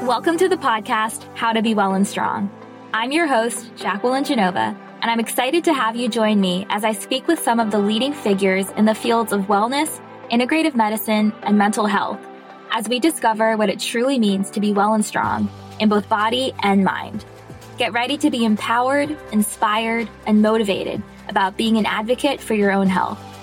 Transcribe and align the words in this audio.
Welcome 0.00 0.36
to 0.38 0.48
the 0.48 0.56
podcast, 0.56 1.24
How 1.36 1.52
to 1.52 1.62
Be 1.62 1.72
Well 1.72 1.94
and 1.94 2.06
Strong. 2.06 2.50
I'm 2.92 3.12
your 3.12 3.28
host, 3.28 3.70
Jacqueline 3.76 4.24
Genova, 4.24 4.76
and 5.00 5.10
I'm 5.10 5.20
excited 5.20 5.62
to 5.64 5.72
have 5.72 5.94
you 5.94 6.08
join 6.08 6.40
me 6.40 6.66
as 6.68 6.82
I 6.82 6.92
speak 6.92 7.28
with 7.28 7.38
some 7.38 7.60
of 7.60 7.70
the 7.70 7.78
leading 7.78 8.12
figures 8.12 8.68
in 8.72 8.86
the 8.86 8.94
fields 8.94 9.32
of 9.32 9.42
wellness, 9.42 10.00
integrative 10.30 10.74
medicine, 10.74 11.32
and 11.42 11.56
mental 11.56 11.86
health 11.86 12.18
as 12.72 12.88
we 12.88 12.98
discover 12.98 13.56
what 13.56 13.68
it 13.68 13.78
truly 13.78 14.18
means 14.18 14.50
to 14.50 14.60
be 14.60 14.72
well 14.72 14.94
and 14.94 15.04
strong 15.04 15.48
in 15.78 15.88
both 15.88 16.08
body 16.08 16.52
and 16.64 16.84
mind. 16.84 17.24
Get 17.78 17.92
ready 17.92 18.18
to 18.18 18.30
be 18.30 18.44
empowered, 18.44 19.16
inspired, 19.30 20.08
and 20.26 20.42
motivated 20.42 21.02
about 21.28 21.56
being 21.56 21.76
an 21.76 21.86
advocate 21.86 22.40
for 22.40 22.54
your 22.54 22.72
own 22.72 22.88
health. 22.88 23.33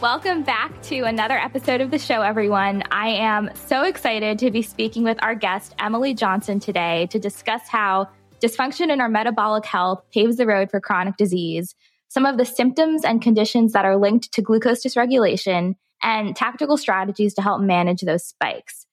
Welcome 0.00 0.44
back 0.44 0.80
to 0.82 1.00
another 1.00 1.36
episode 1.36 1.80
of 1.80 1.90
the 1.90 1.98
show, 1.98 2.22
everyone. 2.22 2.84
I 2.92 3.08
am 3.08 3.50
so 3.66 3.82
excited 3.82 4.38
to 4.38 4.52
be 4.52 4.62
speaking 4.62 5.02
with 5.02 5.20
our 5.24 5.34
guest, 5.34 5.74
Emily 5.80 6.14
Johnson, 6.14 6.60
today 6.60 7.08
to 7.10 7.18
discuss 7.18 7.66
how 7.66 8.08
dysfunction 8.40 8.92
in 8.92 9.00
our 9.00 9.08
metabolic 9.08 9.66
health 9.66 10.04
paves 10.14 10.36
the 10.36 10.46
road 10.46 10.70
for 10.70 10.80
chronic 10.80 11.16
disease, 11.16 11.74
some 12.06 12.26
of 12.26 12.38
the 12.38 12.44
symptoms 12.44 13.04
and 13.04 13.20
conditions 13.20 13.72
that 13.72 13.84
are 13.84 13.96
linked 13.96 14.30
to 14.34 14.40
glucose 14.40 14.84
dysregulation, 14.84 15.74
and 16.00 16.36
tactical 16.36 16.76
strategies 16.76 17.34
to 17.34 17.42
help 17.42 17.60
manage 17.60 18.02
those 18.02 18.24
spikes. 18.24 18.86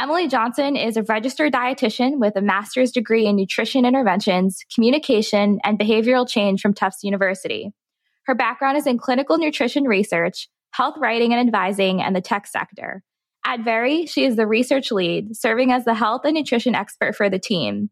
Emily 0.00 0.28
Johnson 0.28 0.76
is 0.76 0.96
a 0.96 1.02
registered 1.02 1.52
dietitian 1.52 2.20
with 2.20 2.36
a 2.36 2.40
master's 2.40 2.90
degree 2.90 3.26
in 3.26 3.36
nutrition 3.36 3.84
interventions, 3.84 4.64
communication, 4.74 5.58
and 5.62 5.78
behavioral 5.78 6.26
change 6.26 6.62
from 6.62 6.72
Tufts 6.72 7.04
University. 7.04 7.74
Her 8.28 8.34
background 8.34 8.76
is 8.76 8.86
in 8.86 8.98
clinical 8.98 9.38
nutrition 9.38 9.84
research, 9.84 10.50
health 10.72 10.96
writing 10.98 11.32
and 11.32 11.40
advising, 11.40 12.02
and 12.02 12.14
the 12.14 12.20
tech 12.20 12.46
sector. 12.46 13.02
At 13.46 13.60
Veri, 13.60 14.04
she 14.04 14.26
is 14.26 14.36
the 14.36 14.46
research 14.46 14.92
lead, 14.92 15.34
serving 15.34 15.72
as 15.72 15.86
the 15.86 15.94
health 15.94 16.26
and 16.26 16.34
nutrition 16.34 16.74
expert 16.74 17.16
for 17.16 17.30
the 17.30 17.38
team. 17.38 17.88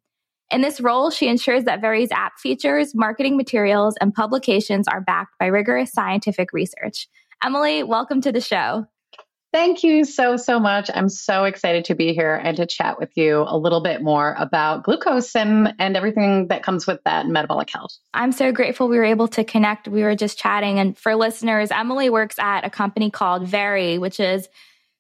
In 0.51 0.61
this 0.61 0.79
role, 0.79 1.11
she 1.11 1.29
ensures 1.29 1.65
that 1.65 1.81
Veri's 1.81 2.13
app 2.13 2.39
features, 2.39 2.95
marketing 2.95 3.39
materials, 3.39 3.95
and 3.99 4.13
publications 4.13 4.87
are 4.87 5.01
backed 5.01 5.39
by 5.41 5.47
rigorous 5.47 5.91
scientific 5.91 6.53
research. 6.53 7.09
Emily, 7.43 7.83
welcome 7.83 8.21
to 8.21 8.31
the 8.31 8.43
show. 8.43 8.87
Thank 9.53 9.83
you 9.83 10.05
so, 10.05 10.37
so 10.37 10.61
much. 10.61 10.91
I'm 10.93 11.09
so 11.09 11.45
excited 11.45 11.87
to 11.87 11.95
be 11.95 12.13
here 12.13 12.35
and 12.35 12.57
to 12.59 12.67
chat 12.67 12.99
with 12.99 13.11
you 13.17 13.45
a 13.47 13.57
little 13.57 13.81
bit 13.81 14.03
more 14.03 14.35
about 14.39 14.83
glucose 14.85 15.35
and, 15.35 15.73
and 15.79 15.97
everything 15.97 16.49
that 16.49 16.63
comes 16.63 16.87
with 16.87 17.03
that 17.05 17.27
metabolic 17.27 17.71
health. 17.71 17.97
I'm 18.13 18.33
so 18.33 18.53
grateful 18.53 18.89
we 18.89 18.99
were 18.99 19.05
able 19.05 19.29
to 19.29 19.45
connect. 19.45 19.89
We 19.89 20.03
were 20.03 20.15
just 20.15 20.39
chatting. 20.39 20.79
And 20.79 20.99
for 20.99 21.15
listeners, 21.15 21.71
Emily 21.71 22.11
works 22.11 22.39
at 22.39 22.67
a 22.67 22.71
company 22.71 23.11
called 23.11 23.47
Veri, 23.47 23.99
which 23.99 24.21
is 24.21 24.49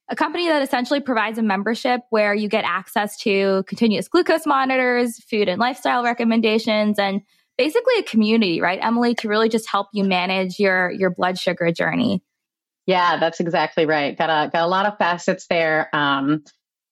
a 0.09 0.17
company 0.17 0.49
that 0.49 0.63
essentially 0.63 1.01
provides 1.01 1.39
a 1.39 1.43
membership 1.43 2.03
where 2.11 2.33
you 2.33 2.49
get 2.49 2.65
access 2.65 3.19
to 3.19 3.65
continuous 3.67 4.09
glucose 4.09 4.47
monitors, 4.47 5.19
food 5.25 5.49
and 5.49 5.59
lifestyle 5.59 6.05
recommendations, 6.05 6.99
and 6.99 7.23
basically 7.59 7.99
a 7.99 8.03
community, 8.03 8.61
right, 8.61 8.79
Emily, 8.81 9.15
to 9.17 9.29
really 9.29 9.49
just 9.49 9.69
help 9.69 9.89
you 9.93 10.05
manage 10.05 10.59
your 10.59 10.91
your 10.91 11.11
blood 11.11 11.39
sugar 11.39 11.73
journey. 11.73 12.23
Yeah, 12.87 13.19
that's 13.19 13.41
exactly 13.41 13.85
right. 13.85 14.17
Got 14.17 14.31
a 14.31 14.51
got 14.51 14.63
a 14.63 14.69
lot 14.69 14.87
of 14.87 14.97
facets 14.99 15.47
there. 15.49 15.95
Um, 15.95 16.45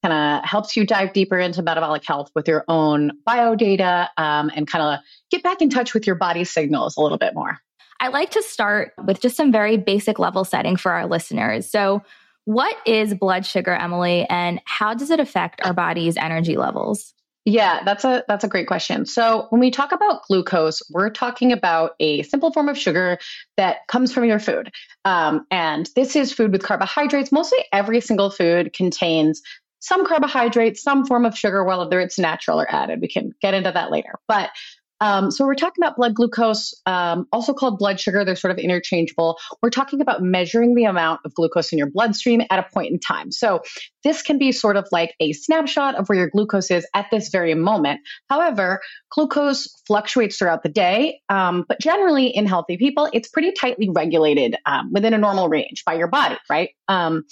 kind 0.05 0.13
of 0.13 0.49
helps 0.49 0.77
you 0.77 0.85
dive 0.85 1.15
deeper 1.15 1.39
into 1.39 1.63
metabolic 1.63 2.05
health 2.07 2.31
with 2.35 2.47
your 2.47 2.65
own 2.69 3.13
bio 3.25 3.55
data 3.55 4.11
um, 4.19 4.51
and 4.55 4.67
kind 4.67 4.85
of 4.85 5.01
get 5.31 5.43
back 5.43 5.63
in 5.63 5.71
touch 5.71 5.95
with 5.95 6.07
your 6.07 6.17
body 6.17 6.45
signals 6.45 6.97
a 6.99 7.01
little 7.01 7.17
bit 7.17 7.35
more. 7.35 7.59
I 8.01 8.09
like 8.09 8.31
to 8.33 8.43
start 8.43 8.93
with 9.07 9.21
just 9.21 9.35
some 9.35 9.51
very 9.51 9.79
basic 9.79 10.19
level 10.19 10.45
setting 10.45 10.77
for 10.77 10.93
our 10.93 11.07
listeners. 11.07 11.71
So, 11.71 12.03
what 12.45 12.77
is 12.85 13.15
blood 13.15 13.47
sugar, 13.47 13.73
Emily, 13.73 14.27
and 14.29 14.61
how 14.67 14.93
does 14.93 15.11
it 15.11 15.21
affect 15.21 15.65
our 15.65 15.73
body's 15.73 16.19
energy 16.19 16.59
levels? 16.59 17.14
Yeah, 17.45 17.83
that's 17.85 18.05
a 18.05 18.25
that's 18.27 18.45
a 18.45 18.49
great 18.49 18.67
question. 18.67 19.05
So 19.05 19.49
when 19.51 19.61
we 19.61 19.71
talk 19.71 19.93
about 19.93 20.23
glucose, 20.27 20.83
we're 20.91 21.11
talking 21.11 21.53
about 21.53 21.91
a 22.01 22.23
simple 22.23 22.51
form 22.53 22.71
of 22.71 22.79
sugar 22.79 23.19
that 23.59 23.87
comes 23.87 24.15
from 24.15 24.25
your 24.25 24.39
food, 24.39 24.73
um, 25.05 25.47
and 25.51 25.89
this 25.95 26.17
is 26.17 26.33
food 26.33 26.53
with 26.53 26.63
carbohydrates. 26.63 27.31
Mostly 27.33 27.59
every 27.71 28.01
single 28.01 28.31
food 28.31 28.73
contains 28.73 29.43
some 29.81 30.07
carbohydrates, 30.07 30.83
some 30.83 31.05
form 31.05 31.27
of 31.27 31.37
sugar, 31.37 31.63
whether 31.63 32.01
it's 32.01 32.19
natural 32.19 32.59
or 32.59 32.75
added. 32.75 33.03
We 33.03 33.09
can 33.09 33.33
get 33.43 33.53
into 33.53 33.71
that 33.73 33.91
later. 33.91 34.15
But 34.27 34.49
um, 35.01 35.31
so 35.31 35.45
we're 35.45 35.55
talking 35.55 35.83
about 35.83 35.97
blood 35.97 36.15
glucose, 36.15 36.75
um, 36.87 37.27
also 37.33 37.53
called 37.53 37.79
blood 37.79 38.01
sugar. 38.01 38.25
They're 38.25 38.37
sort 38.37 38.53
of 38.53 38.59
interchangeable. 38.59 39.39
We're 39.63 39.71
talking 39.71 40.01
about 40.01 40.23
measuring 40.23 40.75
the 40.75 40.85
amount 40.85 41.21
of 41.25 41.35
glucose 41.35 41.73
in 41.73 41.79
your 41.79 41.91
bloodstream 41.91 42.43
at 42.51 42.59
a 42.59 42.67
point 42.73 42.93
in 42.93 43.01
time. 43.01 43.33
So 43.33 43.63
this 44.03 44.23
can 44.23 44.39
be 44.39 44.53
sort 44.53 44.77
of 44.77 44.87
like 44.93 45.15
a 45.21 45.33
snapshot 45.33 45.97
of 45.97 46.09
where 46.09 46.19
your 46.19 46.31
glucose 46.31 46.71
is 46.71 46.87
at 46.95 47.07
this 47.11 47.29
very 47.29 47.55
moment. 47.55 48.01
However, 48.31 48.81
glucose 49.11 49.69
fluctuates 49.87 50.39
throughout 50.39 50.63
the 50.63 50.69
day, 50.69 51.21
um, 51.29 51.65
but 51.69 51.81
generally 51.81 52.29
in 52.29 52.47
healthy 52.47 52.77
people, 52.77 53.09
it's 53.13 53.29
pretty 53.29 53.53
tightly 53.53 53.91
regulated 53.91 54.57
um, 54.67 54.91
within 54.93 55.15
a 55.15 55.19
normal 55.19 55.49
range 55.49 55.83
by 55.85 55.95
your 55.95 56.09
body, 56.09 56.37
right? 56.49 56.71
Um, 56.89 57.25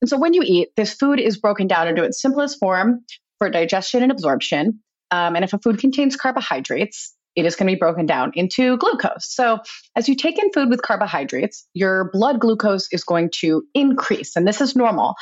and 0.00 0.08
so 0.08 0.18
when 0.18 0.34
you 0.34 0.42
eat, 0.44 0.68
this 0.76 0.94
food 0.94 1.18
is 1.18 1.38
broken 1.38 1.66
down 1.66 1.88
into 1.88 2.04
its 2.04 2.20
simplest 2.20 2.58
form 2.60 3.04
for 3.38 3.50
digestion 3.50 4.02
and 4.02 4.12
absorption. 4.12 4.80
Um, 5.10 5.36
and 5.36 5.44
if 5.44 5.52
a 5.52 5.58
food 5.58 5.78
contains 5.78 6.16
carbohydrates, 6.16 7.14
it 7.36 7.46
is 7.46 7.54
going 7.54 7.68
to 7.68 7.74
be 7.74 7.78
broken 7.78 8.04
down 8.04 8.32
into 8.34 8.76
glucose. 8.78 9.32
So, 9.32 9.58
as 9.94 10.08
you 10.08 10.16
take 10.16 10.38
in 10.38 10.50
food 10.52 10.70
with 10.70 10.82
carbohydrates, 10.82 11.66
your 11.72 12.10
blood 12.12 12.40
glucose 12.40 12.88
is 12.92 13.04
going 13.04 13.30
to 13.36 13.62
increase, 13.74 14.34
and 14.34 14.46
this 14.46 14.60
is 14.60 14.74
normal. 14.74 15.14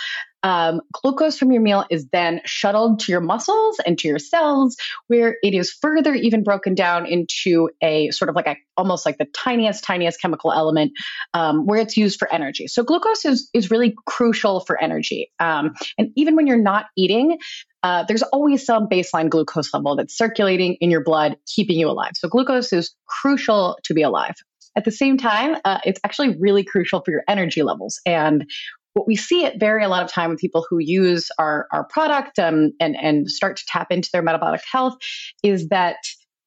Um, 0.46 0.80
glucose 0.92 1.36
from 1.36 1.50
your 1.50 1.60
meal 1.60 1.84
is 1.90 2.06
then 2.12 2.40
shuttled 2.44 3.00
to 3.00 3.12
your 3.12 3.20
muscles 3.20 3.80
and 3.84 3.98
to 3.98 4.06
your 4.06 4.20
cells, 4.20 4.76
where 5.08 5.36
it 5.42 5.54
is 5.54 5.72
further 5.72 6.14
even 6.14 6.44
broken 6.44 6.76
down 6.76 7.04
into 7.04 7.68
a 7.82 8.12
sort 8.12 8.28
of 8.28 8.36
like 8.36 8.46
a 8.46 8.56
almost 8.76 9.04
like 9.04 9.18
the 9.18 9.24
tiniest, 9.24 9.82
tiniest 9.82 10.20
chemical 10.20 10.52
element, 10.52 10.92
um, 11.34 11.66
where 11.66 11.80
it's 11.80 11.96
used 11.96 12.20
for 12.20 12.32
energy. 12.32 12.68
So 12.68 12.84
glucose 12.84 13.24
is 13.24 13.50
is 13.52 13.72
really 13.72 13.96
crucial 14.06 14.60
for 14.60 14.80
energy. 14.80 15.32
Um, 15.40 15.74
and 15.98 16.12
even 16.14 16.36
when 16.36 16.46
you're 16.46 16.62
not 16.62 16.86
eating, 16.96 17.38
uh, 17.82 18.04
there's 18.04 18.22
always 18.22 18.64
some 18.64 18.88
baseline 18.88 19.28
glucose 19.28 19.74
level 19.74 19.96
that's 19.96 20.16
circulating 20.16 20.74
in 20.74 20.92
your 20.92 21.02
blood, 21.02 21.38
keeping 21.52 21.76
you 21.76 21.88
alive. 21.88 22.12
So, 22.14 22.28
glucose 22.28 22.72
is 22.72 22.94
crucial 23.08 23.78
to 23.82 23.94
be 23.94 24.02
alive. 24.02 24.36
At 24.76 24.84
the 24.84 24.92
same 24.92 25.16
time, 25.16 25.56
uh, 25.64 25.78
it's 25.84 25.98
actually 26.04 26.36
really 26.38 26.62
crucial 26.62 27.00
for 27.00 27.10
your 27.10 27.24
energy 27.26 27.62
levels. 27.62 27.98
And 28.04 28.48
what 28.96 29.06
we 29.06 29.14
see 29.14 29.44
it 29.44 29.60
Veri 29.60 29.84
a 29.84 29.88
lot 29.88 30.02
of 30.02 30.10
time 30.10 30.30
with 30.30 30.38
people 30.38 30.64
who 30.70 30.78
use 30.78 31.28
our, 31.38 31.68
our 31.70 31.84
product 31.84 32.38
um, 32.38 32.72
and, 32.80 32.96
and 32.96 33.30
start 33.30 33.58
to 33.58 33.64
tap 33.68 33.88
into 33.90 34.08
their 34.10 34.22
metabolic 34.22 34.62
health 34.72 34.96
is 35.42 35.68
that 35.68 35.98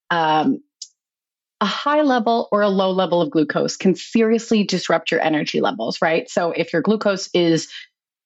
um, 0.09 0.57
a 1.61 1.67
high 1.67 2.01
level 2.01 2.49
or 2.51 2.61
a 2.63 2.69
low 2.69 2.89
level 2.89 3.21
of 3.21 3.29
glucose 3.29 3.77
can 3.77 3.93
seriously 3.93 4.63
disrupt 4.63 5.11
your 5.11 5.21
energy 5.21 5.61
levels, 5.61 6.01
right? 6.01 6.27
So 6.27 6.49
if 6.51 6.73
your 6.73 6.81
glucose 6.81 7.29
is 7.35 7.69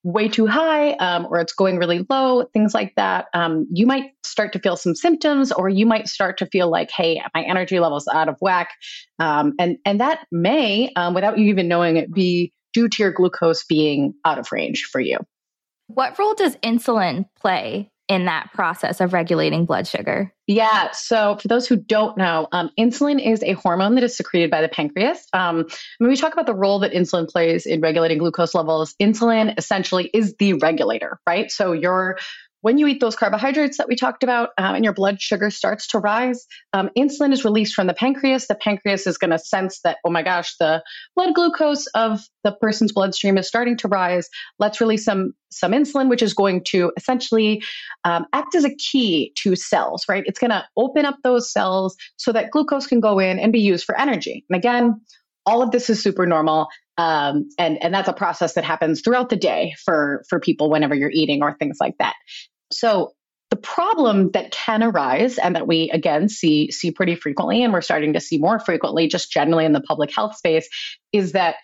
way 0.03 0.29
too 0.29 0.47
high 0.47 0.91
um, 0.93 1.25
or 1.25 1.39
it's 1.39 1.53
going 1.53 1.77
really 1.77 2.05
low, 2.09 2.45
things 2.53 2.73
like 2.73 2.93
that, 2.95 3.25
um, 3.33 3.67
you 3.73 3.85
might 3.85 4.11
start 4.23 4.53
to 4.53 4.59
feel 4.59 4.77
some 4.77 4.95
symptoms 4.95 5.51
or 5.51 5.67
you 5.67 5.85
might 5.85 6.07
start 6.07 6.37
to 6.37 6.45
feel 6.45 6.69
like, 6.69 6.91
hey, 6.91 7.21
my 7.35 7.43
energy 7.43 7.77
level's 7.77 8.07
out 8.07 8.29
of 8.29 8.37
whack. 8.39 8.69
Um, 9.19 9.51
and, 9.59 9.77
and 9.85 9.99
that 9.99 10.19
may, 10.31 10.93
um, 10.95 11.13
without 11.13 11.37
you 11.37 11.47
even 11.47 11.67
knowing 11.67 11.97
it, 11.97 12.13
be 12.13 12.53
due 12.73 12.89
to 12.89 13.03
your 13.03 13.11
glucose 13.11 13.63
being 13.63 14.13
out 14.25 14.39
of 14.39 14.51
range 14.51 14.85
for 14.91 14.99
you. 14.99 15.17
What 15.87 16.17
role 16.17 16.33
does 16.33 16.55
insulin 16.57 17.25
play 17.39 17.91
in 18.07 18.25
that 18.25 18.51
process 18.53 18.99
of 18.99 19.13
regulating 19.13 19.65
blood 19.65 19.87
sugar? 19.87 20.33
Yeah. 20.47 20.91
So, 20.91 21.37
for 21.37 21.47
those 21.47 21.67
who 21.67 21.77
don't 21.77 22.17
know, 22.17 22.47
um, 22.51 22.69
insulin 22.77 23.25
is 23.25 23.43
a 23.43 23.53
hormone 23.53 23.95
that 23.95 24.03
is 24.03 24.15
secreted 24.15 24.51
by 24.51 24.61
the 24.61 24.69
pancreas. 24.69 25.25
Um, 25.33 25.65
when 25.99 26.09
we 26.09 26.15
talk 26.15 26.33
about 26.33 26.45
the 26.45 26.55
role 26.55 26.79
that 26.79 26.91
insulin 26.91 27.29
plays 27.29 27.65
in 27.65 27.81
regulating 27.81 28.17
glucose 28.17 28.53
levels, 28.53 28.95
insulin 29.01 29.57
essentially 29.57 30.09
is 30.13 30.35
the 30.37 30.53
regulator, 30.53 31.19
right? 31.27 31.51
So, 31.51 31.71
your 31.71 32.17
when 32.63 32.77
you 32.77 32.87
eat 32.87 33.01
those 33.01 33.17
carbohydrates 33.17 33.77
that 33.77 33.89
we 33.89 33.95
talked 33.95 34.23
about 34.23 34.51
um, 34.57 34.75
and 34.75 34.85
your 34.85 34.93
blood 34.93 35.21
sugar 35.21 35.49
starts 35.49 35.85
to 35.85 35.99
rise, 35.99 36.47
um, 36.71 36.89
insulin 36.97 37.33
is 37.33 37.43
released 37.43 37.75
from 37.75 37.87
the 37.87 37.93
pancreas. 37.93 38.47
The 38.47 38.55
pancreas 38.55 39.05
is 39.05 39.17
going 39.17 39.31
to 39.31 39.37
sense 39.37 39.81
that, 39.83 39.97
oh 40.05 40.09
my 40.09 40.23
gosh, 40.23 40.55
the 40.61 40.81
blood 41.13 41.35
glucose 41.35 41.87
of 41.87 42.21
the 42.45 42.53
person's 42.53 42.93
bloodstream 42.93 43.37
is 43.37 43.49
starting 43.49 43.75
to 43.77 43.89
rise. 43.89 44.29
Let's 44.59 44.79
release 44.79 45.03
some, 45.03 45.33
some 45.51 45.73
insulin, 45.73 46.09
which 46.09 46.21
is 46.21 46.33
going 46.33 46.63
to 46.69 46.93
essentially 46.95 47.61
um, 48.05 48.25
act 48.31 48.55
as 48.55 48.63
a 48.63 48.73
key 48.75 49.33
to 49.39 49.57
cells, 49.57 50.05
right? 50.07 50.23
It's 50.25 50.39
going 50.39 50.51
to 50.51 50.63
open 50.77 51.03
up 51.03 51.17
those 51.21 51.51
cells 51.51 51.97
so 52.15 52.31
that 52.31 52.51
glucose 52.51 52.87
can 52.87 53.01
go 53.01 53.19
in 53.19 53.39
and 53.39 53.51
be 53.51 53.59
used 53.59 53.83
for 53.83 53.99
energy. 53.99 54.45
And 54.49 54.55
again, 54.55 55.01
all 55.45 55.61
of 55.61 55.71
this 55.71 55.89
is 55.89 56.01
super 56.01 56.25
normal. 56.25 56.69
Um, 56.97 57.49
and 57.57 57.83
and 57.83 57.93
that's 57.93 58.07
a 58.07 58.13
process 58.13 58.53
that 58.53 58.63
happens 58.63 59.01
throughout 59.01 59.29
the 59.29 59.35
day 59.35 59.73
for 59.83 60.23
for 60.29 60.39
people 60.39 60.69
whenever 60.69 60.93
you're 60.95 61.11
eating 61.11 61.41
or 61.41 61.57
things 61.57 61.77
like 61.81 61.97
that. 61.97 62.13
So 62.73 63.13
the 63.49 63.57
problem 63.57 64.31
that 64.31 64.51
can 64.51 64.81
arise 64.81 65.37
and 65.37 65.55
that 65.55 65.67
we 65.67 65.91
again 65.91 66.27
see 66.27 66.71
see 66.71 66.89
pretty 66.89 67.15
frequently 67.15 67.63
and 67.63 67.71
we're 67.71 67.81
starting 67.81 68.13
to 68.13 68.19
see 68.19 68.39
more 68.39 68.59
frequently 68.59 69.07
just 69.07 69.31
generally 69.31 69.65
in 69.65 69.73
the 69.73 69.81
public 69.81 70.11
health 70.13 70.35
space 70.35 70.67
is 71.11 71.33
that 71.33 71.57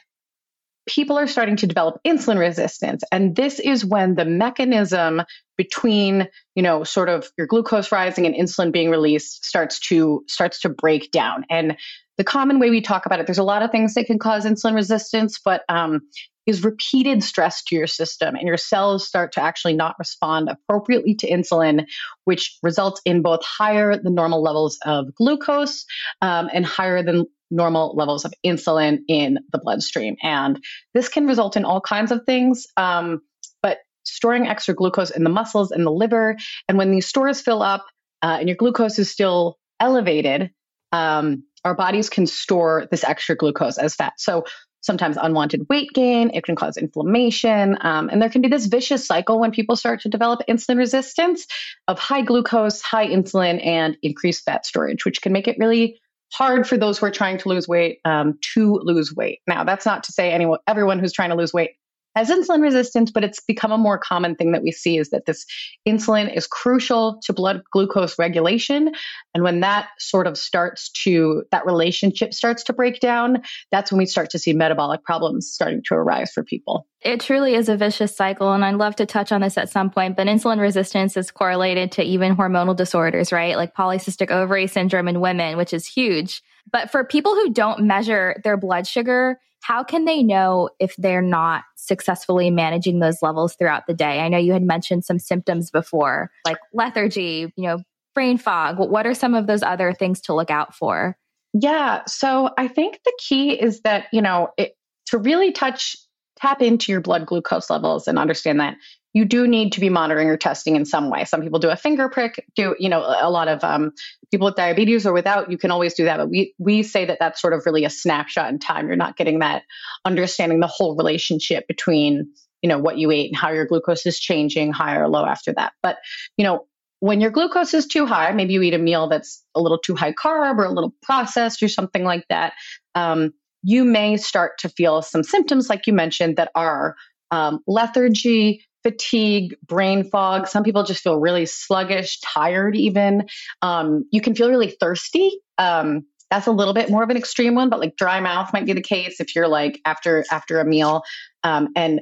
people 0.90 1.20
are 1.20 1.28
starting 1.28 1.56
to 1.56 1.68
develop 1.68 2.02
insulin 2.06 2.40
resistance. 2.40 3.04
And 3.12 3.36
this 3.36 3.60
is 3.60 3.86
when 3.86 4.16
the 4.16 4.26
mechanism 4.26 5.22
between, 5.56 6.28
you 6.56 6.64
know, 6.64 6.84
sort 6.84 7.10
of 7.10 7.30
your 7.38 7.46
glucose 7.46 7.92
rising 7.92 8.26
and 8.26 8.34
insulin 8.34 8.72
being 8.72 8.90
released 8.90 9.46
starts 9.46 9.80
to 9.90 10.24
starts 10.28 10.62
to 10.62 10.70
break 10.70 11.12
down. 11.12 11.46
And 11.50 11.78
the 12.18 12.24
common 12.24 12.60
way 12.60 12.72
we 12.72 12.82
talk 12.82 13.06
about 13.06 13.20
it, 13.20 13.28
there's 13.28 13.38
a 13.38 13.44
lot 13.44 13.62
of 13.62 13.70
things 13.70 13.94
that 13.94 14.08
can 14.08 14.18
cause 14.18 14.46
insulin 14.46 14.74
resistance, 14.74 15.40
but 15.44 15.62
um, 15.70 16.02
is 16.48 16.64
repeated 16.64 17.24
stress 17.24 17.64
to 17.66 17.76
your 17.76 17.86
system 17.86 18.36
and 18.36 18.48
your 18.48 18.58
cells 18.58 19.08
start 19.08 19.34
to 19.34 19.42
actually 19.42 19.74
not 19.74 19.96
respond 20.00 20.50
appropriately 20.50 21.14
to 21.14 21.30
insulin, 21.30 21.86
which 22.26 22.58
results 22.64 23.00
in 23.06 23.22
both 23.22 23.42
higher 23.46 23.96
than 23.96 24.16
normal 24.16 24.42
levels 24.42 24.80
of 24.84 25.14
glucose 25.14 25.86
um, 26.24 26.50
and 26.52 26.66
higher 26.66 27.04
than 27.04 27.28
normal 27.52 27.96
levels 27.96 28.26
of 28.26 28.34
insulin 28.46 29.00
in 29.08 29.40
the 29.52 29.58
bloodstream. 29.58 30.16
And 30.22 30.64
this 30.94 31.10
can 31.10 31.28
result 31.28 31.58
in 31.58 31.66
all 31.66 31.82
kinds 31.82 32.12
of 32.12 32.26
things. 32.26 32.68
Um, 32.78 33.22
but 33.62 33.80
storing 34.04 34.48
extra 34.48 34.74
glucose 34.74 35.12
in 35.12 35.24
the 35.24 35.30
muscles 35.30 35.72
and 35.72 35.86
the 35.86 35.92
liver, 35.92 36.38
and 36.68 36.78
when 36.78 36.92
these 36.92 37.08
stores 37.08 37.42
fill 37.42 37.62
up 37.62 37.86
uh, 38.22 38.38
and 38.40 38.50
your 38.50 38.58
glucose 38.58 39.00
is 39.00 39.10
still 39.10 39.58
elevated, 39.80 40.52
um, 40.92 41.44
our 41.66 41.76
bodies 41.76 42.10
can 42.10 42.26
store 42.26 42.88
this 42.92 43.04
extra 43.04 43.36
glucose 43.36 43.78
as 43.78 43.96
fat. 43.96 44.14
So 44.18 44.46
sometimes 44.82 45.18
unwanted 45.22 45.68
weight 45.70 45.90
gain. 45.94 46.32
It 46.34 46.44
can 46.44 46.56
cause 46.56 46.78
inflammation. 46.78 47.78
Um, 47.82 48.10
and 48.10 48.22
there 48.22 48.30
can 48.30 48.42
be 48.42 48.48
this 48.48 48.66
vicious 48.68 49.06
cycle 49.06 49.40
when 49.40 49.52
people 49.52 49.76
start 49.76 50.02
to 50.02 50.10
develop 50.10 50.42
insulin 50.50 50.78
resistance 50.78 51.46
of 51.88 52.00
high 52.00 52.22
glucose, 52.22 52.82
high 52.82 53.08
insulin, 53.08 53.66
and 53.66 53.98
increased 54.02 54.46
fat 54.46 54.66
storage, 54.66 55.06
which 55.06 55.22
can 55.22 55.34
make 55.34 55.48
it 55.48 55.58
really 55.60 56.00
hard 56.32 56.68
for 56.68 56.78
those 56.78 56.98
who 56.98 57.06
are 57.06 57.12
trying 57.12 57.38
to 57.40 57.50
lose 57.50 57.68
weight 57.68 58.00
um, 58.06 58.38
to 58.54 58.80
lose 58.84 59.16
weight. 59.16 59.40
Now, 59.48 59.64
that's 59.64 59.86
not 59.86 60.04
to 60.06 60.12
say 60.12 60.32
anyone, 60.32 60.60
everyone 60.68 61.00
who's 61.00 61.14
trying 61.14 61.30
to 61.30 61.36
lose 61.36 61.54
weight 61.54 61.72
has 62.16 62.30
insulin 62.30 62.62
resistance, 62.62 63.12
but 63.12 63.24
it's 63.24 63.40
become 63.40 63.72
a 63.72 63.78
more 63.78 63.98
common 63.98 64.36
thing 64.36 64.52
that 64.52 64.64
we 64.64 64.72
see 64.72 64.98
is 64.98 65.10
that 65.12 65.26
this 65.26 65.46
insulin 65.88 66.36
is 66.36 66.48
crucial 66.48 67.20
to 67.24 67.34
blood 67.34 67.62
glucose 67.72 68.18
regulation. 68.18 68.92
And 69.34 69.44
when 69.44 69.60
that 69.62 69.90
sort 70.00 70.28
of 70.28 70.38
starts 70.38 70.90
to, 71.04 71.44
that 71.52 71.66
relationship 71.66 72.34
starts 72.34 72.64
to 72.66 72.74
break 72.74 73.00
down, 73.00 73.44
that's 73.72 73.92
when 73.92 74.00
we 74.00 74.06
start 74.06 74.32
to 74.32 74.40
see 74.40 74.54
metabolic 74.54 75.04
problems 75.04 75.50
starting 75.50 75.84
to 75.86 75.94
arise 75.94 76.32
for 76.32 76.44
people. 76.44 76.88
It 77.02 77.22
truly 77.22 77.56
is 77.56 77.70
a 77.70 77.78
vicious 77.78 78.16
cycle. 78.16 78.52
And 78.52 78.66
I'd 78.66 78.76
love 78.76 78.96
to 78.98 79.06
touch 79.06 79.32
on 79.32 79.42
this 79.42 79.58
at 79.58 79.70
some 79.70 79.90
point, 79.90 80.18
but 80.18 80.28
insulin 80.28 80.60
resistance 80.60 81.16
is 81.16 81.32
correlated 81.32 81.92
to 81.94 82.04
even 82.04 82.36
hormonal 82.36 82.76
disorders, 82.76 83.32
right? 83.32 83.56
Like 83.56 83.74
polycystic 83.74 84.32
ovary 84.32 84.68
syndrome 84.68 85.08
in 85.08 85.22
women, 85.22 85.56
which 85.58 85.74
is 85.74 85.86
huge. 85.86 86.42
But 86.72 86.92
for 86.92 87.04
people 87.04 87.34
who 87.36 87.52
don't 87.52 87.82
measure 87.82 88.40
their 88.44 88.58
blood 88.58 88.86
sugar, 88.86 89.40
how 89.62 89.84
can 89.84 90.06
they 90.06 90.24
know 90.24 90.70
if 90.80 90.96
they're 90.98 91.22
not 91.22 91.64
successfully 91.76 92.50
managing 92.50 93.00
those 93.00 93.22
levels 93.22 93.56
throughout 93.56 93.88
the 93.88 93.94
day? 93.94 94.20
I 94.20 94.30
know 94.30 94.38
you 94.38 94.54
had 94.54 94.64
mentioned 94.64 95.06
some 95.06 95.20
symptoms 95.20 95.70
before, 95.70 96.32
like 96.46 96.58
lethargy, 96.74 97.52
you 97.56 97.68
know, 97.68 97.80
brain 98.16 98.38
fog. 98.38 98.78
What 98.80 99.06
are 99.06 99.14
some 99.14 99.36
of 99.36 99.48
those 99.48 99.64
other 99.64 99.94
things 99.94 100.22
to 100.22 100.34
look 100.34 100.50
out 100.50 100.74
for? 100.76 101.18
Yeah. 101.54 102.04
So 102.08 102.52
I 102.58 102.68
think 102.68 103.00
the 103.06 103.14
key 103.20 103.52
is 103.54 103.82
that, 103.82 104.06
you 104.12 104.22
know, 104.22 104.50
it, 104.58 104.74
to 105.08 105.18
really 105.18 105.52
touch, 105.52 105.96
tap 106.38 106.62
into 106.62 106.92
your 106.92 107.02
blood 107.02 107.26
glucose 107.26 107.70
levels 107.70 108.08
and 108.08 108.20
understand 108.20 108.60
that 108.60 108.76
you 109.14 109.26
do 109.26 109.48
need 109.48 109.74
to 109.74 109.80
be 109.80 109.90
monitoring 109.90 110.30
or 110.30 110.38
testing 110.38 110.76
in 110.76 110.86
some 110.86 111.10
way. 111.10 111.26
Some 111.26 111.42
people 111.42 111.60
do 111.60 111.70
a 111.70 111.76
finger 111.76 112.10
prick, 112.10 112.46
do 112.56 112.76
you 112.80 112.90
know 112.90 113.00
a 113.00 113.30
lot 113.30 113.48
of 113.48 113.64
um, 113.64 113.94
people 114.32 114.46
with 114.46 114.56
diabetes 114.56 115.06
or 115.06 115.14
without. 115.14 115.52
You 115.52 115.58
can 115.58 115.72
always 115.72 115.94
do 115.94 116.06
that, 116.06 116.18
but 116.18 116.30
we 116.30 116.54
we 116.58 116.84
say 116.84 117.06
that 117.06 117.18
that's 117.20 117.42
sort 117.42 117.54
of 117.54 117.66
really 117.66 117.86
a 117.86 117.90
snapshot 117.90 118.50
in 118.50 118.60
time. 118.60 118.88
You're 118.88 118.96
not 118.96 119.18
getting 119.18 119.40
that 119.40 119.64
understanding 120.06 120.60
the 120.60 120.68
whole 120.68 120.96
relationship 120.96 121.68
between 121.68 122.32
you 122.62 122.70
know 122.70 122.78
what 122.78 122.98
you 122.98 123.12
ate 123.12 123.30
and 123.30 123.38
how 123.38 123.52
your 123.52 123.66
glucose 123.66 124.06
is 124.06 124.20
changing 124.20 124.72
high 124.72 124.98
or 124.98 125.08
low 125.08 125.26
after 125.26 125.54
that. 125.54 125.74
But 125.82 125.98
you 126.38 126.44
know 126.44 126.68
when 127.00 127.22
your 127.22 127.32
glucose 127.32 127.74
is 127.74 127.88
too 127.88 128.06
high, 128.06 128.32
maybe 128.34 128.54
you 128.54 128.62
eat 128.62 128.74
a 128.74 128.78
meal 128.78 129.08
that's 129.08 129.44
a 129.56 129.62
little 129.62 129.80
too 129.80 129.96
high 129.96 130.12
carb 130.12 130.58
or 130.58 130.66
a 130.66 130.72
little 130.72 130.94
processed 131.02 131.64
or 131.64 131.70
something 131.70 132.04
like 132.04 132.26
that. 132.30 132.54
Um, 132.94 133.34
you 133.64 133.86
may 133.86 134.18
start 134.18 134.58
to 134.60 134.70
feel 134.70 135.02
some 135.02 135.24
symptoms, 135.24 135.70
like 135.70 135.88
you 135.88 135.94
mentioned, 135.94 136.38
that 136.38 136.52
are 136.56 136.96
um, 137.32 137.60
lethargy, 137.68 138.66
fatigue, 138.84 139.56
brain 139.66 140.04
fog. 140.04 140.48
Some 140.48 140.64
people 140.64 140.84
just 140.84 141.04
feel 141.04 141.20
really 141.20 141.46
sluggish, 141.46 142.20
tired, 142.22 142.76
even. 142.76 143.28
Um, 143.62 144.06
you 144.12 144.22
can 144.22 144.36
feel 144.36 144.50
really 144.50 144.70
thirsty. 144.70 145.32
Um, 145.58 146.06
that's 146.32 146.48
a 146.48 146.52
little 146.52 146.74
bit 146.74 146.90
more 146.90 147.04
of 147.04 147.10
an 147.10 147.18
extreme 147.18 147.56
one, 147.56 147.70
but 147.70 147.80
like 147.80 147.96
dry 147.96 148.20
mouth 148.20 148.54
might 148.54 148.66
be 148.66 148.74
the 148.74 148.82
case 148.82 149.20
if 149.20 149.36
you're 149.36 149.48
like 149.48 149.80
after 149.84 150.24
after 150.32 150.60
a 150.60 150.66
meal. 150.66 151.04
Um, 151.44 151.70
and 151.76 152.02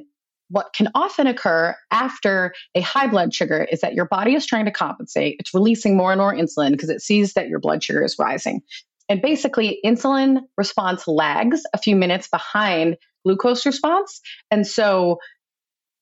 what 0.50 0.72
can 0.74 0.88
often 0.94 1.26
occur 1.26 1.74
after 1.90 2.54
a 2.74 2.80
high 2.80 3.06
blood 3.06 3.34
sugar 3.34 3.66
is 3.70 3.80
that 3.80 3.94
your 3.94 4.06
body 4.06 4.34
is 4.34 4.46
trying 4.46 4.64
to 4.64 4.70
compensate. 4.70 5.36
It's 5.38 5.52
releasing 5.52 5.96
more 5.96 6.12
and 6.12 6.20
more 6.20 6.34
insulin 6.34 6.72
because 6.72 6.90
it 6.90 7.02
sees 7.02 7.34
that 7.34 7.48
your 7.48 7.58
blood 7.58 7.82
sugar 7.82 8.02
is 8.02 8.18
rising. 8.18 8.62
And 9.10 9.22
basically, 9.22 9.80
insulin 9.84 10.40
response 10.56 11.08
lags 11.08 11.62
a 11.72 11.78
few 11.78 11.96
minutes 11.96 12.28
behind 12.28 12.96
glucose 13.24 13.64
response. 13.66 14.20
And 14.50 14.66
so 14.66 15.18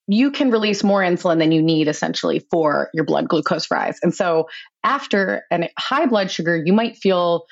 you 0.08 0.30
can 0.30 0.50
release 0.50 0.84
more 0.84 1.00
insulin 1.00 1.38
than 1.38 1.52
you 1.52 1.62
need 1.62 1.88
essentially 1.88 2.40
for 2.50 2.90
your 2.94 3.04
blood 3.04 3.28
glucose 3.28 3.70
rise. 3.70 3.98
And 4.02 4.14
so 4.14 4.48
after 4.84 5.42
a 5.52 5.68
high 5.78 6.06
blood 6.06 6.30
sugar, 6.30 6.56
you 6.56 6.72
might 6.72 6.96
feel 6.96 7.46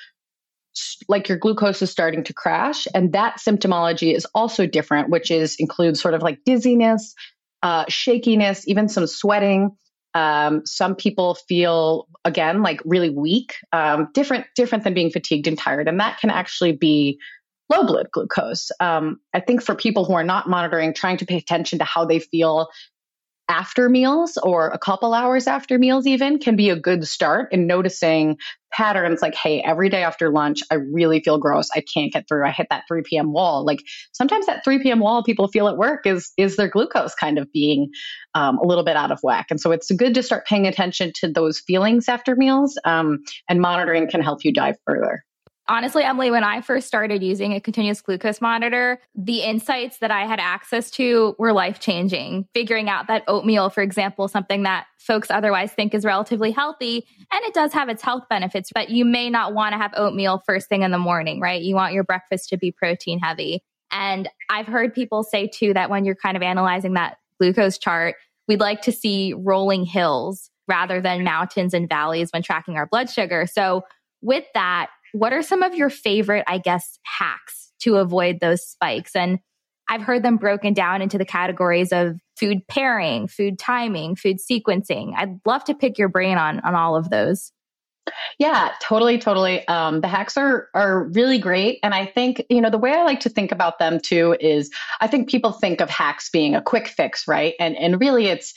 like 1.07 1.29
your 1.29 1.37
glucose 1.37 1.81
is 1.81 1.91
starting 1.91 2.23
to 2.23 2.33
crash. 2.33 2.87
And 2.93 3.13
that 3.13 3.37
symptomology 3.39 4.13
is 4.15 4.25
also 4.33 4.65
different 4.65 5.09
which 5.09 5.31
is 5.31 5.55
includes 5.59 6.01
sort 6.01 6.13
of 6.13 6.21
like 6.21 6.43
dizziness 6.45 7.13
uh, 7.63 7.85
shakiness 7.89 8.67
even 8.67 8.87
some 8.87 9.07
sweating. 9.07 9.71
Um, 10.13 10.65
some 10.65 10.95
people 10.95 11.35
feel 11.35 12.07
again 12.23 12.61
like 12.61 12.79
really 12.85 13.09
weak 13.09 13.55
um, 13.73 14.09
different 14.13 14.45
different 14.55 14.83
than 14.83 14.93
being 14.93 15.11
fatigued 15.11 15.47
and 15.47 15.57
tired. 15.57 15.87
And 15.87 15.99
that 15.99 16.19
can 16.19 16.29
actually 16.29 16.73
be 16.73 17.19
low 17.69 17.85
blood 17.85 18.07
glucose. 18.11 18.71
Um, 18.79 19.19
I 19.33 19.39
think 19.39 19.61
for 19.63 19.75
people 19.75 20.05
who 20.05 20.13
are 20.13 20.23
not 20.23 20.49
monitoring, 20.49 20.93
trying 20.93 21.17
to 21.17 21.25
pay 21.25 21.37
attention 21.37 21.79
to 21.79 21.85
how 21.85 22.05
they 22.05 22.19
feel 22.19 22.69
after 23.47 23.89
meals 23.89 24.37
or 24.41 24.69
a 24.69 24.79
couple 24.79 25.13
hours 25.13 25.45
after 25.45 25.77
meals, 25.77 26.07
even 26.07 26.39
can 26.39 26.55
be 26.55 26.69
a 26.69 26.79
good 26.79 27.07
start 27.07 27.53
in 27.53 27.67
noticing 27.67 28.37
patterns 28.71 29.21
like, 29.21 29.35
hey, 29.35 29.61
every 29.61 29.87
day 29.87 30.03
after 30.03 30.29
lunch, 30.31 30.61
I 30.71 30.75
really 30.75 31.21
feel 31.21 31.37
gross. 31.37 31.69
I 31.75 31.81
can't 31.81 32.11
get 32.11 32.27
through. 32.27 32.45
I 32.45 32.49
hit 32.49 32.67
that 32.71 32.83
3 32.87 33.03
p.m. 33.05 33.31
wall. 33.31 33.63
Like 33.63 33.79
sometimes 34.13 34.47
that 34.47 34.63
3 34.63 34.81
p.m. 34.81 34.99
wall 34.99 35.23
people 35.23 35.47
feel 35.47 35.67
at 35.67 35.77
work 35.77 36.07
is 36.07 36.31
is 36.37 36.55
their 36.55 36.67
glucose 36.67 37.13
kind 37.13 37.37
of 37.37 37.51
being 37.51 37.91
um, 38.33 38.57
a 38.57 38.65
little 38.65 38.83
bit 38.83 38.95
out 38.95 39.11
of 39.11 39.19
whack. 39.21 39.47
And 39.51 39.61
so 39.61 39.71
it's 39.71 39.91
good 39.91 40.15
to 40.15 40.23
start 40.23 40.47
paying 40.47 40.65
attention 40.65 41.11
to 41.17 41.31
those 41.31 41.59
feelings 41.59 42.09
after 42.09 42.35
meals, 42.35 42.79
um, 42.83 43.19
and 43.47 43.61
monitoring 43.61 44.09
can 44.09 44.21
help 44.21 44.43
you 44.43 44.51
dive 44.51 44.75
further. 44.85 45.23
Honestly, 45.67 46.03
Emily, 46.03 46.29
when 46.29 46.43
I 46.43 46.61
first 46.61 46.85
started 46.85 47.23
using 47.23 47.53
a 47.53 47.59
continuous 47.59 47.99
glucose 47.99 48.39
monitor, 48.39 48.99
the 49.15 49.41
insights 49.41 49.97
that 49.97 50.11
I 50.11 50.27
had 50.27 50.39
access 50.39 50.91
to 50.91 51.35
were 51.39 51.53
life 51.53 51.79
changing. 51.79 52.47
Figuring 52.53 52.87
out 52.87 53.07
that 53.07 53.23
oatmeal, 53.27 53.71
for 53.71 53.81
example, 53.81 54.27
something 54.27 54.61
that 54.63 54.85
folks 54.99 55.31
otherwise 55.31 55.71
think 55.71 55.95
is 55.95 56.05
relatively 56.05 56.51
healthy, 56.51 57.07
and 57.31 57.45
it 57.45 57.53
does 57.55 57.73
have 57.73 57.89
its 57.89 58.03
health 58.03 58.25
benefits, 58.29 58.69
but 58.73 58.89
you 58.89 59.05
may 59.05 59.29
not 59.29 59.55
want 59.55 59.73
to 59.73 59.77
have 59.77 59.91
oatmeal 59.95 60.43
first 60.45 60.69
thing 60.69 60.83
in 60.83 60.91
the 60.91 60.99
morning, 60.99 61.39
right? 61.39 61.61
You 61.61 61.73
want 61.73 61.93
your 61.93 62.03
breakfast 62.03 62.49
to 62.49 62.57
be 62.57 62.71
protein 62.71 63.17
heavy. 63.17 63.63
And 63.91 64.29
I've 64.51 64.67
heard 64.67 64.93
people 64.93 65.23
say 65.23 65.47
too 65.47 65.73
that 65.73 65.89
when 65.89 66.05
you're 66.05 66.15
kind 66.15 66.37
of 66.37 66.43
analyzing 66.43 66.93
that 66.93 67.17
glucose 67.39 67.79
chart, 67.79 68.15
we'd 68.47 68.59
like 68.59 68.81
to 68.83 68.91
see 68.91 69.33
rolling 69.33 69.85
hills 69.85 70.51
rather 70.67 71.01
than 71.01 71.23
mountains 71.23 71.73
and 71.73 71.89
valleys 71.89 72.29
when 72.31 72.43
tracking 72.43 72.77
our 72.77 72.85
blood 72.85 73.09
sugar. 73.09 73.47
So, 73.51 73.83
with 74.21 74.45
that, 74.55 74.89
what 75.15 75.31
are 75.31 75.41
some 75.41 75.63
of 75.63 75.73
your 75.73 75.89
favorite, 75.89 76.43
I 76.45 76.57
guess, 76.57 76.99
hacks 77.03 77.71
to 77.81 77.95
avoid 77.95 78.39
those 78.41 78.67
spikes? 78.67 79.15
And 79.15 79.39
I've 79.87 80.01
heard 80.01 80.23
them 80.23 80.37
broken 80.37 80.73
down 80.73 81.01
into 81.01 81.17
the 81.17 81.25
categories 81.25 81.93
of 81.93 82.17
food 82.37 82.67
pairing, 82.67 83.27
food 83.27 83.57
timing, 83.57 84.15
food 84.15 84.37
sequencing. 84.39 85.13
I'd 85.15 85.39
love 85.45 85.63
to 85.65 85.75
pick 85.75 85.97
your 85.97 86.09
brain 86.09 86.37
on 86.37 86.59
on 86.61 86.75
all 86.75 86.95
of 86.95 87.09
those. 87.09 87.51
Yeah, 88.37 88.71
totally, 88.81 89.17
totally. 89.17 89.67
Um, 89.67 90.01
the 90.01 90.07
hacks 90.07 90.37
are 90.37 90.67
are 90.73 91.05
really 91.05 91.39
great, 91.39 91.79
and 91.81 91.93
I 91.93 92.05
think 92.05 92.43
you 92.49 92.61
know 92.61 92.69
the 92.69 92.77
way 92.77 92.91
I 92.91 93.03
like 93.03 93.21
to 93.21 93.29
think 93.29 93.51
about 93.51 93.79
them 93.79 93.99
too 93.99 94.35
is 94.39 94.69
I 94.99 95.07
think 95.07 95.29
people 95.29 95.51
think 95.51 95.81
of 95.81 95.89
hacks 95.89 96.29
being 96.29 96.55
a 96.55 96.61
quick 96.61 96.87
fix, 96.87 97.27
right? 97.27 97.53
And 97.59 97.75
and 97.75 97.99
really, 97.99 98.25
it's 98.25 98.53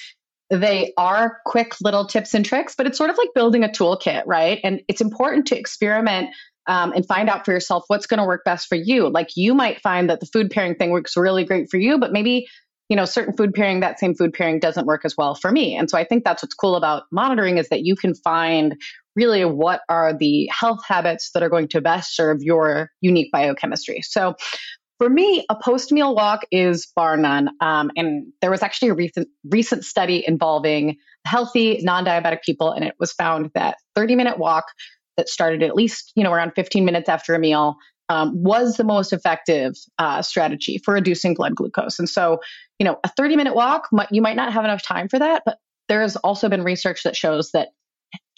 they 0.50 0.92
are 0.96 1.40
quick 1.44 1.74
little 1.82 2.06
tips 2.06 2.34
and 2.34 2.44
tricks, 2.44 2.74
but 2.76 2.86
it's 2.86 2.96
sort 2.96 3.10
of 3.10 3.18
like 3.18 3.34
building 3.34 3.64
a 3.64 3.68
toolkit, 3.68 4.22
right? 4.26 4.60
And 4.64 4.80
it's 4.88 5.00
important 5.00 5.48
to 5.48 5.58
experiment 5.58 6.30
um, 6.68 6.92
and 6.92 7.06
find 7.06 7.28
out 7.28 7.44
for 7.44 7.52
yourself 7.52 7.84
what's 7.88 8.06
going 8.06 8.18
to 8.18 8.26
work 8.26 8.44
best 8.44 8.68
for 8.68 8.76
you. 8.76 9.08
Like 9.08 9.30
you 9.36 9.54
might 9.54 9.80
find 9.80 10.08
that 10.10 10.20
the 10.20 10.26
food 10.26 10.50
pairing 10.50 10.74
thing 10.74 10.90
works 10.90 11.16
really 11.16 11.44
great 11.44 11.70
for 11.70 11.78
you, 11.78 11.98
but 11.98 12.12
maybe 12.12 12.46
you 12.88 12.96
know 12.96 13.04
certain 13.04 13.36
food 13.36 13.52
pairing 13.52 13.80
that 13.80 13.98
same 13.98 14.14
food 14.14 14.32
pairing 14.32 14.60
doesn't 14.60 14.86
work 14.86 15.04
as 15.04 15.16
well 15.16 15.34
for 15.34 15.50
me. 15.50 15.76
And 15.76 15.90
so 15.90 15.98
I 15.98 16.04
think 16.04 16.24
that's 16.24 16.42
what's 16.42 16.54
cool 16.54 16.76
about 16.76 17.04
monitoring 17.10 17.58
is 17.58 17.68
that 17.70 17.82
you 17.82 17.96
can 17.96 18.14
find 18.14 18.76
really 19.16 19.44
what 19.44 19.80
are 19.88 20.16
the 20.16 20.48
health 20.52 20.80
habits 20.86 21.30
that 21.34 21.42
are 21.42 21.48
going 21.48 21.68
to 21.68 21.80
best 21.80 22.14
serve 22.14 22.38
your 22.40 22.90
unique 23.00 23.32
biochemistry. 23.32 24.00
So 24.02 24.36
for 24.98 25.08
me, 25.08 25.44
a 25.48 25.56
post 25.56 25.92
meal 25.92 26.14
walk 26.14 26.42
is 26.50 26.86
bar 26.94 27.16
none. 27.16 27.50
Um, 27.60 27.90
and 27.96 28.32
there 28.40 28.50
was 28.50 28.62
actually 28.62 28.88
a 28.88 28.94
recent 28.94 29.28
recent 29.44 29.84
study 29.84 30.24
involving 30.26 30.96
healthy 31.24 31.80
non 31.82 32.04
diabetic 32.04 32.42
people, 32.42 32.72
and 32.72 32.84
it 32.84 32.94
was 32.98 33.12
found 33.12 33.50
that 33.54 33.76
30 33.94 34.16
minute 34.16 34.38
walk 34.38 34.64
that 35.18 35.28
started 35.28 35.62
at 35.62 35.74
least 35.74 36.12
you 36.16 36.24
know 36.24 36.32
around 36.32 36.52
15 36.56 36.84
minutes 36.84 37.10
after 37.10 37.34
a 37.34 37.38
meal 37.38 37.76
um, 38.08 38.42
was 38.42 38.76
the 38.76 38.84
most 38.84 39.12
effective 39.12 39.74
uh, 39.98 40.22
strategy 40.22 40.80
for 40.82 40.94
reducing 40.94 41.34
blood 41.34 41.54
glucose. 41.54 41.98
And 41.98 42.08
so, 42.08 42.40
you 42.78 42.84
know, 42.84 42.98
a 43.04 43.08
30 43.08 43.36
minute 43.36 43.54
walk, 43.54 43.88
you 44.10 44.22
might 44.22 44.36
not 44.36 44.52
have 44.52 44.64
enough 44.64 44.82
time 44.82 45.08
for 45.08 45.18
that, 45.18 45.42
but 45.44 45.58
there 45.88 46.02
has 46.02 46.16
also 46.16 46.48
been 46.48 46.62
research 46.62 47.02
that 47.02 47.16
shows 47.16 47.50
that 47.52 47.68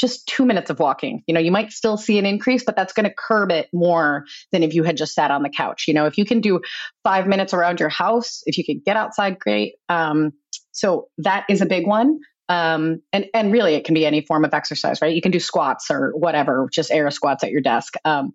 just 0.00 0.26
two 0.26 0.46
minutes 0.46 0.70
of 0.70 0.80
walking, 0.80 1.22
you 1.26 1.34
know, 1.34 1.40
you 1.40 1.52
might 1.52 1.70
still 1.72 1.96
see 1.96 2.18
an 2.18 2.24
increase, 2.24 2.64
but 2.64 2.74
that's 2.74 2.92
going 2.92 3.04
to 3.04 3.14
curb 3.16 3.50
it 3.50 3.68
more 3.72 4.24
than 4.50 4.62
if 4.62 4.74
you 4.74 4.82
had 4.82 4.96
just 4.96 5.14
sat 5.14 5.30
on 5.30 5.42
the 5.42 5.50
couch. 5.50 5.84
You 5.86 5.94
know, 5.94 6.06
if 6.06 6.16
you 6.16 6.24
can 6.24 6.40
do 6.40 6.60
five 7.04 7.26
minutes 7.26 7.52
around 7.52 7.80
your 7.80 7.90
house, 7.90 8.42
if 8.46 8.56
you 8.56 8.64
can 8.64 8.80
get 8.84 8.96
outside, 8.96 9.38
great. 9.38 9.74
Um, 9.88 10.32
so 10.72 11.08
that 11.18 11.44
is 11.48 11.60
a 11.60 11.66
big 11.66 11.86
one. 11.86 12.18
Um, 12.50 13.00
and 13.12 13.26
and 13.32 13.52
really, 13.52 13.74
it 13.74 13.84
can 13.84 13.94
be 13.94 14.04
any 14.04 14.20
form 14.20 14.44
of 14.44 14.52
exercise, 14.52 15.00
right? 15.00 15.14
You 15.14 15.22
can 15.22 15.30
do 15.30 15.40
squats 15.40 15.90
or 15.90 16.10
whatever, 16.14 16.68
just 16.70 16.90
air 16.90 17.10
squats 17.10 17.44
at 17.44 17.50
your 17.50 17.62
desk. 17.62 17.94
Um, 18.04 18.34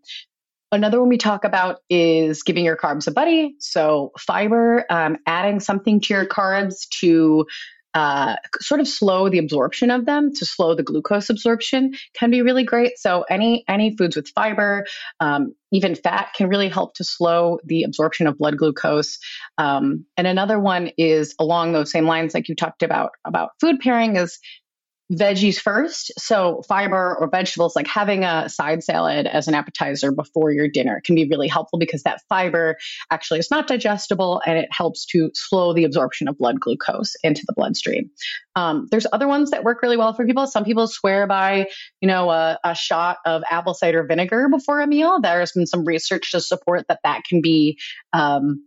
Another 0.71 0.99
one 0.99 1.09
we 1.09 1.17
talk 1.17 1.45
about 1.45 1.79
is 1.89 2.43
giving 2.43 2.65
your 2.65 2.75
carbs 2.75 3.07
a 3.07 3.11
buddy. 3.11 3.55
So, 3.59 4.11
fiber, 4.19 4.83
um, 4.89 5.17
adding 5.25 5.59
something 5.59 6.01
to 6.01 6.13
your 6.13 6.25
carbs 6.25 6.89
to 6.99 7.45
uh, 7.95 8.35
sort 8.59 8.81
of 8.81 8.87
slow 8.87 9.29
the 9.29 9.39
absorption 9.39 9.89
of 9.89 10.05
them, 10.05 10.33
to 10.33 10.45
slow 10.45 10.75
the 10.75 10.83
glucose 10.83 11.29
absorption, 11.29 11.93
can 12.13 12.29
be 12.29 12.41
really 12.41 12.65
great. 12.65 12.97
So, 12.97 13.23
any 13.29 13.63
any 13.67 13.95
foods 13.95 14.17
with 14.17 14.27
fiber, 14.35 14.85
um, 15.21 15.55
even 15.71 15.95
fat, 15.95 16.33
can 16.35 16.49
really 16.49 16.69
help 16.69 16.93
to 16.95 17.05
slow 17.05 17.59
the 17.63 17.83
absorption 17.83 18.27
of 18.27 18.37
blood 18.37 18.57
glucose. 18.57 19.17
Um, 19.57 20.05
and 20.17 20.27
another 20.27 20.59
one 20.59 20.91
is 20.97 21.33
along 21.39 21.71
those 21.71 21.89
same 21.89 22.05
lines, 22.05 22.33
like 22.33 22.49
you 22.49 22.55
talked 22.55 22.83
about 22.83 23.11
about 23.23 23.51
food 23.61 23.79
pairing, 23.79 24.17
is 24.17 24.39
veggies 25.11 25.59
first. 25.59 26.11
So, 26.17 26.63
fiber 26.67 27.15
or 27.19 27.29
vegetables, 27.29 27.75
like 27.75 27.87
having 27.87 28.23
a 28.23 28.49
side 28.49 28.83
salad 28.83 29.27
as 29.27 29.47
an 29.47 29.53
appetizer 29.53 30.11
before 30.11 30.51
your 30.51 30.67
dinner, 30.67 31.01
can 31.05 31.15
be 31.15 31.27
really 31.27 31.47
helpful 31.47 31.77
because 31.77 32.03
that 32.03 32.21
fiber 32.27 32.77
actually 33.11 33.39
is 33.39 33.51
not 33.51 33.67
digestible 33.67 34.41
and 34.45 34.57
it 34.57 34.69
helps 34.71 35.05
to 35.07 35.29
slow 35.33 35.73
the 35.73 35.83
absorption 35.83 36.27
of 36.27 36.37
blood 36.37 36.59
glucose 36.59 37.15
into 37.23 37.43
the 37.45 37.53
bloodstream. 37.53 38.09
Um, 38.55 38.87
there's 38.89 39.05
other 39.11 39.27
ones 39.27 39.51
that 39.51 39.63
work 39.63 39.81
really 39.81 39.97
well 39.97 40.13
for 40.13 40.25
people. 40.25 40.47
Some 40.47 40.63
people 40.63 40.87
swear 40.87 41.27
by, 41.27 41.67
you 42.01 42.07
know, 42.07 42.29
a, 42.31 42.57
a 42.63 42.73
shot 42.73 43.17
of 43.25 43.43
apple 43.49 43.73
cider 43.73 44.03
vinegar 44.03 44.47
before 44.49 44.79
a 44.79 44.87
meal. 44.87 45.19
There's 45.21 45.51
been 45.51 45.67
some 45.67 45.85
research 45.85 46.31
to 46.31 46.41
support 46.41 46.85
that 46.87 46.99
that 47.03 47.23
can 47.25 47.41
be 47.41 47.77
um, 48.13 48.65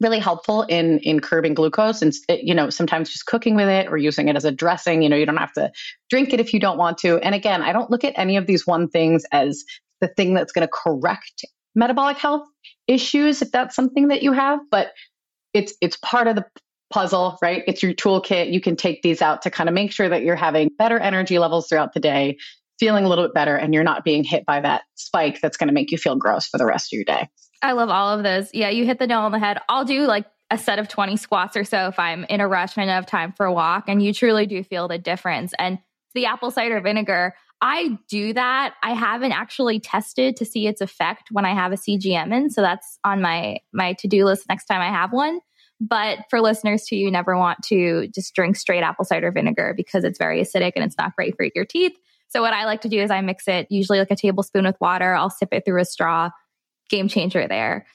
really 0.00 0.18
helpful 0.18 0.62
in 0.62 0.98
in 1.00 1.20
curbing 1.20 1.54
glucose 1.54 2.02
and 2.02 2.12
you 2.28 2.54
know 2.54 2.70
sometimes 2.70 3.10
just 3.10 3.26
cooking 3.26 3.54
with 3.54 3.68
it 3.68 3.88
or 3.88 3.96
using 3.96 4.28
it 4.28 4.36
as 4.36 4.44
a 4.44 4.52
dressing 4.52 5.02
you 5.02 5.08
know 5.08 5.16
you 5.16 5.26
don't 5.26 5.36
have 5.36 5.52
to 5.52 5.70
drink 6.10 6.32
it 6.32 6.40
if 6.40 6.52
you 6.52 6.60
don't 6.60 6.78
want 6.78 6.98
to. 6.98 7.18
And 7.18 7.34
again 7.34 7.62
i 7.62 7.72
don't 7.72 7.90
look 7.90 8.04
at 8.04 8.14
any 8.16 8.36
of 8.36 8.46
these 8.46 8.66
one 8.66 8.88
things 8.88 9.24
as 9.32 9.64
the 10.00 10.08
thing 10.08 10.34
that's 10.34 10.52
going 10.52 10.66
to 10.66 10.72
correct 10.72 11.44
metabolic 11.74 12.18
health 12.18 12.46
issues 12.86 13.42
if 13.42 13.50
that's 13.50 13.74
something 13.74 14.08
that 14.08 14.22
you 14.22 14.32
have 14.32 14.60
but 14.70 14.92
it's 15.54 15.74
it's 15.80 15.96
part 15.96 16.26
of 16.28 16.36
the 16.36 16.44
puzzle 16.90 17.36
right? 17.42 17.64
It's 17.66 17.82
your 17.82 17.94
toolkit. 17.94 18.52
You 18.52 18.60
can 18.60 18.76
take 18.76 19.02
these 19.02 19.20
out 19.20 19.42
to 19.42 19.50
kind 19.50 19.68
of 19.68 19.74
make 19.74 19.92
sure 19.92 20.08
that 20.08 20.22
you're 20.22 20.36
having 20.36 20.70
better 20.78 20.98
energy 20.98 21.38
levels 21.38 21.68
throughout 21.68 21.94
the 21.94 22.00
day 22.00 22.38
feeling 22.78 23.04
a 23.04 23.08
little 23.08 23.24
bit 23.24 23.34
better 23.34 23.56
and 23.56 23.72
you're 23.72 23.82
not 23.82 24.04
being 24.04 24.22
hit 24.22 24.44
by 24.44 24.60
that 24.60 24.82
spike 24.94 25.40
that's 25.40 25.56
going 25.56 25.68
to 25.68 25.74
make 25.74 25.90
you 25.90 25.98
feel 25.98 26.14
gross 26.16 26.46
for 26.46 26.58
the 26.58 26.66
rest 26.66 26.92
of 26.92 26.96
your 26.96 27.04
day 27.04 27.28
I 27.66 27.72
love 27.72 27.90
all 27.90 28.16
of 28.16 28.22
those. 28.22 28.50
Yeah, 28.54 28.70
you 28.70 28.84
hit 28.84 28.98
the 28.98 29.06
nail 29.06 29.20
on 29.20 29.32
the 29.32 29.38
head. 29.38 29.58
I'll 29.68 29.84
do 29.84 30.06
like 30.06 30.26
a 30.50 30.58
set 30.58 30.78
of 30.78 30.88
20 30.88 31.16
squats 31.16 31.56
or 31.56 31.64
so 31.64 31.88
if 31.88 31.98
I'm 31.98 32.24
in 32.24 32.40
a 32.40 32.46
rush 32.46 32.76
and 32.76 32.88
I 32.88 32.94
have 32.94 33.06
time 33.06 33.32
for 33.32 33.46
a 33.46 33.52
walk. 33.52 33.88
And 33.88 34.02
you 34.02 34.12
truly 34.12 34.46
do 34.46 34.62
feel 34.62 34.88
the 34.88 34.98
difference. 34.98 35.52
And 35.58 35.78
the 36.14 36.26
apple 36.26 36.50
cider 36.50 36.80
vinegar, 36.80 37.34
I 37.60 37.98
do 38.08 38.32
that. 38.34 38.74
I 38.82 38.92
haven't 38.92 39.32
actually 39.32 39.80
tested 39.80 40.36
to 40.36 40.44
see 40.44 40.66
its 40.66 40.80
effect 40.80 41.28
when 41.32 41.44
I 41.44 41.54
have 41.54 41.72
a 41.72 41.76
CGM 41.76 42.32
in. 42.32 42.50
So 42.50 42.60
that's 42.60 42.98
on 43.04 43.20
my 43.20 43.58
my 43.72 43.94
to-do 43.94 44.24
list 44.24 44.48
next 44.48 44.66
time 44.66 44.80
I 44.80 44.90
have 44.90 45.12
one. 45.12 45.40
But 45.80 46.20
for 46.30 46.40
listeners 46.40 46.84
too, 46.84 46.96
you 46.96 47.10
never 47.10 47.36
want 47.36 47.62
to 47.64 48.08
just 48.08 48.34
drink 48.34 48.56
straight 48.56 48.82
apple 48.82 49.04
cider 49.04 49.30
vinegar 49.32 49.74
because 49.76 50.04
it's 50.04 50.18
very 50.18 50.40
acidic 50.40 50.72
and 50.76 50.84
it's 50.84 50.96
not 50.96 51.16
great 51.16 51.36
for 51.36 51.46
your 51.54 51.64
teeth. 51.64 51.96
So 52.28 52.40
what 52.40 52.52
I 52.52 52.64
like 52.64 52.80
to 52.82 52.88
do 52.88 53.00
is 53.00 53.10
I 53.10 53.20
mix 53.20 53.46
it 53.46 53.66
usually 53.70 53.98
like 53.98 54.10
a 54.10 54.16
tablespoon 54.16 54.64
with 54.64 54.80
water. 54.80 55.14
I'll 55.14 55.30
sip 55.30 55.50
it 55.52 55.64
through 55.64 55.80
a 55.80 55.84
straw 55.84 56.30
game 56.88 57.08
changer 57.08 57.46
there. 57.48 57.86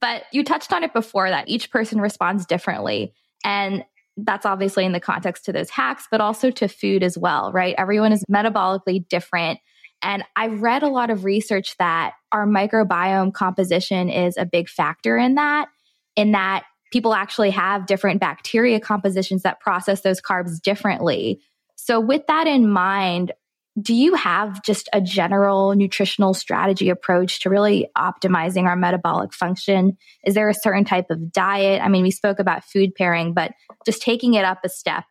But 0.00 0.24
you 0.32 0.44
touched 0.44 0.72
on 0.72 0.84
it 0.84 0.92
before 0.92 1.28
that 1.30 1.48
each 1.48 1.70
person 1.70 2.00
responds 2.00 2.46
differently. 2.46 3.12
And 3.44 3.84
that's 4.16 4.46
obviously 4.46 4.84
in 4.84 4.92
the 4.92 5.00
context 5.00 5.44
to 5.46 5.52
those 5.52 5.70
hacks, 5.70 6.06
but 6.10 6.20
also 6.20 6.50
to 6.50 6.68
food 6.68 7.02
as 7.02 7.16
well, 7.16 7.52
right? 7.52 7.74
Everyone 7.78 8.12
is 8.12 8.24
metabolically 8.30 9.08
different. 9.08 9.58
And 10.02 10.24
I 10.36 10.48
read 10.48 10.82
a 10.82 10.88
lot 10.88 11.10
of 11.10 11.24
research 11.24 11.76
that 11.78 12.12
our 12.32 12.46
microbiome 12.46 13.32
composition 13.34 14.08
is 14.08 14.36
a 14.36 14.46
big 14.46 14.68
factor 14.68 15.16
in 15.16 15.34
that, 15.34 15.68
in 16.16 16.32
that 16.32 16.64
people 16.90 17.14
actually 17.14 17.50
have 17.50 17.86
different 17.86 18.20
bacteria 18.20 18.80
compositions 18.80 19.42
that 19.42 19.60
process 19.60 20.00
those 20.00 20.20
carbs 20.20 20.60
differently. 20.60 21.40
So, 21.76 22.00
with 22.00 22.26
that 22.28 22.46
in 22.46 22.68
mind, 22.68 23.32
do 23.80 23.94
you 23.94 24.14
have 24.14 24.62
just 24.62 24.88
a 24.92 25.00
general 25.00 25.74
nutritional 25.74 26.34
strategy 26.34 26.90
approach 26.90 27.40
to 27.40 27.50
really 27.50 27.88
optimizing 27.96 28.64
our 28.64 28.76
metabolic 28.76 29.32
function? 29.32 29.96
Is 30.24 30.34
there 30.34 30.48
a 30.48 30.54
certain 30.54 30.84
type 30.84 31.06
of 31.10 31.32
diet? 31.32 31.80
I 31.82 31.88
mean, 31.88 32.02
we 32.02 32.10
spoke 32.10 32.38
about 32.38 32.64
food 32.64 32.94
pairing, 32.94 33.32
but 33.32 33.52
just 33.86 34.02
taking 34.02 34.34
it 34.34 34.44
up 34.44 34.58
a 34.64 34.68
step 34.68 35.04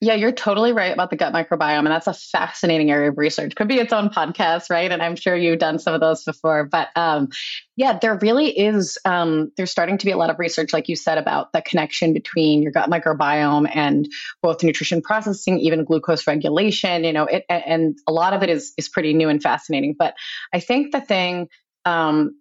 yeah, 0.00 0.14
you're 0.14 0.30
totally 0.30 0.72
right 0.72 0.92
about 0.92 1.10
the 1.10 1.16
gut 1.16 1.32
microbiome. 1.32 1.78
And 1.78 1.88
that's 1.88 2.06
a 2.06 2.14
fascinating 2.14 2.90
area 2.90 3.10
of 3.10 3.18
research. 3.18 3.56
Could 3.56 3.66
be 3.66 3.80
its 3.80 3.92
own 3.92 4.10
podcast, 4.10 4.70
right? 4.70 4.92
And 4.92 5.02
I'm 5.02 5.16
sure 5.16 5.34
you've 5.34 5.58
done 5.58 5.80
some 5.80 5.92
of 5.92 6.00
those 6.00 6.22
before. 6.22 6.64
But 6.66 6.88
um, 6.94 7.30
yeah, 7.74 7.98
there 8.00 8.16
really 8.16 8.56
is, 8.56 8.96
um, 9.04 9.50
there's 9.56 9.72
starting 9.72 9.98
to 9.98 10.06
be 10.06 10.12
a 10.12 10.16
lot 10.16 10.30
of 10.30 10.38
research, 10.38 10.72
like 10.72 10.88
you 10.88 10.94
said, 10.94 11.18
about 11.18 11.52
the 11.52 11.62
connection 11.62 12.12
between 12.12 12.62
your 12.62 12.70
gut 12.70 12.88
microbiome 12.88 13.68
and 13.74 14.08
both 14.40 14.62
nutrition 14.62 15.02
processing, 15.02 15.58
even 15.58 15.84
glucose 15.84 16.28
regulation, 16.28 17.02
you 17.02 17.12
know, 17.12 17.24
it, 17.24 17.44
and 17.48 17.98
a 18.06 18.12
lot 18.12 18.34
of 18.34 18.44
it 18.44 18.50
is, 18.50 18.72
is 18.78 18.88
pretty 18.88 19.14
new 19.14 19.28
and 19.28 19.42
fascinating. 19.42 19.96
But 19.98 20.14
I 20.52 20.60
think 20.60 20.92
the 20.92 21.00
thing, 21.00 21.48
um, 21.84 22.36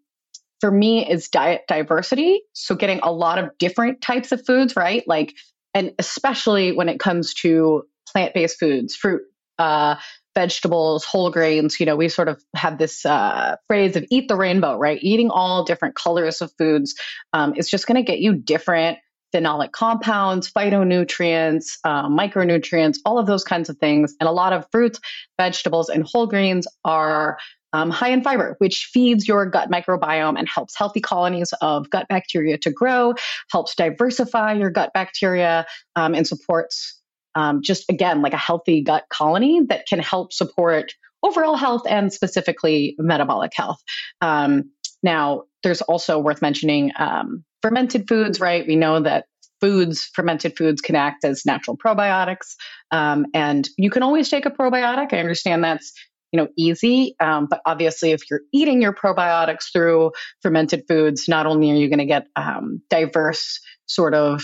for 0.59 0.71
me 0.71 1.07
is 1.07 1.29
diet 1.29 1.61
diversity. 1.67 2.41
So 2.53 2.75
getting 2.75 2.99
a 3.01 3.11
lot 3.11 3.37
of 3.37 3.49
different 3.57 4.01
types 4.01 4.31
of 4.31 4.45
foods, 4.45 4.75
right? 4.75 5.03
Like 5.07 5.33
and 5.77 5.93
especially 5.99 6.71
when 6.71 6.89
it 6.89 6.99
comes 6.99 7.35
to 7.35 7.83
plant-based 8.11 8.59
foods, 8.59 8.95
fruit, 8.95 9.21
uh, 9.59 9.97
vegetables, 10.33 11.05
whole 11.05 11.29
grains. 11.29 11.79
You 11.79 11.85
know, 11.85 11.95
we 11.95 12.09
sort 12.09 12.29
of 12.29 12.43
have 12.55 12.79
this 12.79 13.05
uh, 13.05 13.57
phrase 13.67 13.95
of 13.95 14.03
"eat 14.09 14.27
the 14.27 14.35
rainbow," 14.35 14.75
right? 14.75 14.97
Eating 14.99 15.29
all 15.29 15.65
different 15.65 15.93
colors 15.93 16.41
of 16.41 16.51
foods 16.57 16.95
um, 17.31 17.53
is 17.55 17.69
just 17.69 17.85
going 17.85 18.03
to 18.03 18.11
get 18.11 18.17
you 18.19 18.33
different 18.33 18.97
phenolic 19.35 19.71
compounds, 19.71 20.51
phytonutrients, 20.51 21.77
uh, 21.83 22.07
micronutrients, 22.07 22.97
all 23.05 23.19
of 23.19 23.27
those 23.27 23.43
kinds 23.43 23.69
of 23.69 23.77
things. 23.77 24.15
And 24.19 24.27
a 24.27 24.31
lot 24.31 24.53
of 24.53 24.65
fruits, 24.71 24.99
vegetables, 25.37 25.89
and 25.89 26.03
whole 26.03 26.25
grains 26.25 26.65
are 26.85 27.37
um, 27.77 27.91
high 27.91 28.09
in 28.09 28.23
fiber, 28.23 28.55
which 28.57 28.89
feeds 28.91 29.27
your 29.27 29.45
gut 29.45 29.69
microbiome 29.69 30.37
and 30.37 30.47
helps 30.49 30.75
healthy 30.75 30.99
colonies 30.99 31.53
of 31.61 31.89
gut 31.89 32.07
bacteria 32.09 32.57
to 32.57 32.71
grow, 32.71 33.13
helps 33.51 33.75
diversify 33.75 34.53
your 34.53 34.71
gut 34.71 34.91
bacteria, 34.93 35.65
um, 35.95 36.15
and 36.15 36.25
supports 36.25 36.99
um, 37.35 37.61
just 37.61 37.85
again 37.89 38.23
like 38.23 38.33
a 38.33 38.37
healthy 38.37 38.81
gut 38.81 39.05
colony 39.09 39.61
that 39.69 39.85
can 39.87 39.99
help 39.99 40.33
support 40.33 40.93
overall 41.21 41.55
health 41.55 41.83
and 41.87 42.11
specifically 42.11 42.95
metabolic 42.97 43.51
health. 43.53 43.81
Um, 44.21 44.71
now, 45.03 45.43
there's 45.61 45.81
also 45.81 46.17
worth 46.19 46.41
mentioning 46.41 46.91
um, 46.97 47.43
fermented 47.61 48.07
foods, 48.07 48.39
right? 48.39 48.65
We 48.65 48.75
know 48.75 49.01
that 49.01 49.25
foods, 49.61 50.09
fermented 50.15 50.57
foods, 50.57 50.81
can 50.81 50.95
act 50.95 51.25
as 51.25 51.45
natural 51.45 51.77
probiotics. 51.77 52.55
Um, 52.91 53.27
and 53.33 53.67
you 53.77 53.89
can 53.91 54.03
always 54.03 54.29
take 54.29 54.45
a 54.45 54.51
probiotic. 54.51 55.13
I 55.13 55.19
understand 55.19 55.63
that's 55.63 55.93
you 56.31 56.37
know 56.37 56.47
easy. 56.57 57.15
Um, 57.19 57.47
but 57.49 57.61
obviously 57.65 58.11
if 58.11 58.29
you're 58.29 58.41
eating 58.53 58.81
your 58.81 58.93
probiotics 58.93 59.71
through 59.71 60.11
fermented 60.41 60.83
foods 60.87 61.27
not 61.27 61.45
only 61.45 61.71
are 61.71 61.75
you 61.75 61.89
going 61.89 61.99
to 61.99 62.05
get 62.05 62.27
um, 62.35 62.81
diverse 62.89 63.59
sort 63.85 64.13
of 64.13 64.43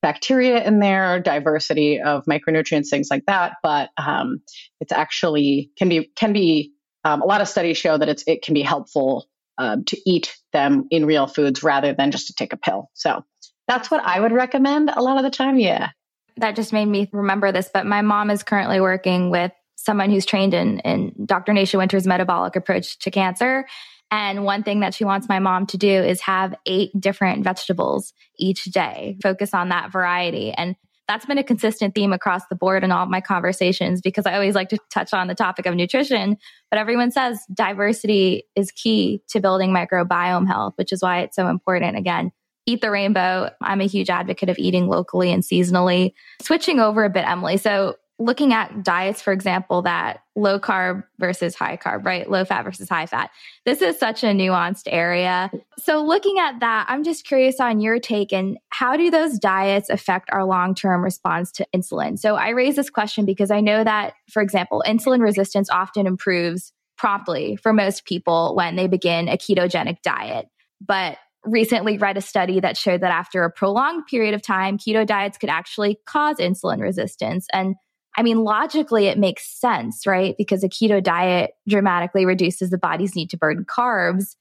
bacteria 0.00 0.64
in 0.64 0.80
there 0.80 1.20
diversity 1.20 2.00
of 2.00 2.24
micronutrients 2.24 2.88
things 2.88 3.08
like 3.08 3.24
that 3.26 3.52
but 3.62 3.90
um, 3.98 4.40
it's 4.80 4.90
actually 4.90 5.70
can 5.78 5.88
be 5.88 6.10
can 6.16 6.32
be 6.32 6.72
um, 7.04 7.22
a 7.22 7.26
lot 7.26 7.40
of 7.40 7.48
studies 7.48 7.76
show 7.76 7.96
that 7.98 8.08
it's 8.08 8.24
it 8.26 8.42
can 8.42 8.54
be 8.54 8.62
helpful 8.62 9.26
uh, 9.58 9.76
to 9.86 10.10
eat 10.10 10.34
them 10.52 10.86
in 10.90 11.04
real 11.04 11.26
foods 11.26 11.62
rather 11.62 11.92
than 11.92 12.10
just 12.10 12.28
to 12.28 12.34
take 12.34 12.52
a 12.52 12.56
pill. 12.56 12.90
So 12.94 13.22
that's 13.68 13.90
what 13.90 14.04
i 14.04 14.18
would 14.18 14.32
recommend 14.32 14.90
a 14.90 15.02
lot 15.02 15.16
of 15.16 15.22
the 15.22 15.30
time 15.30 15.58
yeah. 15.58 15.90
That 16.38 16.56
just 16.56 16.72
made 16.72 16.86
me 16.86 17.08
remember 17.12 17.52
this 17.52 17.70
but 17.72 17.86
my 17.86 18.02
mom 18.02 18.30
is 18.30 18.42
currently 18.42 18.80
working 18.80 19.30
with 19.30 19.52
someone 19.76 20.10
who's 20.10 20.26
trained 20.26 20.54
in, 20.54 20.80
in 20.80 21.12
Dr. 21.24 21.52
Nasha 21.52 21.78
Winters' 21.78 22.06
metabolic 22.06 22.56
approach 22.56 22.98
to 23.00 23.10
cancer. 23.10 23.66
And 24.10 24.44
one 24.44 24.62
thing 24.62 24.80
that 24.80 24.94
she 24.94 25.04
wants 25.04 25.28
my 25.28 25.38
mom 25.38 25.66
to 25.68 25.78
do 25.78 25.88
is 25.88 26.20
have 26.20 26.54
eight 26.66 26.90
different 26.98 27.44
vegetables 27.44 28.12
each 28.38 28.64
day, 28.64 29.16
focus 29.22 29.54
on 29.54 29.70
that 29.70 29.90
variety. 29.90 30.52
And 30.52 30.76
that's 31.08 31.26
been 31.26 31.38
a 31.38 31.44
consistent 31.44 31.94
theme 31.94 32.12
across 32.12 32.46
the 32.46 32.54
board 32.54 32.84
in 32.84 32.92
all 32.92 33.06
my 33.06 33.20
conversations 33.20 34.00
because 34.00 34.26
I 34.26 34.34
always 34.34 34.54
like 34.54 34.68
to 34.68 34.78
touch 34.90 35.12
on 35.12 35.28
the 35.28 35.34
topic 35.34 35.66
of 35.66 35.74
nutrition. 35.74 36.36
But 36.70 36.78
everyone 36.78 37.10
says 37.10 37.40
diversity 37.52 38.44
is 38.54 38.70
key 38.70 39.22
to 39.30 39.40
building 39.40 39.70
microbiome 39.70 40.46
health, 40.46 40.74
which 40.76 40.92
is 40.92 41.02
why 41.02 41.20
it's 41.20 41.36
so 41.36 41.48
important. 41.48 41.96
Again, 41.96 42.32
eat 42.66 42.80
the 42.80 42.90
rainbow. 42.90 43.50
I'm 43.60 43.80
a 43.80 43.86
huge 43.86 44.10
advocate 44.10 44.48
of 44.48 44.58
eating 44.58 44.88
locally 44.88 45.32
and 45.32 45.42
seasonally. 45.42 46.12
Switching 46.40 46.80
over 46.80 47.04
a 47.04 47.10
bit, 47.10 47.26
Emily. 47.26 47.56
So 47.56 47.96
looking 48.24 48.52
at 48.52 48.82
diets, 48.82 49.20
for 49.20 49.32
example, 49.32 49.82
that 49.82 50.20
low 50.36 50.58
carb 50.58 51.04
versus 51.18 51.54
high 51.54 51.76
carb, 51.76 52.04
right? 52.04 52.30
Low 52.30 52.44
fat 52.44 52.62
versus 52.62 52.88
high 52.88 53.06
fat. 53.06 53.30
This 53.66 53.82
is 53.82 53.98
such 53.98 54.22
a 54.22 54.28
nuanced 54.28 54.84
area. 54.86 55.50
So, 55.78 56.02
looking 56.04 56.38
at 56.38 56.60
that, 56.60 56.86
I'm 56.88 57.04
just 57.04 57.26
curious 57.26 57.60
on 57.60 57.80
your 57.80 57.98
take 57.98 58.32
and 58.32 58.58
how 58.70 58.96
do 58.96 59.10
those 59.10 59.38
diets 59.38 59.90
affect 59.90 60.30
our 60.32 60.44
long 60.44 60.74
term 60.74 61.02
response 61.02 61.50
to 61.52 61.66
insulin? 61.74 62.18
So, 62.18 62.36
I 62.36 62.50
raise 62.50 62.76
this 62.76 62.90
question 62.90 63.26
because 63.26 63.50
I 63.50 63.60
know 63.60 63.84
that, 63.84 64.14
for 64.30 64.42
example, 64.42 64.82
insulin 64.86 65.20
resistance 65.20 65.68
often 65.70 66.06
improves 66.06 66.72
promptly 66.96 67.56
for 67.56 67.72
most 67.72 68.04
people 68.04 68.54
when 68.54 68.76
they 68.76 68.86
begin 68.86 69.28
a 69.28 69.36
ketogenic 69.36 70.02
diet. 70.02 70.46
But 70.80 71.18
recently 71.44 71.98
read 71.98 72.16
a 72.16 72.20
study 72.20 72.60
that 72.60 72.76
showed 72.76 73.00
that 73.00 73.10
after 73.10 73.44
a 73.44 73.50
prolonged 73.50 74.06
period 74.06 74.34
of 74.34 74.42
time, 74.42 74.78
keto 74.78 75.06
diets 75.06 75.38
could 75.38 75.50
actually 75.50 75.98
cause 76.06 76.36
insulin 76.36 76.80
resistance. 76.80 77.46
And 77.52 77.74
I 78.16 78.22
mean, 78.22 78.44
logically, 78.44 79.06
it 79.06 79.18
makes 79.18 79.46
sense, 79.46 80.06
right? 80.06 80.34
Because 80.36 80.62
a 80.62 80.68
keto 80.68 81.02
diet 81.02 81.52
dramatically 81.66 82.26
reduces 82.26 82.70
the 82.70 82.78
body's 82.78 83.16
need 83.16 83.30
to 83.30 83.38
burn 83.38 83.64
carbs, 83.64 84.36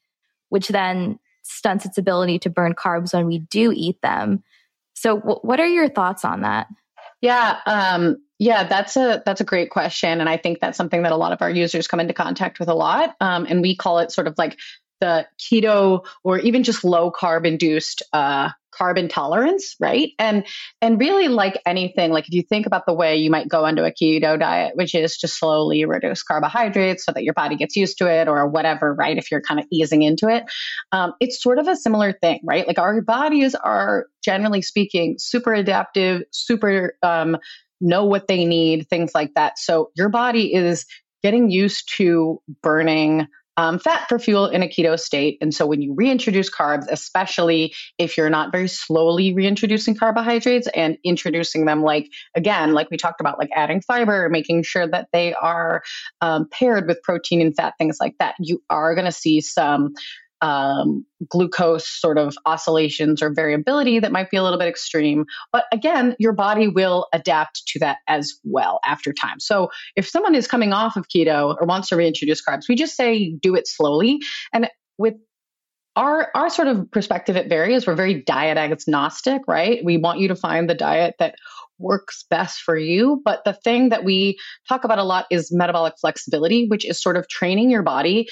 which 0.49 0.67
then 0.67 1.19
stunts 1.43 1.85
its 1.85 1.97
ability 1.97 2.39
to 2.39 2.49
burn 2.49 2.73
carbs 2.73 3.13
when 3.13 3.27
we 3.27 3.39
do 3.39 3.71
eat 3.75 4.01
them. 4.01 4.43
So, 4.93 5.17
w- 5.17 5.39
what 5.41 5.59
are 5.59 5.67
your 5.67 5.89
thoughts 5.89 6.25
on 6.25 6.41
that? 6.41 6.67
Yeah, 7.21 7.57
um, 7.65 8.17
yeah, 8.39 8.65
that's 8.65 8.97
a 8.97 9.21
that's 9.25 9.41
a 9.41 9.45
great 9.45 9.69
question, 9.69 10.19
and 10.19 10.27
I 10.27 10.37
think 10.37 10.59
that's 10.59 10.77
something 10.77 11.03
that 11.03 11.11
a 11.11 11.17
lot 11.17 11.31
of 11.31 11.41
our 11.41 11.49
users 11.49 11.87
come 11.87 11.99
into 11.99 12.13
contact 12.13 12.59
with 12.59 12.67
a 12.67 12.73
lot, 12.73 13.15
um, 13.21 13.45
and 13.47 13.61
we 13.61 13.75
call 13.75 13.99
it 13.99 14.11
sort 14.11 14.27
of 14.27 14.35
like 14.37 14.57
the 14.99 15.27
keto 15.39 16.05
or 16.23 16.39
even 16.39 16.63
just 16.63 16.83
low 16.83 17.11
carb 17.11 17.45
induced 17.45 18.03
uh, 18.13 18.49
carb 18.71 19.09
tolerance 19.09 19.75
right? 19.79 20.11
And 20.19 20.45
and 20.81 20.99
really 20.99 21.27
like 21.27 21.59
anything, 21.65 22.11
like 22.11 22.27
if 22.27 22.33
you 22.33 22.43
think 22.43 22.65
about 22.65 22.85
the 22.85 22.93
way 22.93 23.17
you 23.17 23.29
might 23.29 23.47
go 23.47 23.65
into 23.65 23.83
a 23.83 23.91
keto 23.91 24.39
diet, 24.39 24.75
which 24.75 24.95
is 24.95 25.17
to 25.19 25.27
slowly 25.27 25.85
reduce 25.85 26.23
carbohydrates 26.23 27.05
so 27.05 27.11
that 27.11 27.23
your 27.23 27.33
body 27.33 27.55
gets 27.55 27.75
used 27.75 27.97
to 27.97 28.07
it 28.07 28.27
or 28.27 28.47
whatever, 28.47 28.93
right? 28.93 29.17
If 29.17 29.31
you're 29.31 29.41
kind 29.41 29.59
of 29.59 29.65
easing 29.71 30.03
into 30.03 30.27
it, 30.27 30.43
um, 30.91 31.13
it's 31.19 31.41
sort 31.41 31.59
of 31.59 31.67
a 31.67 31.75
similar 31.75 32.13
thing, 32.13 32.41
right? 32.43 32.67
Like 32.67 32.79
our 32.79 33.01
bodies 33.01 33.55
are 33.55 34.07
generally 34.23 34.61
speaking 34.61 35.15
super 35.17 35.53
adaptive, 35.53 36.23
super 36.31 36.95
um, 37.01 37.37
know 37.79 38.05
what 38.05 38.27
they 38.27 38.45
need, 38.45 38.87
things 38.89 39.11
like 39.15 39.33
that. 39.33 39.57
So 39.57 39.91
your 39.95 40.09
body 40.09 40.53
is 40.53 40.85
getting 41.23 41.49
used 41.49 41.91
to 41.97 42.41
burning 42.61 43.27
um, 43.61 43.77
fat 43.77 44.07
for 44.09 44.17
fuel 44.17 44.47
in 44.47 44.63
a 44.63 44.67
keto 44.67 44.99
state. 44.99 45.37
And 45.39 45.53
so 45.53 45.67
when 45.67 45.83
you 45.83 45.93
reintroduce 45.93 46.49
carbs, 46.49 46.87
especially 46.89 47.75
if 47.99 48.17
you're 48.17 48.29
not 48.29 48.51
very 48.51 48.67
slowly 48.67 49.35
reintroducing 49.35 49.95
carbohydrates 49.95 50.67
and 50.73 50.97
introducing 51.03 51.65
them, 51.65 51.83
like 51.83 52.09
again, 52.35 52.73
like 52.73 52.89
we 52.89 52.97
talked 52.97 53.21
about, 53.21 53.37
like 53.37 53.51
adding 53.55 53.81
fiber, 53.81 54.29
making 54.29 54.63
sure 54.63 54.87
that 54.87 55.09
they 55.13 55.35
are 55.35 55.83
um, 56.21 56.47
paired 56.49 56.87
with 56.87 57.03
protein 57.03 57.39
and 57.39 57.55
fat, 57.55 57.75
things 57.77 57.97
like 57.99 58.15
that, 58.17 58.33
you 58.39 58.63
are 58.67 58.95
going 58.95 59.05
to 59.05 59.11
see 59.11 59.41
some 59.41 59.93
um, 60.41 61.05
glucose 61.29 61.87
sort 61.87 62.17
of 62.17 62.35
oscillations 62.45 63.21
or 63.21 63.31
variability 63.33 63.99
that 63.99 64.11
might 64.11 64.31
be 64.31 64.37
a 64.37 64.43
little 64.43 64.59
bit 64.59 64.67
extreme. 64.67 65.25
But 65.51 65.65
again, 65.71 66.15
your 66.19 66.33
body 66.33 66.67
will 66.67 67.07
adapt 67.13 67.67
to 67.67 67.79
that 67.79 67.97
as 68.07 68.33
well 68.43 68.79
after 68.85 69.13
time. 69.13 69.39
So 69.39 69.69
if 69.95 70.07
someone 70.07 70.35
is 70.35 70.47
coming 70.47 70.73
off 70.73 70.95
of 70.95 71.07
keto 71.07 71.55
or 71.59 71.67
wants 71.67 71.89
to 71.89 71.95
reintroduce 71.95 72.43
carbs, 72.43 72.67
we 72.67 72.75
just 72.75 72.95
say 72.95 73.31
do 73.33 73.55
it 73.55 73.67
slowly. 73.67 74.19
And 74.53 74.69
with 74.97 75.15
our 75.95 76.29
our 76.35 76.49
sort 76.49 76.67
of 76.67 76.89
perspective 76.91 77.35
at 77.35 77.49
Veri 77.49 77.77
we're 77.85 77.95
very 77.95 78.21
diet 78.21 78.57
agnostic, 78.57 79.41
right? 79.47 79.83
We 79.83 79.97
want 79.97 80.19
you 80.19 80.29
to 80.29 80.35
find 80.35 80.69
the 80.69 80.75
diet 80.75 81.15
that 81.19 81.35
works 81.81 82.23
best 82.29 82.61
for 82.61 82.77
you. 82.77 83.21
But 83.25 83.43
the 83.43 83.53
thing 83.53 83.89
that 83.89 84.03
we 84.03 84.37
talk 84.69 84.83
about 84.83 84.99
a 84.99 85.03
lot 85.03 85.25
is 85.31 85.51
metabolic 85.51 85.95
flexibility, 85.99 86.67
which 86.67 86.85
is 86.85 87.01
sort 87.01 87.17
of 87.17 87.27
training 87.27 87.71
your 87.71 87.83
body 87.83 88.27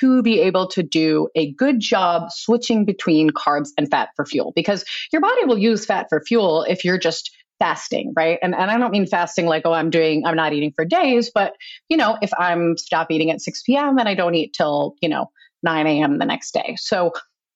to 0.00 0.22
be 0.22 0.40
able 0.40 0.68
to 0.68 0.82
do 0.82 1.28
a 1.34 1.52
good 1.52 1.80
job 1.80 2.30
switching 2.30 2.84
between 2.84 3.30
carbs 3.30 3.70
and 3.76 3.90
fat 3.90 4.10
for 4.14 4.24
fuel 4.24 4.52
because 4.54 4.84
your 5.12 5.20
body 5.20 5.44
will 5.44 5.58
use 5.58 5.84
fat 5.84 6.06
for 6.08 6.22
fuel 6.24 6.62
if 6.62 6.84
you're 6.84 6.98
just 6.98 7.34
fasting, 7.58 8.12
right? 8.16 8.38
And 8.42 8.54
and 8.54 8.70
I 8.70 8.78
don't 8.78 8.90
mean 8.90 9.06
fasting 9.06 9.46
like, 9.46 9.62
oh, 9.64 9.72
I'm 9.72 9.90
doing, 9.90 10.24
I'm 10.26 10.36
not 10.36 10.52
eating 10.52 10.72
for 10.74 10.84
days, 10.84 11.30
but 11.32 11.54
you 11.88 11.96
know, 11.96 12.16
if 12.22 12.30
I'm 12.38 12.76
stop 12.76 13.10
eating 13.10 13.30
at 13.30 13.40
6 13.40 13.62
p.m. 13.62 13.98
and 13.98 14.08
I 14.08 14.14
don't 14.14 14.34
eat 14.34 14.52
till, 14.52 14.94
you 15.00 15.08
know, 15.08 15.30
9 15.62 15.86
a.m. 15.86 16.18
the 16.18 16.26
next 16.26 16.52
day. 16.52 16.76
So 16.78 17.12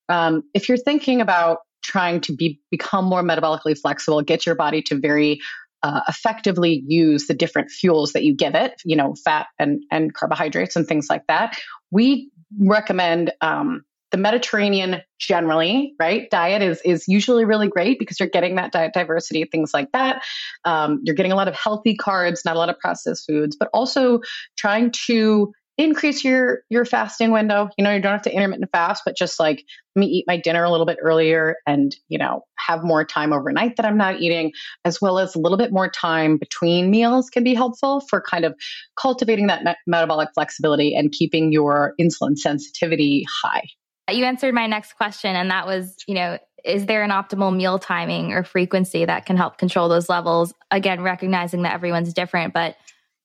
um, 0.09 0.43
if 0.55 0.69
you're 0.69 0.79
thinking 0.79 1.21
about 1.21 1.59
trying 1.83 2.21
to 2.23 2.35
be 2.35 2.61
become 2.71 3.05
more 3.05 3.23
metabolically 3.23 3.79
flexible, 3.79 4.23
get 4.23 4.47
your 4.47 4.55
body 4.55 4.83
to 4.83 4.99
very 4.99 5.41
uh, 5.83 6.01
effectively 6.09 6.83
use 6.87 7.27
the 7.27 7.35
different 7.35 7.71
fuels 7.71 8.13
that 8.13 8.25
you 8.25 8.35
give 8.35 8.55
it, 8.55 8.81
you 8.85 8.97
know, 8.97 9.15
fat 9.25 9.47
and 9.59 9.83
and 9.91 10.15
carbohydrates 10.15 10.77
and 10.77 10.87
things 10.87 11.07
like 11.09 11.27
that. 11.29 11.59
We 11.91 12.31
recommend 12.59 13.33
um, 13.41 13.85
the 14.11 14.19
Mediterranean 14.19 15.03
generally, 15.19 15.95
right? 15.99 16.29
Diet 16.31 16.63
is 16.63 16.81
is 16.85 17.07
usually 17.07 17.45
really 17.45 17.69
great 17.69 17.99
because 17.99 18.19
you're 18.19 18.29
getting 18.29 18.57
that 18.57 18.73
diet 18.73 18.93
diversity, 18.95 19.45
things 19.45 19.73
like 19.75 19.93
that. 19.93 20.23
Um, 20.65 21.01
you're 21.05 21.15
getting 21.15 21.33
a 21.33 21.37
lot 21.37 21.49
of 21.49 21.55
healthy 21.55 21.97
carbs, 21.97 22.45
not 22.45 22.57
a 22.57 22.59
lot 22.59 22.69
of 22.69 22.79
processed 22.79 23.27
foods, 23.27 23.57
but 23.59 23.69
also 23.73 24.21
trying 24.57 24.93
to 25.07 25.53
increase 25.79 26.25
your 26.25 26.63
your 26.71 26.85
fasting 26.85 27.31
window. 27.31 27.69
You 27.77 27.85
know, 27.85 27.93
you 27.95 28.01
don't 28.01 28.13
have 28.13 28.23
to 28.23 28.33
intermittent 28.33 28.71
fast, 28.73 29.03
but 29.05 29.17
just 29.17 29.39
like 29.39 29.65
let 29.95 30.01
me 30.01 30.07
eat 30.07 30.25
my 30.27 30.37
dinner 30.37 30.65
a 30.65 30.71
little 30.71 30.87
bit 30.87 30.99
earlier 31.01 31.57
and, 31.67 31.95
you 32.09 32.19
know, 32.19 32.45
have 32.59 32.85
more 32.85 33.05
time 33.05 33.33
overnight 33.33 33.77
that 33.77 33.87
I'm 33.87 33.97
not 33.97 34.21
eating, 34.21 34.53
as 34.85 35.01
well 35.01 35.19
as 35.19 35.35
a 35.35 35.39
little 35.39 35.59
bit 35.59 35.73
more 35.73 35.91
time 35.91 36.37
between 36.37 36.91
meals 36.91 37.31
can 37.31 37.45
be 37.45 37.55
helpful 37.55 38.01
for 38.01 38.21
kind 38.21 38.45
of 38.45 38.55
cultivating 39.01 39.47
that 39.47 39.65
me- 39.65 39.75
metabolic 39.87 40.31
flexibility 40.35 40.95
and 40.95 41.13
keeping 41.13 41.53
your 41.53 41.95
insulin 42.01 42.37
sensitivity 42.37 43.25
high. 43.43 43.63
You 44.11 44.25
answered 44.25 44.55
my 44.55 44.67
next 44.67 44.95
question, 44.97 45.35
and 45.35 45.51
that 45.51 45.67
was, 45.67 45.97
you 46.07 46.15
know, 46.15 46.39
is 46.65 46.87
there 46.87 47.03
an 47.03 47.11
optimal 47.11 47.55
meal 47.55 47.79
timing 47.79 48.33
or 48.33 48.43
frequency 48.43 49.05
that 49.05 49.25
can 49.25 49.37
help 49.37 49.57
control 49.57 49.89
those 49.89 50.09
levels? 50.09 50.53
Again, 50.71 51.01
recognizing 51.01 51.63
that 51.63 51.73
everyone's 51.73 52.13
different, 52.13 52.53
but 52.53 52.77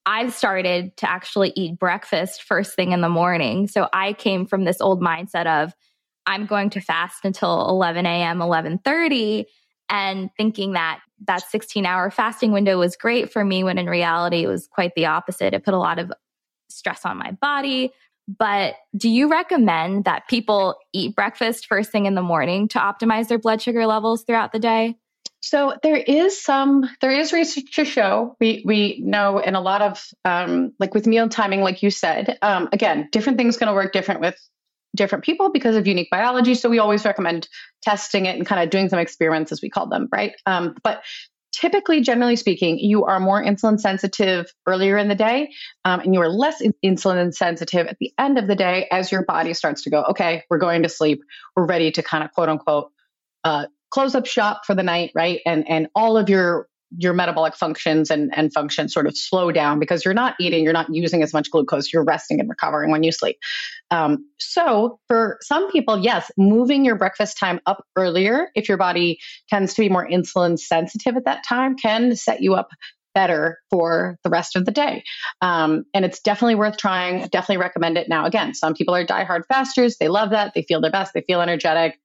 I've 0.05 0.33
started 0.33 0.97
to 0.97 1.09
actually 1.09 1.53
eat 1.55 1.77
breakfast 1.79 2.43
first 2.43 2.75
thing 2.75 2.91
in 2.91 3.01
the 3.01 3.09
morning. 3.09 3.67
So 3.67 3.87
I 3.93 4.13
came 4.13 4.45
from 4.45 4.65
this 4.65 4.81
old 4.81 5.01
mindset 5.01 5.45
of 5.45 5.73
I'm 6.25 6.45
going 6.45 6.69
to 6.71 6.81
fast 6.81 7.25
until 7.25 7.67
11 7.69 8.05
a.m., 8.05 8.39
11:30, 8.39 9.45
and 9.89 10.29
thinking 10.37 10.73
that 10.73 11.01
that 11.27 11.43
16 11.49 11.85
hour 11.85 12.09
fasting 12.09 12.51
window 12.51 12.79
was 12.79 12.95
great 12.95 13.31
for 13.31 13.43
me 13.43 13.63
when 13.63 13.77
in 13.77 13.87
reality 13.87 14.43
it 14.43 14.47
was 14.47 14.67
quite 14.67 14.93
the 14.95 15.05
opposite. 15.05 15.53
It 15.53 15.63
put 15.63 15.73
a 15.73 15.79
lot 15.79 15.99
of 15.99 16.11
stress 16.69 17.05
on 17.05 17.17
my 17.17 17.31
body. 17.31 17.91
But 18.27 18.75
do 18.95 19.09
you 19.09 19.29
recommend 19.29 20.05
that 20.05 20.27
people 20.29 20.75
eat 20.93 21.15
breakfast 21.15 21.67
first 21.67 21.91
thing 21.91 22.05
in 22.05 22.15
the 22.15 22.21
morning 22.21 22.67
to 22.69 22.79
optimize 22.79 23.27
their 23.27 23.39
blood 23.39 23.61
sugar 23.61 23.85
levels 23.85 24.23
throughout 24.23 24.51
the 24.51 24.59
day? 24.59 24.95
So 25.41 25.75
there 25.81 25.97
is 25.97 26.41
some 26.41 26.87
there 27.01 27.11
is 27.11 27.33
research 27.33 27.75
to 27.75 27.85
show 27.85 28.35
we 28.39 28.63
we 28.65 29.01
know 29.03 29.39
in 29.39 29.55
a 29.55 29.61
lot 29.61 29.81
of 29.81 30.03
um, 30.23 30.73
like 30.79 30.93
with 30.93 31.07
meal 31.07 31.27
timing, 31.29 31.61
like 31.61 31.81
you 31.81 31.89
said, 31.89 32.37
um, 32.41 32.69
again, 32.71 33.09
different 33.11 33.37
things 33.37 33.57
going 33.57 33.67
to 33.67 33.73
work 33.73 33.91
different 33.91 34.21
with 34.21 34.35
different 34.95 35.23
people 35.23 35.51
because 35.51 35.75
of 35.75 35.87
unique 35.87 36.09
biology. 36.11 36.53
So 36.53 36.69
we 36.69 36.79
always 36.79 37.05
recommend 37.05 37.47
testing 37.81 38.25
it 38.25 38.37
and 38.37 38.45
kind 38.45 38.61
of 38.61 38.69
doing 38.69 38.89
some 38.89 38.99
experiments, 38.99 39.51
as 39.51 39.61
we 39.61 39.69
call 39.69 39.87
them, 39.87 40.09
right? 40.11 40.33
Um, 40.45 40.75
but 40.83 41.01
typically, 41.51 42.01
generally 42.01 42.35
speaking, 42.35 42.77
you 42.77 43.05
are 43.05 43.19
more 43.19 43.41
insulin 43.41 43.79
sensitive 43.79 44.51
earlier 44.67 44.97
in 44.97 45.07
the 45.07 45.15
day, 45.15 45.51
um, 45.85 46.01
and 46.01 46.13
you 46.13 46.21
are 46.21 46.29
less 46.29 46.61
insulin 46.83 47.33
sensitive 47.33 47.87
at 47.87 47.97
the 47.99 48.13
end 48.17 48.37
of 48.37 48.47
the 48.47 48.55
day 48.55 48.87
as 48.91 49.11
your 49.11 49.23
body 49.23 49.53
starts 49.53 49.83
to 49.83 49.89
go, 49.89 50.03
okay, 50.09 50.43
we're 50.49 50.59
going 50.59 50.83
to 50.83 50.89
sleep, 50.89 51.23
we're 51.55 51.65
ready 51.65 51.91
to 51.91 52.03
kind 52.03 52.23
of 52.23 52.31
quote 52.31 52.49
unquote 52.49 52.91
uh, 53.43 53.65
close 53.91 54.15
up 54.15 54.25
shop 54.25 54.65
for 54.65 54.75
the 54.75 54.83
night, 54.83 55.11
right? 55.13 55.41
And 55.45 55.69
and 55.69 55.87
all 55.95 56.17
of 56.17 56.29
your 56.29 56.67
your 56.97 57.13
metabolic 57.13 57.55
functions 57.55 58.11
and, 58.11 58.35
and 58.35 58.51
functions 58.51 58.93
sort 58.93 59.07
of 59.07 59.17
slow 59.17 59.51
down 59.51 59.79
because 59.79 60.03
you're 60.03 60.13
not 60.13 60.35
eating, 60.39 60.63
you're 60.63 60.73
not 60.73 60.93
using 60.93 61.23
as 61.23 61.33
much 61.33 61.49
glucose, 61.49 61.91
you're 61.93 62.03
resting 62.03 62.39
and 62.39 62.49
recovering 62.49 62.91
when 62.91 63.03
you 63.03 63.11
sleep. 63.11 63.37
Um, 63.91 64.25
so, 64.39 64.99
for 65.07 65.37
some 65.41 65.71
people, 65.71 65.99
yes, 65.99 66.29
moving 66.37 66.83
your 66.83 66.95
breakfast 66.95 67.37
time 67.39 67.59
up 67.65 67.85
earlier, 67.95 68.49
if 68.55 68.67
your 68.67 68.77
body 68.77 69.19
tends 69.49 69.73
to 69.75 69.81
be 69.81 69.89
more 69.89 70.07
insulin 70.07 70.59
sensitive 70.59 71.15
at 71.15 71.25
that 71.25 71.45
time, 71.45 71.75
can 71.75 72.15
set 72.15 72.41
you 72.41 72.55
up 72.55 72.69
better 73.13 73.59
for 73.69 74.17
the 74.23 74.29
rest 74.29 74.55
of 74.55 74.65
the 74.65 74.71
day. 74.71 75.03
Um, 75.41 75.83
and 75.93 76.05
it's 76.05 76.21
definitely 76.21 76.55
worth 76.55 76.77
trying. 76.77 77.27
Definitely 77.27 77.57
recommend 77.57 77.97
it. 77.97 78.07
Now, 78.07 78.25
again, 78.25 78.53
some 78.53 78.73
people 78.73 78.95
are 78.95 79.05
diehard 79.05 79.41
fasters. 79.47 79.97
They 79.97 80.07
love 80.07 80.29
that. 80.29 80.53
They 80.55 80.63
feel 80.63 80.79
their 80.79 80.91
best. 80.91 81.13
They 81.13 81.21
feel 81.21 81.41
energetic. 81.41 81.99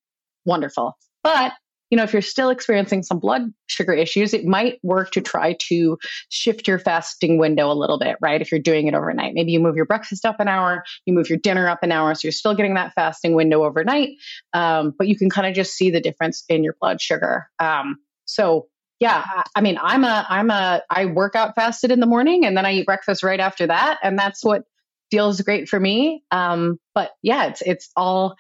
Wonderful. 0.45 0.97
But 1.23 1.53
you 1.91 1.97
know, 1.97 2.03
if 2.03 2.13
you're 2.13 2.23
still 2.23 2.51
experiencing 2.51 3.03
some 3.03 3.19
blood 3.19 3.53
sugar 3.67 3.93
issues, 3.93 4.35
it 4.35 4.45
might 4.45 4.79
work 4.83 5.13
to 5.13 5.21
try 5.21 5.57
to 5.69 5.99
shift 6.29 6.67
your 6.67 6.79
fasting 6.79 7.39
window 7.39 7.71
a 7.71 7.75
little 7.75 7.99
bit, 7.99 8.17
right? 8.21 8.41
If 8.41 8.51
you're 8.51 8.61
doing 8.61 8.89
it 8.89 8.95
overnight, 8.95 9.35
maybe 9.35 9.53
you 9.53 9.61
move 9.61 9.77
your 9.77 9.87
breakfast 9.87 10.25
up 10.25 10.41
an 10.41 10.49
hour, 10.49 10.85
you 11.05 11.15
move 11.15 11.29
your 11.29 11.39
dinner 11.39 11.69
up 11.69 11.83
an 11.83 11.93
hour, 11.93 12.15
so 12.15 12.21
you're 12.25 12.33
still 12.33 12.55
getting 12.55 12.75
that 12.75 12.93
fasting 12.95 13.35
window 13.35 13.65
overnight, 13.65 14.17
um, 14.53 14.95
but 14.97 15.09
you 15.09 15.17
can 15.17 15.31
kind 15.31 15.47
of 15.47 15.55
just 15.55 15.75
see 15.75 15.91
the 15.91 16.01
difference 16.01 16.45
in 16.49 16.65
your 16.65 16.77
blood 16.81 17.01
sugar. 17.01 17.49
Um, 17.59 17.99
so 18.25 18.67
yeah, 18.99 19.43
I 19.55 19.61
mean, 19.61 19.79
I'm 19.81 20.05
a, 20.05 20.27
I'm 20.29 20.51
a, 20.51 20.83
I 20.89 21.07
work 21.07 21.37
out 21.37 21.55
fasted 21.55 21.91
in 21.91 22.01
the 22.01 22.07
morning 22.07 22.47
and 22.47 22.57
then 22.57 22.65
I 22.65 22.73
eat 22.73 22.87
breakfast 22.87 23.23
right 23.23 23.41
after 23.41 23.67
that. 23.67 23.99
And 24.03 24.19
that's 24.19 24.43
what 24.43 24.63
feels 25.11 25.41
great 25.43 25.69
for 25.69 25.79
me. 25.79 26.25
Um, 26.31 26.81
but 26.95 27.13
yeah, 27.23 27.47
it's, 27.47 27.63
it's 27.63 27.91
all, 27.95 28.37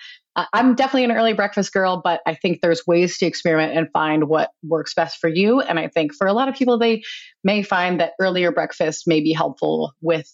I'm 0.52 0.74
definitely 0.74 1.04
an 1.04 1.12
early 1.12 1.32
breakfast 1.32 1.72
girl, 1.72 2.00
but 2.02 2.20
I 2.26 2.34
think 2.34 2.60
there's 2.60 2.86
ways 2.86 3.16
to 3.18 3.26
experiment 3.26 3.76
and 3.76 3.88
find 3.90 4.28
what 4.28 4.50
works 4.62 4.92
best 4.94 5.18
for 5.18 5.28
you. 5.28 5.60
And 5.60 5.78
I 5.78 5.88
think 5.88 6.14
for 6.14 6.26
a 6.26 6.32
lot 6.32 6.48
of 6.48 6.54
people, 6.54 6.78
they 6.78 7.02
may 7.42 7.62
find 7.62 8.00
that 8.00 8.12
earlier 8.20 8.52
breakfast 8.52 9.04
may 9.06 9.20
be 9.20 9.32
helpful 9.32 9.92
with 10.02 10.28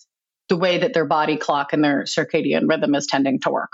the 0.49 0.57
way 0.57 0.79
that 0.79 0.93
their 0.93 1.05
body 1.05 1.37
clock 1.37 1.73
and 1.73 1.85
their 1.85 2.03
circadian 2.03 2.69
rhythm 2.69 2.95
is 2.95 3.07
tending 3.07 3.41
to 3.41 3.51
work. 3.51 3.71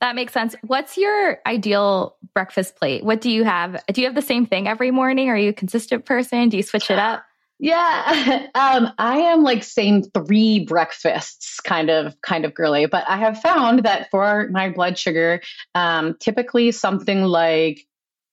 That 0.00 0.14
makes 0.14 0.32
sense. 0.32 0.54
What's 0.62 0.96
your 0.96 1.38
ideal 1.46 2.16
breakfast 2.34 2.76
plate? 2.76 3.04
What 3.04 3.20
do 3.20 3.30
you 3.30 3.42
have? 3.42 3.82
Do 3.92 4.00
you 4.00 4.06
have 4.06 4.14
the 4.14 4.22
same 4.22 4.46
thing 4.46 4.68
every 4.68 4.90
morning? 4.90 5.28
Are 5.28 5.36
you 5.36 5.50
a 5.50 5.54
consistent 5.54 6.04
person? 6.04 6.50
Do 6.50 6.56
you 6.56 6.62
switch 6.62 6.90
it 6.90 6.98
up? 6.98 7.24
Yeah, 7.58 8.46
um, 8.54 8.92
I 8.98 9.18
am 9.18 9.42
like 9.42 9.62
same 9.62 10.02
three 10.02 10.64
breakfasts 10.64 11.60
kind 11.60 11.88
of 11.90 12.20
kind 12.20 12.44
of 12.44 12.54
girly, 12.54 12.86
but 12.86 13.04
I 13.08 13.18
have 13.18 13.40
found 13.40 13.84
that 13.84 14.10
for 14.10 14.48
my 14.50 14.70
blood 14.70 14.98
sugar, 14.98 15.40
um, 15.74 16.16
typically 16.20 16.72
something 16.72 17.22
like 17.22 17.80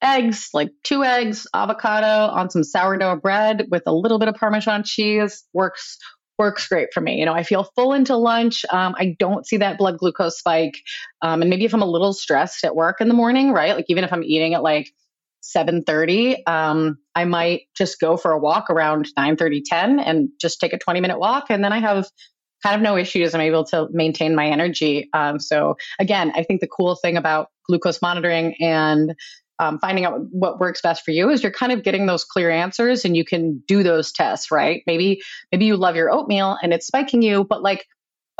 eggs, 0.01 0.49
like 0.53 0.71
two 0.83 1.03
eggs, 1.03 1.45
avocado 1.53 2.33
on 2.33 2.49
some 2.49 2.63
sourdough 2.63 3.17
bread 3.17 3.67
with 3.69 3.83
a 3.85 3.93
little 3.93 4.17
bit 4.17 4.27
of 4.27 4.35
Parmesan 4.35 4.83
cheese 4.83 5.43
works 5.53 5.97
works 6.39 6.67
great 6.67 6.87
for 6.91 7.01
me. 7.01 7.19
You 7.19 7.25
know, 7.25 7.33
I 7.33 7.43
feel 7.43 7.69
full 7.75 7.93
into 7.93 8.15
lunch. 8.15 8.65
Um, 8.71 8.95
I 8.97 9.15
don't 9.19 9.45
see 9.45 9.57
that 9.57 9.77
blood 9.77 9.99
glucose 9.99 10.39
spike. 10.39 10.75
Um, 11.21 11.41
and 11.41 11.49
maybe 11.51 11.65
if 11.65 11.73
I'm 11.75 11.83
a 11.83 11.85
little 11.85 12.13
stressed 12.13 12.63
at 12.63 12.75
work 12.75 12.99
in 12.99 13.07
the 13.07 13.13
morning, 13.13 13.51
right? 13.51 13.75
Like 13.75 13.85
even 13.89 14.03
if 14.03 14.11
I'm 14.11 14.23
eating 14.23 14.55
at 14.55 14.63
like 14.63 14.89
7.30 15.41 16.47
um, 16.47 16.97
i 17.15 17.25
might 17.25 17.61
just 17.75 17.99
go 17.99 18.17
for 18.17 18.31
a 18.31 18.39
walk 18.39 18.69
around 18.69 19.07
9.30 19.17 19.61
10 19.65 19.99
and 19.99 20.29
just 20.39 20.59
take 20.59 20.73
a 20.73 20.77
20 20.77 21.01
minute 21.01 21.19
walk 21.19 21.45
and 21.49 21.63
then 21.63 21.73
i 21.73 21.79
have 21.79 22.07
kind 22.63 22.75
of 22.75 22.81
no 22.81 22.97
issues 22.97 23.33
i'm 23.33 23.41
able 23.41 23.63
to 23.65 23.87
maintain 23.91 24.35
my 24.35 24.47
energy 24.47 25.09
um, 25.13 25.39
so 25.39 25.75
again 25.99 26.31
i 26.35 26.43
think 26.43 26.61
the 26.61 26.67
cool 26.67 26.95
thing 26.95 27.17
about 27.17 27.47
glucose 27.67 28.01
monitoring 28.01 28.55
and 28.59 29.15
um, 29.59 29.77
finding 29.77 30.05
out 30.05 30.19
what 30.31 30.59
works 30.59 30.81
best 30.81 31.03
for 31.05 31.11
you 31.11 31.29
is 31.29 31.43
you're 31.43 31.51
kind 31.51 31.71
of 31.71 31.83
getting 31.83 32.07
those 32.07 32.23
clear 32.23 32.49
answers 32.49 33.05
and 33.05 33.15
you 33.15 33.23
can 33.23 33.63
do 33.67 33.83
those 33.83 34.11
tests 34.11 34.49
right 34.51 34.81
maybe 34.87 35.21
maybe 35.51 35.65
you 35.65 35.77
love 35.77 35.95
your 35.95 36.11
oatmeal 36.11 36.57
and 36.63 36.73
it's 36.73 36.87
spiking 36.87 37.21
you 37.21 37.43
but 37.43 37.61
like 37.61 37.85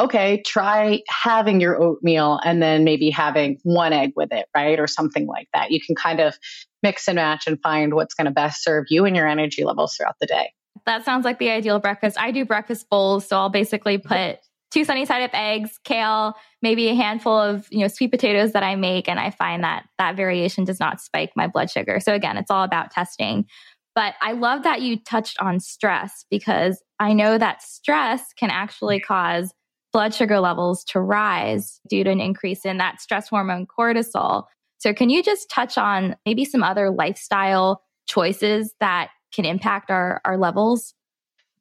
okay, 0.01 0.41
try 0.45 1.01
having 1.07 1.61
your 1.61 1.81
oatmeal 1.81 2.39
and 2.43 2.61
then 2.61 2.83
maybe 2.83 3.11
having 3.11 3.59
one 3.63 3.93
egg 3.93 4.13
with 4.15 4.31
it, 4.31 4.47
right? 4.55 4.79
Or 4.79 4.87
something 4.87 5.27
like 5.27 5.47
that. 5.53 5.69
You 5.69 5.79
can 5.79 5.95
kind 5.95 6.19
of 6.19 6.35
mix 6.83 7.07
and 7.07 7.15
match 7.15 7.47
and 7.47 7.61
find 7.61 7.93
what's 7.93 8.13
going 8.13 8.25
to 8.25 8.31
best 8.31 8.63
serve 8.63 8.85
you 8.89 9.05
and 9.05 9.15
your 9.15 9.27
energy 9.27 9.63
levels 9.63 9.95
throughout 9.95 10.15
the 10.19 10.25
day. 10.25 10.53
That 10.85 11.05
sounds 11.05 11.25
like 11.25 11.39
the 11.39 11.49
ideal 11.49 11.79
breakfast. 11.79 12.17
I 12.19 12.31
do 12.31 12.45
breakfast 12.45 12.89
bowls, 12.89 13.27
so 13.27 13.37
I'll 13.37 13.49
basically 13.49 13.97
put 13.97 14.39
two 14.71 14.85
sunny 14.85 15.05
side 15.05 15.21
up 15.21 15.31
eggs, 15.33 15.79
kale, 15.83 16.33
maybe 16.61 16.87
a 16.87 16.95
handful 16.95 17.37
of, 17.37 17.67
you 17.69 17.79
know, 17.79 17.87
sweet 17.87 18.09
potatoes 18.09 18.53
that 18.53 18.63
I 18.63 18.75
make 18.75 19.07
and 19.07 19.19
I 19.19 19.29
find 19.29 19.63
that 19.63 19.85
that 19.97 20.15
variation 20.15 20.63
does 20.63 20.79
not 20.79 21.01
spike 21.01 21.31
my 21.35 21.47
blood 21.47 21.69
sugar. 21.69 21.99
So 21.99 22.13
again, 22.13 22.37
it's 22.37 22.49
all 22.49 22.63
about 22.63 22.91
testing. 22.91 23.45
But 23.93 24.13
I 24.21 24.31
love 24.31 24.63
that 24.63 24.81
you 24.81 24.97
touched 24.97 25.37
on 25.39 25.59
stress 25.59 26.25
because 26.31 26.81
I 26.99 27.11
know 27.13 27.37
that 27.37 27.61
stress 27.61 28.31
can 28.37 28.49
actually 28.49 29.01
cause 29.01 29.53
blood 29.91 30.13
sugar 30.13 30.39
levels 30.39 30.85
to 30.85 31.01
rise 31.01 31.81
due 31.89 32.05
to 32.05 32.09
an 32.09 32.21
increase 32.21 32.65
in 32.65 32.77
that 32.77 33.01
stress 33.01 33.27
hormone 33.27 33.67
cortisol. 33.67 34.45
So, 34.81 34.93
can 34.93 35.11
you 35.11 35.21
just 35.21 35.47
touch 35.47 35.77
on 35.77 36.15
maybe 36.25 36.43
some 36.43 36.63
other 36.63 36.89
lifestyle 36.89 37.83
choices 38.07 38.73
that 38.79 39.09
can 39.31 39.45
impact 39.45 39.91
our, 39.91 40.21
our 40.25 40.37
levels? 40.37 40.95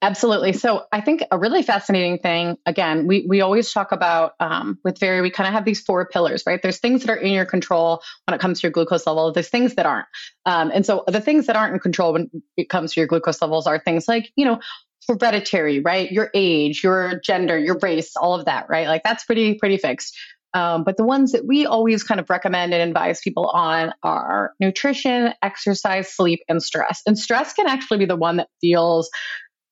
Absolutely. 0.02 0.54
So 0.54 0.86
I 0.90 1.02
think 1.02 1.22
a 1.30 1.38
really 1.38 1.62
fascinating 1.62 2.16
thing, 2.16 2.56
again, 2.64 3.06
we, 3.06 3.26
we 3.28 3.42
always 3.42 3.70
talk 3.70 3.92
about 3.92 4.32
um, 4.40 4.78
with 4.82 4.98
Veri, 4.98 5.20
we 5.20 5.28
kind 5.28 5.46
of 5.46 5.52
have 5.52 5.66
these 5.66 5.82
four 5.82 6.06
pillars, 6.06 6.44
right? 6.46 6.62
There's 6.62 6.78
things 6.78 7.02
that 7.02 7.10
are 7.10 7.16
in 7.16 7.32
your 7.32 7.44
control 7.44 8.02
when 8.26 8.34
it 8.34 8.40
comes 8.40 8.60
to 8.60 8.66
your 8.66 8.72
glucose 8.72 9.06
level. 9.06 9.30
There's 9.30 9.50
things 9.50 9.74
that 9.74 9.84
aren't. 9.84 10.06
Um, 10.46 10.70
and 10.72 10.86
so 10.86 11.04
the 11.06 11.20
things 11.20 11.48
that 11.48 11.56
aren't 11.56 11.74
in 11.74 11.80
control 11.80 12.14
when 12.14 12.30
it 12.56 12.70
comes 12.70 12.94
to 12.94 13.00
your 13.00 13.08
glucose 13.08 13.42
levels 13.42 13.66
are 13.66 13.78
things 13.78 14.08
like, 14.08 14.32
you 14.36 14.46
know, 14.46 14.60
hereditary, 15.06 15.80
right? 15.80 16.10
Your 16.10 16.30
age, 16.32 16.82
your 16.82 17.20
gender, 17.22 17.58
your 17.58 17.78
race, 17.82 18.16
all 18.16 18.34
of 18.34 18.46
that, 18.46 18.70
right? 18.70 18.86
Like 18.86 19.02
that's 19.02 19.26
pretty, 19.26 19.56
pretty 19.56 19.76
fixed. 19.76 20.16
Um, 20.54 20.84
but 20.84 20.96
the 20.96 21.04
ones 21.04 21.32
that 21.32 21.46
we 21.46 21.66
always 21.66 22.02
kind 22.02 22.20
of 22.20 22.28
recommend 22.28 22.74
and 22.74 22.82
advise 22.82 23.20
people 23.20 23.46
on 23.46 23.92
are 24.02 24.52
nutrition, 24.60 25.32
exercise, 25.42 26.12
sleep, 26.12 26.40
and 26.48 26.62
stress. 26.62 27.02
And 27.06 27.18
stress 27.18 27.52
can 27.52 27.66
actually 27.66 27.98
be 27.98 28.06
the 28.06 28.16
one 28.16 28.36
that 28.36 28.48
feels 28.60 29.10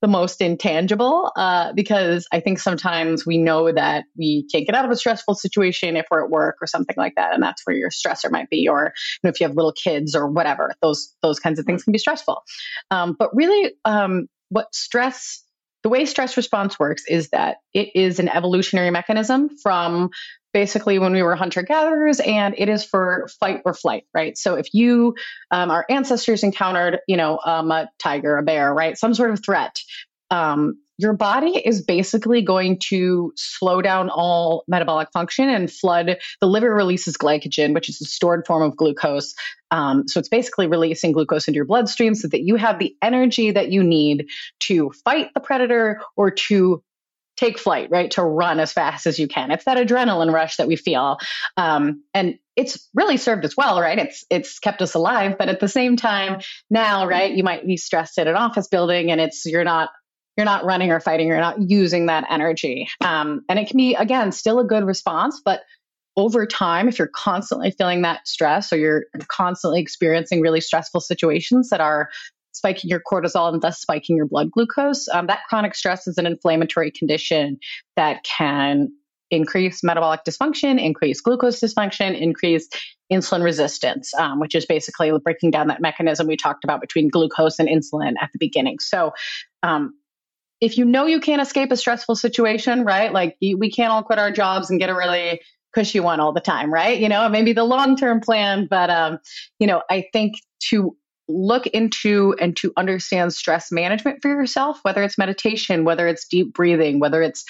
the 0.00 0.08
most 0.08 0.40
intangible 0.40 1.32
uh, 1.34 1.72
because 1.72 2.26
I 2.32 2.40
think 2.40 2.60
sometimes 2.60 3.26
we 3.26 3.38
know 3.38 3.72
that 3.72 4.04
we 4.16 4.46
can't 4.50 4.64
get 4.64 4.76
out 4.76 4.84
of 4.84 4.90
a 4.90 4.96
stressful 4.96 5.34
situation 5.34 5.96
if 5.96 6.06
we're 6.10 6.24
at 6.24 6.30
work 6.30 6.56
or 6.60 6.66
something 6.66 6.94
like 6.96 7.14
that, 7.16 7.34
and 7.34 7.42
that's 7.42 7.62
where 7.66 7.74
your 7.74 7.90
stressor 7.90 8.30
might 8.30 8.48
be, 8.48 8.68
or 8.68 8.92
you 8.94 9.20
know, 9.24 9.30
if 9.30 9.40
you 9.40 9.46
have 9.46 9.56
little 9.56 9.72
kids 9.72 10.14
or 10.14 10.28
whatever, 10.28 10.74
those 10.82 11.14
those 11.22 11.40
kinds 11.40 11.58
of 11.58 11.64
things 11.64 11.82
can 11.82 11.92
be 11.92 11.98
stressful. 11.98 12.42
Um, 12.90 13.16
but 13.18 13.34
really, 13.34 13.72
um, 13.84 14.28
what 14.50 14.72
stress 14.74 15.42
the 15.88 15.92
way 15.92 16.04
stress 16.04 16.36
response 16.36 16.78
works 16.78 17.04
is 17.08 17.30
that 17.30 17.56
it 17.72 17.88
is 17.94 18.18
an 18.18 18.28
evolutionary 18.28 18.90
mechanism 18.90 19.48
from 19.56 20.10
basically 20.52 20.98
when 20.98 21.14
we 21.14 21.22
were 21.22 21.34
hunter 21.34 21.62
gatherers 21.62 22.20
and 22.20 22.54
it 22.58 22.68
is 22.68 22.84
for 22.84 23.26
fight 23.40 23.62
or 23.64 23.72
flight 23.72 24.04
right? 24.12 24.36
So 24.36 24.56
if 24.56 24.74
you 24.74 25.14
um, 25.50 25.70
our 25.70 25.86
ancestors 25.88 26.42
encountered 26.42 26.98
you 27.08 27.16
know 27.16 27.40
um, 27.42 27.70
a 27.70 27.88
tiger 27.98 28.36
a 28.36 28.42
bear 28.42 28.74
right? 28.74 28.98
Some 28.98 29.14
sort 29.14 29.30
of 29.30 29.42
threat 29.42 29.80
um, 30.30 30.76
your 30.98 31.12
body 31.12 31.56
is 31.64 31.80
basically 31.80 32.42
going 32.42 32.78
to 32.78 33.32
slow 33.36 33.80
down 33.80 34.10
all 34.10 34.64
metabolic 34.66 35.10
function 35.12 35.48
and 35.48 35.70
flood. 35.70 36.18
The 36.40 36.46
liver 36.46 36.74
releases 36.74 37.16
glycogen, 37.16 37.72
which 37.72 37.88
is 37.88 38.00
a 38.02 38.04
stored 38.04 38.46
form 38.46 38.62
of 38.62 38.76
glucose. 38.76 39.34
Um, 39.70 40.08
so 40.08 40.18
it's 40.18 40.28
basically 40.28 40.66
releasing 40.66 41.12
glucose 41.12 41.46
into 41.46 41.56
your 41.56 41.66
bloodstream 41.66 42.14
so 42.14 42.26
that 42.28 42.42
you 42.42 42.56
have 42.56 42.78
the 42.78 42.96
energy 43.00 43.52
that 43.52 43.70
you 43.70 43.84
need 43.84 44.26
to 44.60 44.90
fight 45.04 45.32
the 45.34 45.40
predator 45.40 46.00
or 46.16 46.32
to 46.32 46.82
take 47.36 47.58
flight, 47.58 47.88
right? 47.90 48.10
To 48.12 48.22
run 48.22 48.58
as 48.58 48.72
fast 48.72 49.06
as 49.06 49.18
you 49.18 49.28
can. 49.28 49.52
It's 49.52 49.64
that 49.64 49.78
adrenaline 49.78 50.32
rush 50.32 50.56
that 50.56 50.66
we 50.66 50.74
feel. 50.74 51.18
Um, 51.56 52.02
and 52.12 52.38
it's 52.56 52.88
really 52.92 53.16
served 53.16 53.44
us 53.44 53.56
well, 53.56 53.80
right? 53.80 53.98
It's 53.98 54.24
it's 54.28 54.58
kept 54.58 54.82
us 54.82 54.94
alive, 54.94 55.38
but 55.38 55.48
at 55.48 55.60
the 55.60 55.68
same 55.68 55.96
time, 55.96 56.40
now, 56.68 57.06
right, 57.06 57.30
you 57.30 57.44
might 57.44 57.64
be 57.64 57.76
stressed 57.76 58.18
in 58.18 58.26
an 58.26 58.34
office 58.34 58.66
building 58.66 59.12
and 59.12 59.20
it's 59.20 59.46
you're 59.46 59.62
not 59.62 59.90
you're 60.38 60.44
not 60.44 60.64
running 60.64 60.92
or 60.92 61.00
fighting, 61.00 61.26
you're 61.26 61.36
not 61.40 61.60
using 61.60 62.06
that 62.06 62.24
energy. 62.30 62.88
Um, 63.04 63.42
and 63.48 63.58
it 63.58 63.66
can 63.68 63.76
be, 63.76 63.94
again, 63.96 64.30
still 64.30 64.60
a 64.60 64.64
good 64.64 64.84
response, 64.84 65.42
but 65.44 65.62
over 66.16 66.46
time, 66.46 66.88
if 66.88 66.98
you're 66.98 67.10
constantly 67.12 67.72
feeling 67.72 68.02
that 68.02 68.26
stress 68.26 68.72
or 68.72 68.76
you're 68.76 69.04
constantly 69.26 69.80
experiencing 69.80 70.40
really 70.40 70.60
stressful 70.60 71.00
situations 71.00 71.70
that 71.70 71.80
are 71.80 72.08
spiking 72.52 72.88
your 72.88 73.00
cortisol 73.00 73.52
and 73.52 73.62
thus 73.62 73.80
spiking 73.80 74.16
your 74.16 74.26
blood 74.26 74.50
glucose, 74.52 75.08
um, 75.08 75.26
that 75.26 75.40
chronic 75.48 75.74
stress 75.74 76.06
is 76.06 76.18
an 76.18 76.26
inflammatory 76.26 76.92
condition 76.92 77.58
that 77.96 78.22
can 78.24 78.88
increase 79.30 79.82
metabolic 79.82 80.20
dysfunction, 80.24 80.80
increase 80.80 81.20
glucose 81.20 81.60
dysfunction, 81.60 82.18
increase 82.18 82.68
insulin 83.12 83.42
resistance, 83.42 84.14
um, 84.14 84.38
which 84.38 84.54
is 84.54 84.66
basically 84.66 85.10
breaking 85.22 85.50
down 85.50 85.66
that 85.66 85.80
mechanism 85.80 86.28
we 86.28 86.36
talked 86.36 86.62
about 86.62 86.80
between 86.80 87.08
glucose 87.08 87.58
and 87.58 87.68
insulin 87.68 88.14
at 88.20 88.30
the 88.32 88.38
beginning. 88.38 88.78
So, 88.78 89.12
um, 89.62 89.94
if 90.60 90.76
you 90.76 90.84
know 90.84 91.06
you 91.06 91.20
can't 91.20 91.42
escape 91.42 91.70
a 91.70 91.76
stressful 91.76 92.16
situation, 92.16 92.84
right? 92.84 93.12
Like 93.12 93.36
we 93.40 93.70
can't 93.70 93.92
all 93.92 94.02
quit 94.02 94.18
our 94.18 94.30
jobs 94.30 94.70
and 94.70 94.78
get 94.78 94.90
a 94.90 94.94
really 94.94 95.40
cushy 95.74 96.00
one 96.00 96.20
all 96.20 96.32
the 96.32 96.40
time, 96.40 96.72
right? 96.72 96.98
You 96.98 97.08
know, 97.08 97.28
maybe 97.28 97.52
the 97.52 97.64
long 97.64 97.96
term 97.96 98.20
plan, 98.20 98.66
but 98.68 98.90
um, 98.90 99.18
you 99.58 99.66
know, 99.66 99.82
I 99.88 100.06
think 100.12 100.34
to 100.70 100.96
look 101.28 101.66
into 101.66 102.34
and 102.40 102.56
to 102.56 102.72
understand 102.76 103.32
stress 103.34 103.70
management 103.70 104.20
for 104.22 104.28
yourself, 104.28 104.80
whether 104.82 105.02
it's 105.02 105.18
meditation, 105.18 105.84
whether 105.84 106.08
it's 106.08 106.26
deep 106.26 106.54
breathing, 106.54 107.00
whether 107.00 107.22
it's 107.22 107.44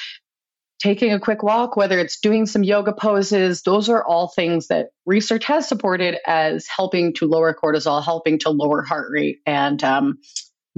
taking 0.80 1.12
a 1.12 1.18
quick 1.20 1.42
walk, 1.42 1.76
whether 1.76 1.98
it's 1.98 2.20
doing 2.20 2.46
some 2.46 2.62
yoga 2.62 2.92
poses, 2.92 3.62
those 3.62 3.88
are 3.88 4.04
all 4.04 4.28
things 4.28 4.68
that 4.68 4.88
research 5.06 5.44
has 5.44 5.68
supported 5.68 6.16
as 6.26 6.66
helping 6.68 7.14
to 7.14 7.26
lower 7.26 7.54
cortisol, 7.54 8.02
helping 8.02 8.38
to 8.40 8.50
lower 8.50 8.82
heart 8.82 9.08
rate, 9.10 9.38
and 9.46 9.82
um, 9.82 10.18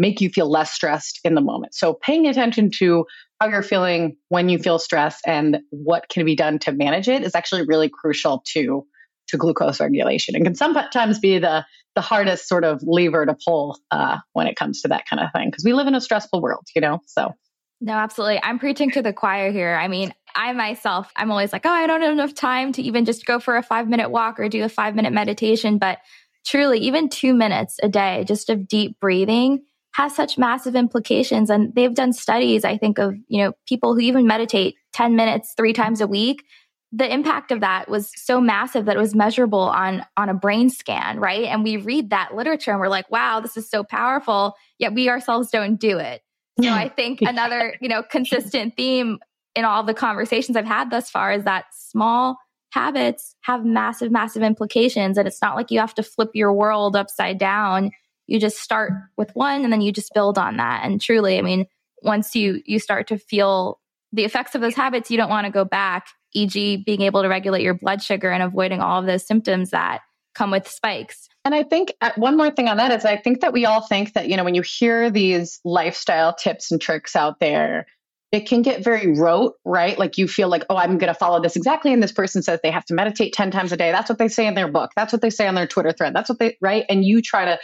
make 0.00 0.20
you 0.22 0.30
feel 0.30 0.50
less 0.50 0.72
stressed 0.72 1.20
in 1.24 1.34
the 1.34 1.42
moment. 1.42 1.74
So 1.74 1.92
paying 1.92 2.26
attention 2.26 2.70
to 2.78 3.04
how 3.38 3.48
you're 3.48 3.62
feeling 3.62 4.16
when 4.28 4.48
you 4.48 4.58
feel 4.58 4.78
stressed 4.78 5.20
and 5.26 5.58
what 5.68 6.08
can 6.08 6.24
be 6.24 6.34
done 6.34 6.58
to 6.60 6.72
manage 6.72 7.06
it 7.06 7.22
is 7.22 7.34
actually 7.34 7.66
really 7.66 7.90
crucial 7.90 8.42
to 8.48 8.86
to 9.28 9.36
glucose 9.36 9.78
regulation 9.78 10.34
and 10.34 10.44
can 10.44 10.56
sometimes 10.56 11.20
be 11.20 11.38
the 11.38 11.64
the 11.94 12.00
hardest 12.00 12.48
sort 12.48 12.64
of 12.64 12.80
lever 12.82 13.26
to 13.26 13.36
pull 13.46 13.78
uh, 13.90 14.18
when 14.32 14.46
it 14.46 14.56
comes 14.56 14.82
to 14.82 14.88
that 14.88 15.06
kind 15.08 15.20
of 15.20 15.28
thing 15.32 15.50
because 15.50 15.64
we 15.64 15.72
live 15.72 15.86
in 15.86 15.94
a 15.94 16.00
stressful 16.00 16.40
world, 16.40 16.66
you 16.74 16.80
know. 16.80 17.00
So 17.06 17.34
no, 17.80 17.92
absolutely. 17.92 18.40
I'm 18.42 18.58
preaching 18.58 18.90
to 18.92 19.02
the 19.02 19.12
choir 19.12 19.50
here. 19.50 19.74
I 19.74 19.88
mean, 19.88 20.14
I 20.34 20.52
myself, 20.52 21.10
I'm 21.16 21.30
always 21.30 21.52
like, 21.52 21.66
oh, 21.66 21.70
I 21.70 21.86
don't 21.86 22.02
have 22.02 22.12
enough 22.12 22.34
time 22.34 22.72
to 22.72 22.82
even 22.82 23.04
just 23.04 23.26
go 23.26 23.40
for 23.40 23.56
a 23.56 23.62
five 23.62 23.88
minute 23.88 24.10
walk 24.10 24.38
or 24.40 24.48
do 24.48 24.64
a 24.64 24.68
five 24.68 24.94
minute 24.94 25.12
meditation. 25.12 25.78
But 25.78 25.98
truly, 26.46 26.78
even 26.80 27.08
two 27.08 27.34
minutes 27.34 27.78
a 27.82 27.88
day 27.88 28.24
just 28.26 28.50
of 28.50 28.68
deep 28.68 28.98
breathing 29.00 29.62
has 29.92 30.14
such 30.14 30.38
massive 30.38 30.74
implications. 30.74 31.50
And 31.50 31.74
they've 31.74 31.94
done 31.94 32.12
studies, 32.12 32.64
I 32.64 32.76
think, 32.76 32.98
of, 32.98 33.14
you 33.28 33.42
know, 33.42 33.52
people 33.66 33.94
who 33.94 34.00
even 34.00 34.26
meditate 34.26 34.76
10 34.92 35.16
minutes 35.16 35.54
three 35.56 35.72
times 35.72 36.00
a 36.00 36.06
week. 36.06 36.44
The 36.92 37.12
impact 37.12 37.52
of 37.52 37.60
that 37.60 37.88
was 37.88 38.10
so 38.16 38.40
massive 38.40 38.86
that 38.86 38.96
it 38.96 39.00
was 39.00 39.14
measurable 39.14 39.60
on 39.60 40.04
on 40.16 40.28
a 40.28 40.34
brain 40.34 40.70
scan 40.70 41.20
right? 41.20 41.44
And 41.44 41.62
we 41.62 41.76
read 41.76 42.10
that 42.10 42.34
literature 42.34 42.72
and 42.72 42.80
we're 42.80 42.88
like 42.88 43.08
wow 43.12 43.38
this 43.38 43.56
is 43.56 43.70
so 43.70 43.84
powerful 43.84 44.56
yet 44.78 44.92
we 44.92 45.08
ourselves 45.08 45.50
don't 45.50 45.76
do 45.76 45.98
it. 45.98 46.20
So 46.60 46.68
i 46.68 46.88
think 46.88 47.22
another 47.22 47.76
you 47.80 47.88
know 47.88 48.02
consistent 48.02 48.76
theme 48.76 49.18
in 49.54 49.64
all 49.64 49.82
the 49.84 49.94
conversations 49.94 50.56
i've 50.56 50.66
had 50.66 50.90
thus 50.90 51.08
far 51.08 51.32
is 51.32 51.44
that 51.44 51.66
small 51.72 52.36
habits 52.70 53.34
have 53.42 53.64
massive 53.64 54.10
massive 54.10 54.42
implications. 54.42 55.18
And 55.18 55.26
it's 55.26 55.42
not 55.42 55.56
like 55.56 55.70
you 55.70 55.80
have 55.80 55.94
to 55.94 56.02
flip 56.02 56.30
your 56.34 56.52
world 56.52 56.96
upside 56.96 57.38
down 57.38 57.90
you 58.30 58.40
just 58.40 58.58
start 58.58 58.92
with 59.16 59.30
one 59.34 59.64
and 59.64 59.72
then 59.72 59.80
you 59.80 59.92
just 59.92 60.14
build 60.14 60.38
on 60.38 60.56
that 60.56 60.84
and 60.84 61.00
truly 61.00 61.38
i 61.38 61.42
mean 61.42 61.66
once 62.02 62.34
you 62.34 62.62
you 62.64 62.78
start 62.78 63.08
to 63.08 63.18
feel 63.18 63.80
the 64.12 64.24
effects 64.24 64.54
of 64.54 64.60
those 64.60 64.74
habits 64.74 65.10
you 65.10 65.16
don't 65.16 65.30
want 65.30 65.44
to 65.44 65.52
go 65.52 65.64
back 65.64 66.06
e.g., 66.32 66.82
being 66.86 67.02
able 67.02 67.22
to 67.22 67.28
regulate 67.28 67.62
your 67.62 67.74
blood 67.74 68.02
sugar 68.02 68.30
and 68.30 68.42
avoiding 68.42 68.80
all 68.80 69.00
of 69.00 69.06
those 69.06 69.26
symptoms 69.26 69.70
that 69.70 70.00
come 70.34 70.50
with 70.50 70.68
spikes. 70.68 71.28
And 71.44 71.54
I 71.54 71.62
think 71.62 71.92
uh, 72.00 72.10
one 72.16 72.36
more 72.36 72.50
thing 72.50 72.68
on 72.68 72.76
that 72.76 72.92
is 72.92 73.04
I 73.04 73.16
think 73.16 73.40
that 73.40 73.52
we 73.52 73.66
all 73.66 73.80
think 73.80 74.12
that, 74.12 74.28
you 74.28 74.36
know, 74.36 74.44
when 74.44 74.54
you 74.54 74.62
hear 74.62 75.10
these 75.10 75.60
lifestyle 75.64 76.34
tips 76.34 76.70
and 76.70 76.80
tricks 76.80 77.16
out 77.16 77.40
there, 77.40 77.86
it 78.30 78.46
can 78.46 78.62
get 78.62 78.84
very 78.84 79.18
rote, 79.18 79.54
right? 79.64 79.98
Like 79.98 80.16
you 80.16 80.28
feel 80.28 80.48
like, 80.48 80.64
oh, 80.70 80.76
I'm 80.76 80.98
going 80.98 81.12
to 81.12 81.18
follow 81.18 81.42
this 81.42 81.56
exactly. 81.56 81.92
And 81.92 82.00
this 82.00 82.12
person 82.12 82.42
says 82.42 82.60
they 82.62 82.70
have 82.70 82.84
to 82.86 82.94
meditate 82.94 83.32
10 83.32 83.50
times 83.50 83.72
a 83.72 83.76
day. 83.76 83.90
That's 83.90 84.08
what 84.08 84.18
they 84.18 84.28
say 84.28 84.46
in 84.46 84.54
their 84.54 84.70
book. 84.70 84.92
That's 84.94 85.12
what 85.12 85.20
they 85.20 85.30
say 85.30 85.48
on 85.48 85.56
their 85.56 85.66
Twitter 85.66 85.92
thread. 85.92 86.14
That's 86.14 86.28
what 86.28 86.38
they, 86.38 86.56
right? 86.60 86.84
And 86.88 87.04
you 87.04 87.22
try 87.22 87.46
to 87.46 87.58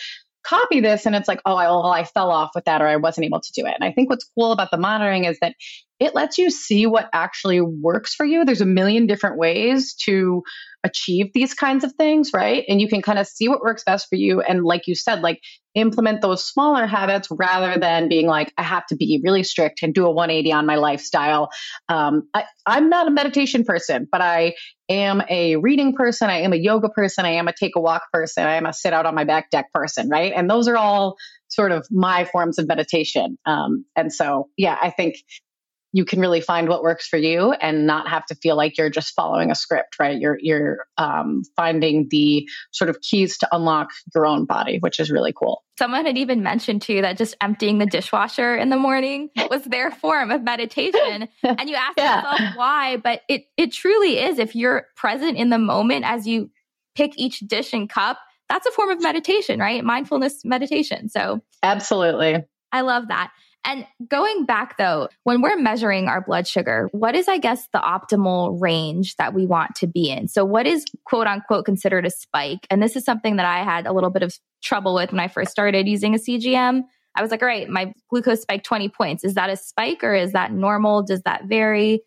copy 0.46 0.80
this 0.80 1.06
and 1.06 1.14
it's 1.14 1.28
like, 1.28 1.40
oh, 1.44 1.56
I, 1.56 1.66
well, 1.66 1.86
I 1.86 2.04
fell 2.04 2.30
off 2.30 2.50
with 2.54 2.64
that 2.64 2.80
or 2.80 2.86
I 2.86 2.96
wasn't 2.96 3.26
able 3.26 3.40
to 3.40 3.52
do 3.52 3.66
it. 3.66 3.74
And 3.78 3.84
I 3.84 3.92
think 3.92 4.08
what's 4.08 4.30
cool 4.36 4.52
about 4.52 4.70
the 4.70 4.78
monitoring 4.78 5.24
is 5.24 5.38
that 5.40 5.54
it 5.98 6.14
lets 6.14 6.38
you 6.38 6.50
see 6.50 6.86
what 6.86 7.08
actually 7.12 7.60
works 7.60 8.14
for 8.14 8.26
you. 8.26 8.44
There's 8.44 8.60
a 8.60 8.66
million 8.66 9.06
different 9.06 9.38
ways 9.38 9.94
to 10.04 10.42
achieve 10.84 11.32
these 11.34 11.54
kinds 11.54 11.84
of 11.84 11.92
things, 11.94 12.30
right? 12.32 12.64
And 12.68 12.80
you 12.80 12.88
can 12.88 13.02
kind 13.02 13.18
of 13.18 13.26
see 13.26 13.48
what 13.48 13.60
works 13.60 13.82
best 13.84 14.08
for 14.08 14.16
you. 14.16 14.40
And 14.40 14.62
like 14.62 14.86
you 14.86 14.94
said, 14.94 15.20
like 15.20 15.40
implement 15.74 16.22
those 16.22 16.44
smaller 16.46 16.86
habits 16.86 17.28
rather 17.30 17.78
than 17.78 18.08
being 18.08 18.26
like, 18.26 18.52
I 18.56 18.62
have 18.62 18.86
to 18.86 18.96
be 18.96 19.20
really 19.24 19.42
strict 19.42 19.82
and 19.82 19.92
do 19.92 20.06
a 20.06 20.10
180 20.10 20.52
on 20.52 20.66
my 20.66 20.76
lifestyle. 20.76 21.50
Um, 21.88 22.28
I, 22.32 22.44
I'm 22.64 22.88
not 22.88 23.08
a 23.08 23.10
meditation 23.10 23.64
person, 23.64 24.06
but 24.10 24.20
I 24.20 24.54
am 24.88 25.22
a 25.28 25.56
reading 25.56 25.94
person. 25.94 26.30
I 26.30 26.40
am 26.40 26.52
a 26.52 26.56
yoga 26.56 26.88
person. 26.88 27.24
I 27.24 27.32
am 27.32 27.48
a 27.48 27.52
take 27.52 27.74
a 27.76 27.80
walk 27.80 28.02
person. 28.12 28.44
I 28.44 28.56
am 28.56 28.66
a 28.66 28.72
sit 28.72 28.92
out 28.92 29.06
on 29.06 29.14
my 29.14 29.24
back 29.24 29.50
deck 29.50 29.72
person, 29.72 30.08
right? 30.08 30.32
And 30.34 30.48
those 30.48 30.68
are 30.68 30.76
all 30.76 31.16
sort 31.48 31.72
of 31.72 31.86
my 31.90 32.24
forms 32.24 32.58
of 32.58 32.68
meditation. 32.68 33.38
Um, 33.46 33.84
and 33.94 34.12
so, 34.12 34.48
yeah, 34.56 34.76
I 34.80 34.90
think 34.90 35.16
you 35.96 36.04
can 36.04 36.20
really 36.20 36.42
find 36.42 36.68
what 36.68 36.82
works 36.82 37.08
for 37.08 37.16
you 37.16 37.52
and 37.52 37.86
not 37.86 38.06
have 38.06 38.26
to 38.26 38.34
feel 38.34 38.54
like 38.54 38.76
you're 38.76 38.90
just 38.90 39.14
following 39.14 39.50
a 39.50 39.54
script, 39.54 39.98
right? 39.98 40.20
You're 40.20 40.36
you're 40.38 40.86
um, 40.98 41.40
finding 41.56 42.08
the 42.10 42.46
sort 42.70 42.90
of 42.90 43.00
keys 43.00 43.38
to 43.38 43.48
unlock 43.50 43.88
your 44.14 44.26
own 44.26 44.44
body, 44.44 44.76
which 44.78 45.00
is 45.00 45.10
really 45.10 45.32
cool. 45.32 45.64
Someone 45.78 46.04
had 46.04 46.18
even 46.18 46.42
mentioned 46.42 46.82
too 46.82 47.00
that 47.00 47.16
just 47.16 47.34
emptying 47.40 47.78
the 47.78 47.86
dishwasher 47.86 48.54
in 48.54 48.68
the 48.68 48.76
morning 48.76 49.30
was 49.50 49.64
their 49.64 49.90
form 49.90 50.30
of 50.30 50.42
meditation, 50.42 51.28
and 51.42 51.66
you 51.66 51.76
ask 51.76 51.96
yeah. 51.96 52.16
yourself 52.16 52.56
why, 52.56 52.98
but 52.98 53.22
it 53.26 53.46
it 53.56 53.72
truly 53.72 54.18
is. 54.18 54.38
If 54.38 54.54
you're 54.54 54.88
present 54.96 55.38
in 55.38 55.48
the 55.48 55.58
moment 55.58 56.04
as 56.04 56.26
you 56.26 56.50
pick 56.94 57.14
each 57.16 57.38
dish 57.38 57.72
and 57.72 57.88
cup, 57.88 58.18
that's 58.50 58.66
a 58.66 58.70
form 58.70 58.90
of 58.90 59.00
meditation, 59.00 59.58
right? 59.58 59.82
Mindfulness 59.82 60.44
meditation. 60.44 61.08
So 61.08 61.40
absolutely. 61.62 62.44
I 62.70 62.82
love 62.82 63.08
that. 63.08 63.30
And 63.66 63.84
going 64.08 64.46
back 64.46 64.78
though, 64.78 65.08
when 65.24 65.42
we're 65.42 65.56
measuring 65.56 66.06
our 66.06 66.20
blood 66.20 66.46
sugar, 66.46 66.88
what 66.92 67.16
is, 67.16 67.26
I 67.26 67.38
guess, 67.38 67.66
the 67.72 67.80
optimal 67.80 68.60
range 68.60 69.16
that 69.16 69.34
we 69.34 69.44
want 69.44 69.74
to 69.76 69.88
be 69.88 70.08
in? 70.08 70.28
So, 70.28 70.44
what 70.44 70.66
is 70.66 70.84
quote 71.04 71.26
unquote 71.26 71.64
considered 71.64 72.06
a 72.06 72.10
spike? 72.10 72.66
And 72.70 72.80
this 72.80 72.94
is 72.94 73.04
something 73.04 73.36
that 73.36 73.46
I 73.46 73.64
had 73.64 73.86
a 73.86 73.92
little 73.92 74.10
bit 74.10 74.22
of 74.22 74.38
trouble 74.62 74.94
with 74.94 75.10
when 75.10 75.20
I 75.20 75.26
first 75.26 75.50
started 75.50 75.88
using 75.88 76.14
a 76.14 76.18
CGM. 76.18 76.82
I 77.16 77.22
was 77.22 77.30
like, 77.30 77.42
all 77.42 77.48
right, 77.48 77.68
my 77.68 77.92
glucose 78.08 78.42
spiked 78.42 78.66
20 78.66 78.88
points. 78.90 79.24
Is 79.24 79.34
that 79.34 79.50
a 79.50 79.56
spike 79.56 80.04
or 80.04 80.14
is 80.14 80.32
that 80.32 80.52
normal? 80.52 81.02
Does 81.02 81.22
that 81.22 81.46
vary? 81.46 82.02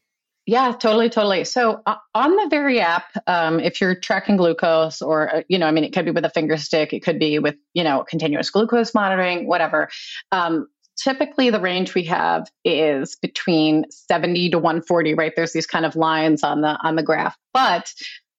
Yeah, 0.45 0.72
totally, 0.72 1.10
totally. 1.10 1.43
So 1.43 1.82
uh, 1.86 1.98
on 2.15 2.36
the 2.36 2.48
Veri 2.50 2.80
app, 2.80 3.06
um, 3.28 3.60
if 3.60 3.82
you're 3.82 3.93
tracking 3.93 4.36
glucose, 4.36 5.00
or 5.00 5.36
uh, 5.36 5.41
you 5.48 5.60
know, 5.60 5.67
I 5.67 5.72
mean, 5.72 5.84
it 5.84 5.93
could 5.93 6.06
be 6.06 6.12
with 6.12 6.26
a 6.26 6.30
finger 6.32 6.58
stick, 6.58 6.91
it 6.91 7.02
could 7.02 7.19
be 7.19 7.38
with 7.38 7.56
you 7.76 7.84
know 7.84 8.04
continuous 8.04 8.50
glucose 8.50 8.95
monitoring, 8.95 9.48
whatever. 9.48 9.89
Um, 10.32 10.67
typically 11.02 11.50
the 11.50 11.60
range 11.60 11.96
we 11.96 12.06
have 12.06 12.48
is 12.64 13.16
between 13.16 13.86
70 13.90 14.52
to 14.52 14.58
140 14.58 15.14
right? 15.14 15.34
There's 15.36 15.54
these 15.54 15.68
kind 15.68 15.86
of 15.86 15.96
lines 15.96 16.44
on 16.44 16.62
the 16.62 16.78
on 16.82 16.96
the 16.96 17.04
graph 17.04 17.38
but 17.54 17.92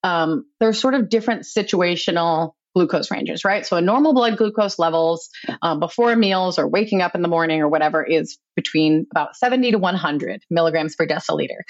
um, 0.02 0.46
there's 0.60 0.80
sort 0.80 0.94
of 0.94 1.08
different 1.08 1.42
situational 1.42 2.52
glucose 2.74 3.10
ranges 3.10 3.44
right? 3.44 3.66
So 3.66 3.76
a 3.76 3.80
normal 3.80 4.14
blood 4.14 4.36
glucose 4.36 4.78
levels 4.78 5.28
um, 5.62 5.80
before 5.80 6.14
meals 6.14 6.58
or 6.58 6.68
waking 6.68 7.02
up 7.02 7.14
in 7.14 7.22
the 7.22 7.28
morning 7.28 7.60
or 7.60 7.68
whatever 7.68 8.04
is 8.04 8.38
between 8.54 9.06
about 9.10 9.36
70 9.36 9.72
to 9.72 9.78
100 9.78 10.42
milligrams 10.50 10.94
per 10.94 11.06
deciliter. 11.06 11.60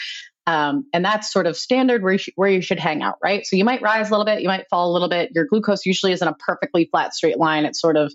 Um, 0.46 0.86
and 0.92 1.04
that's 1.04 1.32
sort 1.32 1.46
of 1.46 1.56
standard 1.56 2.02
where 2.02 2.14
you, 2.14 2.18
sh- 2.18 2.30
where 2.34 2.50
you 2.50 2.60
should 2.60 2.78
hang 2.78 3.02
out 3.02 3.16
right? 3.22 3.46
So 3.46 3.56
you 3.56 3.64
might 3.64 3.82
rise 3.82 4.08
a 4.08 4.10
little 4.10 4.26
bit 4.26 4.42
you 4.42 4.48
might 4.48 4.68
fall 4.68 4.90
a 4.90 4.92
little 4.92 5.08
bit. 5.08 5.30
Your 5.34 5.46
glucose 5.46 5.86
usually 5.86 6.12
isn't 6.12 6.26
a 6.26 6.34
perfectly 6.34 6.88
flat 6.90 7.14
straight 7.14 7.38
line. 7.38 7.64
It's 7.64 7.80
sort 7.80 7.96
of 7.96 8.12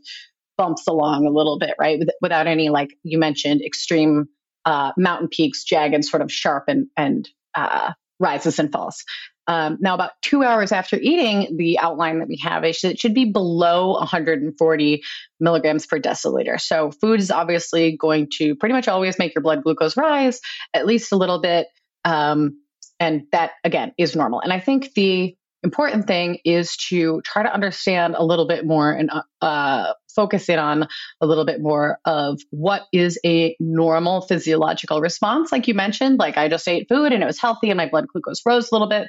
bumps 0.57 0.87
along 0.87 1.25
a 1.25 1.31
little 1.31 1.59
bit, 1.59 1.75
right? 1.79 1.99
With, 1.99 2.09
without 2.21 2.47
any, 2.47 2.69
like 2.69 2.97
you 3.03 3.17
mentioned, 3.17 3.61
extreme 3.61 4.27
uh, 4.65 4.91
mountain 4.97 5.27
peaks, 5.27 5.63
jagged, 5.63 6.05
sort 6.05 6.21
of 6.21 6.31
sharp 6.31 6.65
and, 6.67 6.87
and 6.97 7.29
uh, 7.53 7.93
rises 8.19 8.59
and 8.59 8.71
falls. 8.71 9.03
Um, 9.47 9.77
now, 9.79 9.93
about 9.93 10.11
two 10.23 10.43
hours 10.43 10.71
after 10.71 10.97
eating, 10.97 11.55
the 11.57 11.77
outline 11.77 12.19
that 12.19 12.27
we 12.27 12.37
have 12.37 12.65
is 12.65 12.83
it 12.83 12.99
should 12.99 13.13
be 13.13 13.25
below 13.25 13.91
140 13.91 15.03
milligrams 15.39 15.85
per 15.85 15.99
deciliter. 15.99 16.59
So, 16.59 16.89
food 16.89 17.19
is 17.19 17.29
obviously 17.29 17.95
going 17.95 18.29
to 18.37 18.55
pretty 18.55 18.73
much 18.73 18.87
always 18.87 19.19
make 19.19 19.35
your 19.35 19.43
blood 19.43 19.61
glucose 19.63 19.95
rise 19.95 20.41
at 20.73 20.87
least 20.87 21.11
a 21.11 21.15
little 21.15 21.41
bit. 21.41 21.67
Um, 22.03 22.59
and 22.99 23.23
that, 23.31 23.51
again, 23.63 23.93
is 23.97 24.15
normal. 24.15 24.41
And 24.41 24.51
I 24.51 24.59
think 24.59 24.93
the 24.93 25.35
important 25.63 26.07
thing 26.07 26.39
is 26.45 26.77
to 26.89 27.21
try 27.23 27.43
to 27.43 27.53
understand 27.53 28.15
a 28.15 28.23
little 28.23 28.47
bit 28.47 28.65
more 28.65 28.91
and 28.91 29.11
uh, 29.41 29.93
focus 30.15 30.49
in 30.49 30.59
on 30.59 30.87
a 31.21 31.25
little 31.25 31.45
bit 31.45 31.61
more 31.61 31.99
of 32.05 32.39
what 32.51 32.83
is 32.93 33.19
a 33.25 33.55
normal 33.59 34.21
physiological 34.21 35.01
response. 35.01 35.51
Like 35.51 35.67
you 35.67 35.73
mentioned, 35.73 36.19
like 36.19 36.37
I 36.37 36.47
just 36.47 36.67
ate 36.67 36.87
food 36.87 37.11
and 37.11 37.21
it 37.21 37.25
was 37.25 37.39
healthy 37.39 37.69
and 37.69 37.77
my 37.77 37.89
blood 37.89 38.07
glucose 38.07 38.41
rose 38.45 38.71
a 38.71 38.75
little 38.75 38.89
bit 38.89 39.07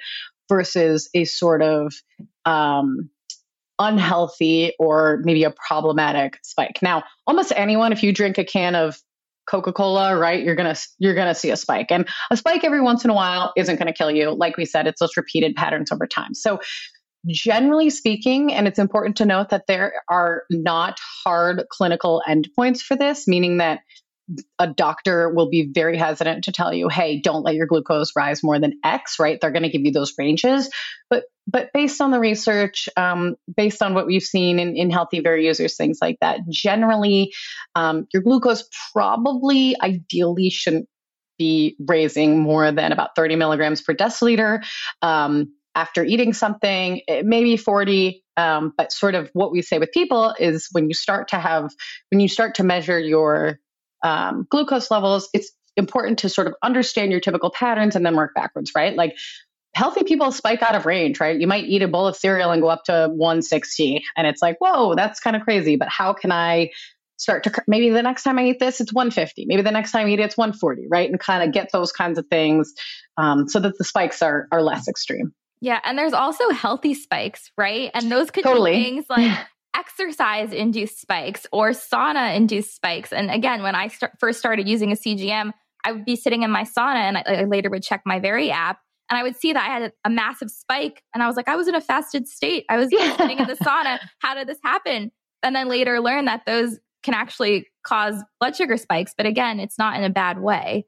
versus 0.49 1.09
a 1.15 1.25
sort 1.25 1.63
of 1.63 1.95
um, 2.45 3.11
unhealthy 3.79 4.73
or 4.79 5.21
maybe 5.23 5.45
a 5.45 5.51
problematic 5.51 6.39
spike. 6.43 6.79
Now, 6.83 7.05
almost 7.27 7.53
anyone, 7.55 7.93
if 7.93 8.03
you 8.03 8.13
drink 8.13 8.39
a 8.39 8.45
can 8.45 8.75
of 8.75 8.97
Coca-Cola, 9.47 10.17
right? 10.17 10.43
You're 10.43 10.57
going 10.57 10.75
to 10.75 10.81
you're 10.99 11.15
going 11.15 11.29
to 11.29 11.35
see 11.35 11.51
a 11.51 11.57
spike. 11.57 11.91
And 11.91 12.09
a 12.31 12.37
spike 12.37 12.65
every 12.65 12.81
once 12.81 13.05
in 13.05 13.11
a 13.11 13.15
while 13.15 13.53
isn't 13.57 13.77
going 13.77 13.87
to 13.87 13.93
kill 13.93 14.11
you. 14.11 14.33
Like 14.33 14.57
we 14.57 14.65
said, 14.65 14.87
it's 14.87 15.01
those 15.01 15.17
repeated 15.17 15.55
patterns 15.55 15.93
over 15.93 16.07
time. 16.07 16.35
So 16.35 16.59
generally 17.27 17.91
speaking, 17.91 18.53
and 18.53 18.67
it's 18.67 18.79
important 18.79 19.17
to 19.17 19.27
note 19.27 19.51
that 19.51 19.67
there 19.67 19.95
are 20.09 20.45
not 20.51 20.99
hard 21.25 21.65
clinical 21.71 22.23
endpoints 22.29 22.81
for 22.81 22.97
this, 22.97 23.27
meaning 23.27 23.59
that 23.59 23.81
a 24.59 24.67
doctor 24.67 25.29
will 25.29 25.49
be 25.49 25.71
very 25.73 25.97
hesitant 25.97 26.45
to 26.45 26.53
tell 26.53 26.75
you, 26.75 26.89
hey, 26.89 27.21
don't 27.21 27.45
let 27.45 27.55
your 27.55 27.67
glucose 27.67 28.13
rise 28.17 28.43
more 28.43 28.59
than 28.59 28.79
X, 28.83 29.19
right? 29.21 29.39
They're 29.41 29.53
going 29.53 29.63
to 29.63 29.69
give 29.69 29.83
you 29.83 29.93
those 29.93 30.15
ranges. 30.19 30.69
But 31.09 31.25
but 31.47 31.73
based 31.73 32.01
on 32.01 32.11
the 32.11 32.19
research, 32.19 32.89
um, 32.97 33.37
based 33.57 33.81
on 33.83 33.95
what 33.95 34.07
we've 34.07 34.23
seen 34.23 34.59
in, 34.59 34.77
in 34.77 34.91
healthy 34.91 35.21
Veri 35.21 35.47
users, 35.47 35.77
things 35.77 35.99
like 36.03 36.19
that, 36.21 36.41
generally 36.49 37.33
um, 37.77 38.09
your 38.13 38.23
glucose 38.23 38.69
probably 38.93 39.77
ideally 39.81 40.51
shouldn't 40.51 40.89
be 41.39 41.77
raising 41.87 42.41
more 42.41 42.73
than 42.73 42.91
about 42.91 43.15
30 43.15 43.37
milligrams 43.37 43.81
per 43.81 43.95
deciliter. 43.95 44.65
Um, 45.03 45.53
after 45.77 46.03
eating 46.03 46.33
something, 46.33 47.03
maybe 47.23 47.57
40. 47.57 48.25
Um, 48.39 48.73
but 48.77 48.93
sort 48.93 49.15
of 49.15 49.31
what 49.35 49.53
we 49.53 49.63
say 49.63 49.79
with 49.79 49.93
people 49.93 50.35
is 50.39 50.69
when 50.73 50.89
you 50.89 50.95
start 50.95 51.29
to 51.29 51.39
have, 51.39 51.71
when 52.11 52.21
you 52.21 52.29
start 52.29 52.57
to 52.57 52.65
measure 52.65 52.99
your 52.99 53.61
um, 54.03 54.47
glucose 54.51 54.91
levels, 54.91 55.29
it's 55.33 55.53
important 55.77 56.21
to 56.21 56.29
sort 56.29 56.47
of 56.47 56.55
understand 56.63 57.13
your 57.13 57.21
typical 57.21 57.51
patterns 57.51 57.95
and 57.95 58.05
then 58.05 58.17
work 58.17 58.35
backwards, 58.35 58.73
right? 58.75 58.97
Like 58.97 59.15
healthy 59.75 60.05
people 60.05 60.33
spike 60.33 60.63
out 60.63 60.75
of 60.75 60.87
range, 60.87 61.21
right? 61.21 61.39
You 61.39 61.47
might 61.47 61.65
eat 61.65 61.83
a 61.83 61.89
bowl 61.89 62.07
of 62.07 62.17
cereal 62.17 62.51
and 62.51 62.63
go 62.63 62.69
up 62.69 62.85
to 62.85 63.09
160, 63.11 64.03
and 64.17 64.27
it's 64.27 64.41
like, 64.41 64.57
whoa, 64.59 64.95
that's 64.95 65.21
kind 65.21 65.37
of 65.37 65.43
crazy. 65.43 65.77
But 65.77 65.89
how 65.89 66.15
can 66.15 66.33
I 66.33 66.71
start 67.19 67.45
to 67.45 67.63
maybe 67.67 67.91
the 67.91 68.03
next 68.03 68.23
time 68.23 68.39
I 68.39 68.47
eat 68.47 68.59
this, 68.59 68.81
it's 68.81 68.93
150. 68.93 69.47
Maybe 69.47 69.63
the 69.63 69.71
next 69.71 69.93
time 69.93 70.07
I 70.07 70.11
eat 70.11 70.21
it, 70.21 70.25
it's 70.25 70.37
140, 70.37 70.87
right? 70.91 71.11
And 71.11 71.19
kind 71.19 71.43
of 71.43 71.53
get 71.53 71.71
those 71.73 71.93
kinds 71.93 72.19
of 72.19 72.27
things 72.29 72.73
um, 73.17 73.49
so 73.49 73.61
that 73.61 73.77
the 73.79 73.85
spikes 73.85 74.23
are 74.23 74.49
are 74.53 74.63
less 74.63 74.89
extreme. 74.89 75.33
Yeah, 75.61 75.81
and 75.85 75.99
there's 75.99 76.13
also 76.13 76.51
healthy 76.51 76.95
spikes, 76.95 77.51
right? 77.57 77.91
And 77.95 78.11
those 78.11 78.31
could 78.31 78.45
totally. 78.45 78.77
be 78.77 78.85
things 78.85 79.07
like 79.09 79.39
exercise 79.77 80.53
induced 80.53 81.01
spikes 81.01 81.47
or 81.53 81.71
sauna 81.71 82.37
induced 82.37 82.75
spikes. 82.75 83.13
And 83.13 83.31
again, 83.31 83.63
when 83.63 83.75
I 83.75 83.89
start, 83.89 84.13
first 84.19 84.39
started 84.39 84.69
using 84.69 84.93
a 84.93 84.97
CGM, 84.97 85.53
I 85.85 85.93
would 85.93 86.05
be 86.05 86.17
sitting 86.17 86.43
in 86.43 86.51
my 86.51 86.65
sauna 86.65 86.97
and 86.97 87.19
I, 87.19 87.23
I 87.27 87.45
later 87.45 87.71
would 87.71 87.83
check 87.83 88.03
my 88.05 88.19
Veri 88.19 88.51
app 88.51 88.79
and 89.11 89.19
I 89.19 89.23
would 89.23 89.37
see 89.37 89.53
that 89.53 89.63
I 89.63 89.73
had 89.73 89.83
a, 89.83 89.93
a, 90.05 90.11
massive 90.11 90.51
spike 90.51 91.03
and 91.15 91.23
I 91.23 91.27
was 91.27 91.37
like, 91.37 91.49
I 91.49 91.57
was 91.57 91.69
in 91.69 91.75
a 91.75 91.81
fasted 91.81 92.27
state. 92.27 92.65
I 92.69 92.77
was 92.77 92.89
yeah. 92.91 93.17
sitting 93.17 93.39
in 93.39 93.47
the 93.47 93.55
sauna. 93.65 93.99
How 94.19 94.35
did 94.35 94.49
this 94.49 94.59
happen? 94.65 95.13
And 95.43 95.55
then 95.55 95.69
later 95.69 96.01
learn 96.01 96.25
that 96.25 96.45
those 96.47 96.79
can 97.03 97.15
actually 97.15 97.69
cause 97.85 98.17
blood 98.41 98.57
sugar 98.57 98.77
spikes. 98.77 99.15
But 99.17 99.27
again, 99.27 99.61
it's 99.61 99.79
not 99.79 99.97
in 99.97 100.05
a 100.05 100.11
bad 100.11 100.41
way. 100.41 100.87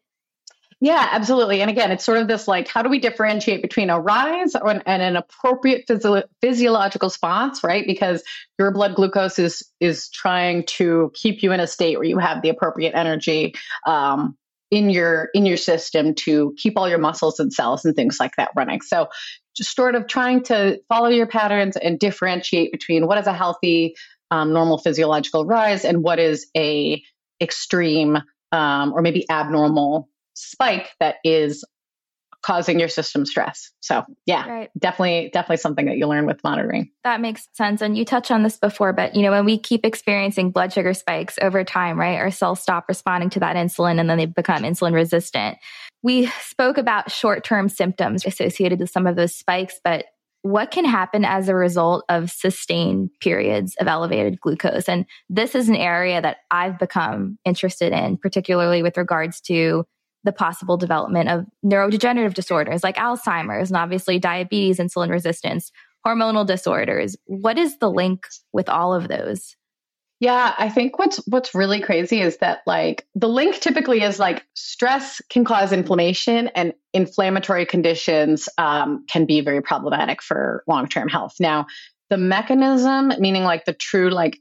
Yeah, 0.81 1.09
absolutely. 1.11 1.61
And 1.61 1.71
again, 1.71 1.91
it's 1.91 2.05
sort 2.05 2.19
of 2.19 2.29
this 2.29 2.47
like, 2.47 2.69
how 2.69 2.83
do 2.83 2.89
we 2.89 3.01
differentiate 3.01 3.63
between 3.63 3.91
a 3.91 3.99
rise 3.99 4.55
and, 4.55 4.83
and 4.87 5.03
an 5.03 5.17
appropriate 5.17 5.85
physio- 5.89 6.23
physiological 6.41 7.09
response, 7.09 7.65
right? 7.65 7.85
Because 7.85 8.23
your 8.59 8.71
blood 8.71 8.95
glucose 8.95 9.41
is 9.41 9.65
is 9.81 10.09
trying 10.11 10.65
to 10.67 11.11
keep 11.15 11.43
you 11.43 11.51
in 11.51 11.59
a 11.59 11.67
state 11.67 11.97
where 11.97 12.07
you 12.07 12.19
have 12.19 12.43
the 12.43 12.49
appropriate 12.49 12.95
energy 12.95 13.55
um, 13.87 14.37
in 14.71 14.89
your 14.89 15.31
in 15.35 15.47
your 15.47 15.57
system 15.57 16.15
to 16.15 16.55
keep 16.57 16.79
all 16.79 16.89
your 16.89 16.99
muscles 16.99 17.41
and 17.41 17.53
cells 17.53 17.85
and 17.85 17.97
things 17.97 18.19
like 18.21 18.37
that 18.37 18.51
running. 18.55 18.81
So, 18.81 19.09
just 19.57 19.75
sort 19.75 19.97
of 19.97 20.07
trying 20.07 20.45
to 20.45 20.79
follow 20.89 21.09
your 21.09 21.27
patterns 21.27 21.77
and 21.77 21.99
differentiate 21.99 22.71
between 22.71 23.09
what 23.09 23.19
is 23.19 23.27
a 23.27 23.33
healthy, 23.33 23.97
um, 24.31 24.53
normal 24.53 24.79
physiological 24.79 25.45
rise 25.45 25.85
and 25.85 26.05
what 26.05 26.21
is 26.21 26.47
a 26.57 27.03
extreme 27.41 28.19
um, 28.53 28.93
or 28.93 29.03
maybe 29.03 29.29
abnormal 29.29 30.09
spike 30.39 30.91
that 31.01 31.17
is 31.25 31.65
causing 32.43 32.79
your 32.79 32.89
system 32.89 33.27
stress. 33.27 33.73
So 33.81 34.05
yeah, 34.25 34.49
right. 34.49 34.71
definitely, 34.79 35.31
definitely 35.33 35.57
something 35.57 35.87
that 35.87 35.99
you 35.99 36.07
learn 36.07 36.25
with 36.25 36.43
monitoring. 36.45 36.91
That 37.05 37.21
makes 37.21 37.49
sense. 37.53 37.83
And 37.83 37.99
you 37.99 38.05
touched 38.05 38.31
on 38.31 38.43
this 38.43 38.57
before, 38.57 38.93
but 38.93 39.17
you 39.17 39.23
know, 39.23 39.33
when 39.33 39.45
we 39.45 39.59
keep 39.59 39.85
experiencing 39.85 40.51
blood 40.51 40.73
sugar 40.73 40.95
spikes 40.95 41.37
over 41.43 41.65
time, 41.65 41.99
right, 41.99 42.19
our 42.19 42.31
cells 42.31 42.61
stop 42.61 42.85
responding 42.89 43.31
to 43.31 43.41
that 43.41 43.57
insulin 43.57 43.99
and 43.99 44.09
then 44.09 44.19
they 44.19 44.27
become 44.27 44.63
insulin 44.63 44.95
resistant. 44.95 45.59
We 46.03 46.27
spoke 46.41 46.79
about 46.79 47.11
short-term 47.11 47.69
symptoms 47.69 48.25
associated 48.25 48.79
with 48.79 48.91
some 48.91 49.09
of 49.09 49.17
those 49.17 49.35
spikes, 49.35 49.81
but 49.83 50.05
what 50.43 50.71
can 50.71 50.85
happen 50.85 51.25
as 51.25 51.49
a 51.49 51.55
result 51.57 52.05
of 52.09 52.31
sustained 52.31 53.11
periods 53.21 53.75
of 53.81 53.89
elevated 53.89 54.41
glucose? 54.41 54.89
And 54.89 55.05
this 55.29 55.57
is 55.57 55.69
an 55.69 55.75
area 55.75 56.23
that 56.23 56.39
I've 56.53 56.79
become 56.79 57.39
interested 57.45 57.93
in, 57.93 58.17
particularly 58.17 58.85
with 58.85 58.97
regards 58.97 59.41
to 59.43 59.85
the 60.25 60.33
possible 60.33 60.77
development 60.77 61.29
of 61.29 61.47
neurodegenerative 61.65 62.35
disorders 62.35 62.83
like 62.83 62.97
Alzheimer's 62.97 63.71
and 63.71 63.77
obviously 63.77 64.19
diabetes, 64.19 64.79
insulin 64.79 65.11
resistance, 65.11 65.71
hormonal 66.07 66.47
disorders. 66.47 67.17
What 67.27 67.59
is 67.59 67.79
the 67.79 67.91
link 67.91 68.27
with 68.53 68.69
all 68.69 68.95
of 68.95 69.09
those? 69.09 69.57
Yeah, 70.21 70.53
I 70.59 70.69
think 70.69 70.99
what's 70.99 71.19
what's 71.29 71.55
really 71.55 71.81
crazy 71.81 72.21
is 72.21 72.39
that 72.39 72.63
like 72.67 73.07
the 73.15 73.29
link 73.29 73.61
typically 73.61 74.03
is 74.03 74.19
like 74.19 74.45
stress 74.55 75.23
can 75.31 75.45
cause 75.45 75.73
inflammation 75.73 76.49
and 76.57 76.73
inflammatory 76.93 77.65
conditions 77.65 78.49
um, 78.59 79.05
can 79.09 79.27
be 79.27 79.41
very 79.43 79.63
problematic 79.63 80.21
for 80.21 80.65
long 80.67 80.89
term 80.89 81.09
health. 81.09 81.35
Now, 81.39 81.67
the 82.11 82.17
mechanism, 82.17 83.13
meaning 83.21 83.45
like 83.45 83.65
the 83.65 83.73
true 83.73 84.11
like 84.11 84.41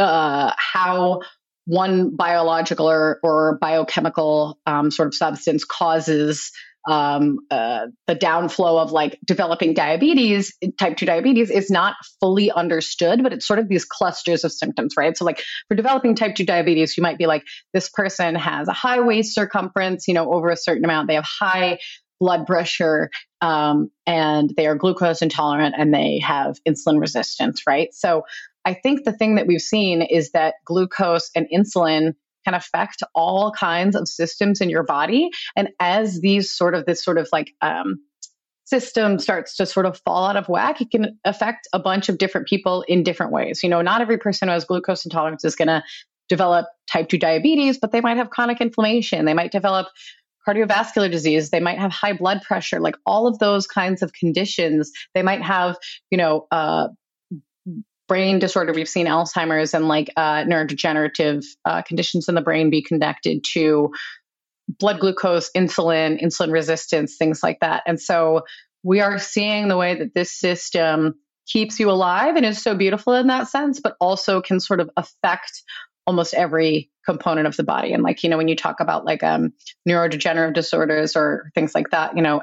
uh, 0.00 0.52
how 0.58 1.20
one 1.66 2.14
biological 2.14 2.90
or, 2.90 3.18
or 3.22 3.58
biochemical 3.60 4.58
um, 4.66 4.90
sort 4.90 5.08
of 5.08 5.14
substance 5.14 5.64
causes 5.64 6.52
um, 6.86 7.38
uh, 7.50 7.86
the 8.06 8.14
downflow 8.14 8.82
of 8.82 8.92
like 8.92 9.18
developing 9.24 9.74
diabetes, 9.74 10.56
type 10.78 10.96
2 10.96 11.06
diabetes, 11.06 11.50
is 11.50 11.70
not 11.70 11.94
fully 12.20 12.50
understood, 12.50 13.22
but 13.22 13.32
it's 13.32 13.46
sort 13.46 13.58
of 13.58 13.68
these 13.68 13.84
clusters 13.84 14.44
of 14.44 14.52
symptoms, 14.52 14.94
right? 14.96 15.16
So, 15.16 15.24
like 15.24 15.42
for 15.68 15.74
developing 15.74 16.14
type 16.14 16.34
2 16.34 16.44
diabetes, 16.44 16.96
you 16.96 17.02
might 17.02 17.18
be 17.18 17.26
like, 17.26 17.42
this 17.72 17.88
person 17.88 18.34
has 18.34 18.68
a 18.68 18.72
high 18.72 19.00
waist 19.00 19.34
circumference, 19.34 20.06
you 20.08 20.14
know, 20.14 20.32
over 20.32 20.50
a 20.50 20.56
certain 20.56 20.84
amount, 20.84 21.08
they 21.08 21.14
have 21.14 21.24
high 21.24 21.78
blood 22.20 22.46
pressure, 22.46 23.10
um, 23.40 23.90
and 24.06 24.52
they 24.56 24.66
are 24.66 24.76
glucose 24.76 25.22
intolerant 25.22 25.74
and 25.76 25.92
they 25.92 26.20
have 26.20 26.56
insulin 26.68 27.00
resistance, 27.00 27.62
right? 27.66 27.88
So, 27.92 28.24
I 28.64 28.74
think 28.74 29.04
the 29.04 29.12
thing 29.12 29.34
that 29.36 29.46
we've 29.46 29.60
seen 29.60 30.02
is 30.02 30.30
that 30.32 30.54
glucose 30.64 31.30
and 31.34 31.46
insulin 31.54 32.14
can 32.44 32.54
affect 32.54 33.02
all 33.14 33.52
kinds 33.52 33.96
of 33.96 34.08
systems 34.08 34.60
in 34.60 34.68
your 34.68 34.82
body. 34.82 35.30
And 35.56 35.70
as 35.80 36.20
these 36.20 36.52
sort 36.52 36.74
of, 36.74 36.84
this 36.84 37.02
sort 37.02 37.18
of 37.18 37.28
like, 37.32 37.52
um, 37.62 38.00
system 38.66 39.18
starts 39.18 39.56
to 39.56 39.66
sort 39.66 39.86
of 39.86 40.00
fall 40.04 40.24
out 40.24 40.36
of 40.36 40.48
whack, 40.48 40.80
it 40.80 40.90
can 40.90 41.18
affect 41.24 41.68
a 41.72 41.78
bunch 41.78 42.08
of 42.08 42.18
different 42.18 42.46
people 42.46 42.82
in 42.88 43.02
different 43.02 43.32
ways. 43.32 43.62
You 43.62 43.68
know, 43.68 43.82
not 43.82 44.00
every 44.00 44.18
person 44.18 44.48
who 44.48 44.52
has 44.54 44.64
glucose 44.64 45.04
intolerance 45.04 45.44
is 45.44 45.54
going 45.54 45.68
to 45.68 45.82
develop 46.28 46.66
type 46.90 47.08
2 47.08 47.18
diabetes, 47.18 47.78
but 47.78 47.92
they 47.92 48.00
might 48.00 48.16
have 48.16 48.30
chronic 48.30 48.60
inflammation. 48.60 49.26
They 49.26 49.34
might 49.34 49.52
develop 49.52 49.88
cardiovascular 50.46 51.10
disease. 51.10 51.50
They 51.50 51.60
might 51.60 51.78
have 51.78 51.92
high 51.92 52.12
blood 52.12 52.42
pressure, 52.42 52.80
like 52.80 52.96
all 53.06 53.26
of 53.26 53.38
those 53.38 53.66
kinds 53.66 54.02
of 54.02 54.12
conditions. 54.12 54.92
They 55.14 55.22
might 55.22 55.42
have, 55.42 55.76
you 56.10 56.18
know, 56.18 56.46
uh, 56.50 56.88
brain 58.08 58.38
disorder, 58.38 58.72
we've 58.72 58.88
seen 58.88 59.06
Alzheimer's 59.06 59.74
and 59.74 59.88
like 59.88 60.10
uh, 60.16 60.44
neurodegenerative 60.44 61.44
uh, 61.64 61.82
conditions 61.82 62.28
in 62.28 62.34
the 62.34 62.42
brain 62.42 62.70
be 62.70 62.82
connected 62.82 63.44
to 63.52 63.92
blood 64.68 65.00
glucose, 65.00 65.50
insulin, 65.56 66.22
insulin 66.22 66.52
resistance, 66.52 67.16
things 67.16 67.42
like 67.42 67.58
that. 67.60 67.82
And 67.86 68.00
so 68.00 68.42
we 68.82 69.00
are 69.00 69.18
seeing 69.18 69.68
the 69.68 69.76
way 69.76 69.94
that 69.98 70.14
this 70.14 70.32
system 70.32 71.14
keeps 71.46 71.78
you 71.78 71.90
alive 71.90 72.36
and 72.36 72.46
is 72.46 72.62
so 72.62 72.74
beautiful 72.74 73.14
in 73.14 73.26
that 73.28 73.48
sense, 73.48 73.80
but 73.80 73.96
also 74.00 74.40
can 74.40 74.60
sort 74.60 74.80
of 74.80 74.90
affect 74.96 75.62
almost 76.06 76.34
every 76.34 76.90
component 77.06 77.46
of 77.46 77.56
the 77.56 77.64
body. 77.64 77.92
And 77.92 78.02
like, 78.02 78.22
you 78.22 78.30
know, 78.30 78.36
when 78.36 78.48
you 78.48 78.56
talk 78.56 78.80
about 78.80 79.04
like 79.04 79.22
um, 79.22 79.52
neurodegenerative 79.88 80.54
disorders 80.54 81.16
or 81.16 81.50
things 81.54 81.74
like 81.74 81.90
that, 81.90 82.16
you 82.16 82.22
know, 82.22 82.42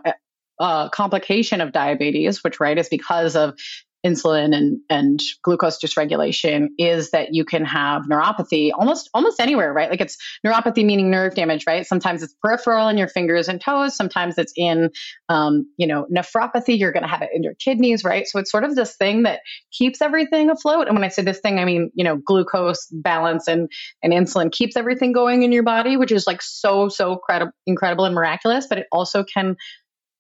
complication 0.91 1.62
of 1.62 1.71
diabetes, 1.71 2.43
which 2.43 2.60
right 2.60 2.78
is 2.78 2.89
because 2.89 3.36
of 3.36 3.58
insulin 4.05 4.55
and, 4.55 4.79
and 4.89 5.19
glucose 5.43 5.79
dysregulation 5.79 6.67
is 6.77 7.11
that 7.11 7.33
you 7.33 7.45
can 7.45 7.63
have 7.65 8.03
neuropathy 8.03 8.71
almost 8.73 9.09
almost 9.13 9.39
anywhere, 9.39 9.71
right? 9.71 9.89
Like 9.89 10.01
it's 10.01 10.17
neuropathy 10.45 10.83
meaning 10.83 11.11
nerve 11.11 11.35
damage, 11.35 11.65
right? 11.67 11.85
Sometimes 11.85 12.23
it's 12.23 12.33
peripheral 12.41 12.87
in 12.87 12.97
your 12.97 13.07
fingers 13.07 13.47
and 13.47 13.61
toes. 13.61 13.95
Sometimes 13.95 14.37
it's 14.37 14.53
in, 14.55 14.89
um, 15.29 15.67
you 15.77 15.85
know, 15.85 16.07
nephropathy. 16.15 16.79
You're 16.79 16.91
going 16.91 17.03
to 17.03 17.09
have 17.09 17.21
it 17.21 17.29
in 17.33 17.43
your 17.43 17.53
kidneys, 17.53 18.03
right? 18.03 18.27
So 18.27 18.39
it's 18.39 18.51
sort 18.51 18.63
of 18.63 18.75
this 18.75 18.95
thing 18.95 19.23
that 19.23 19.41
keeps 19.71 20.01
everything 20.01 20.49
afloat. 20.49 20.87
And 20.87 20.95
when 20.95 21.03
I 21.03 21.09
say 21.09 21.21
this 21.21 21.39
thing, 21.39 21.59
I 21.59 21.65
mean, 21.65 21.91
you 21.93 22.03
know, 22.03 22.17
glucose 22.17 22.87
balance 22.91 23.47
and, 23.47 23.69
and 24.01 24.13
insulin 24.13 24.51
keeps 24.51 24.75
everything 24.75 25.11
going 25.11 25.43
in 25.43 25.51
your 25.51 25.63
body, 25.63 25.97
which 25.97 26.11
is 26.11 26.25
like 26.25 26.41
so, 26.41 26.89
so 26.89 27.17
credi- 27.17 27.51
incredible 27.67 28.05
and 28.05 28.15
miraculous, 28.15 28.65
but 28.67 28.79
it 28.79 28.87
also 28.91 29.23
can 29.23 29.57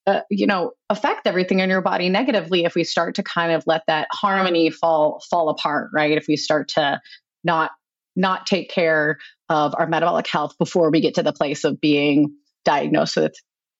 uh, 0.07 0.21
you 0.29 0.47
know 0.47 0.71
affect 0.89 1.27
everything 1.27 1.59
in 1.59 1.69
your 1.69 1.81
body 1.81 2.09
negatively 2.09 2.65
if 2.65 2.75
we 2.75 2.83
start 2.83 3.15
to 3.15 3.23
kind 3.23 3.51
of 3.51 3.63
let 3.67 3.83
that 3.87 4.07
harmony 4.11 4.69
fall 4.69 5.21
fall 5.29 5.49
apart 5.49 5.89
right 5.93 6.17
if 6.17 6.25
we 6.27 6.35
start 6.35 6.69
to 6.69 6.99
not 7.43 7.71
not 8.15 8.45
take 8.45 8.69
care 8.69 9.17
of 9.49 9.73
our 9.77 9.87
metabolic 9.87 10.27
health 10.27 10.57
before 10.57 10.91
we 10.91 11.01
get 11.01 11.15
to 11.15 11.23
the 11.23 11.33
place 11.33 11.63
of 11.63 11.79
being 11.79 12.33
diagnosed 12.65 13.15
with 13.15 13.33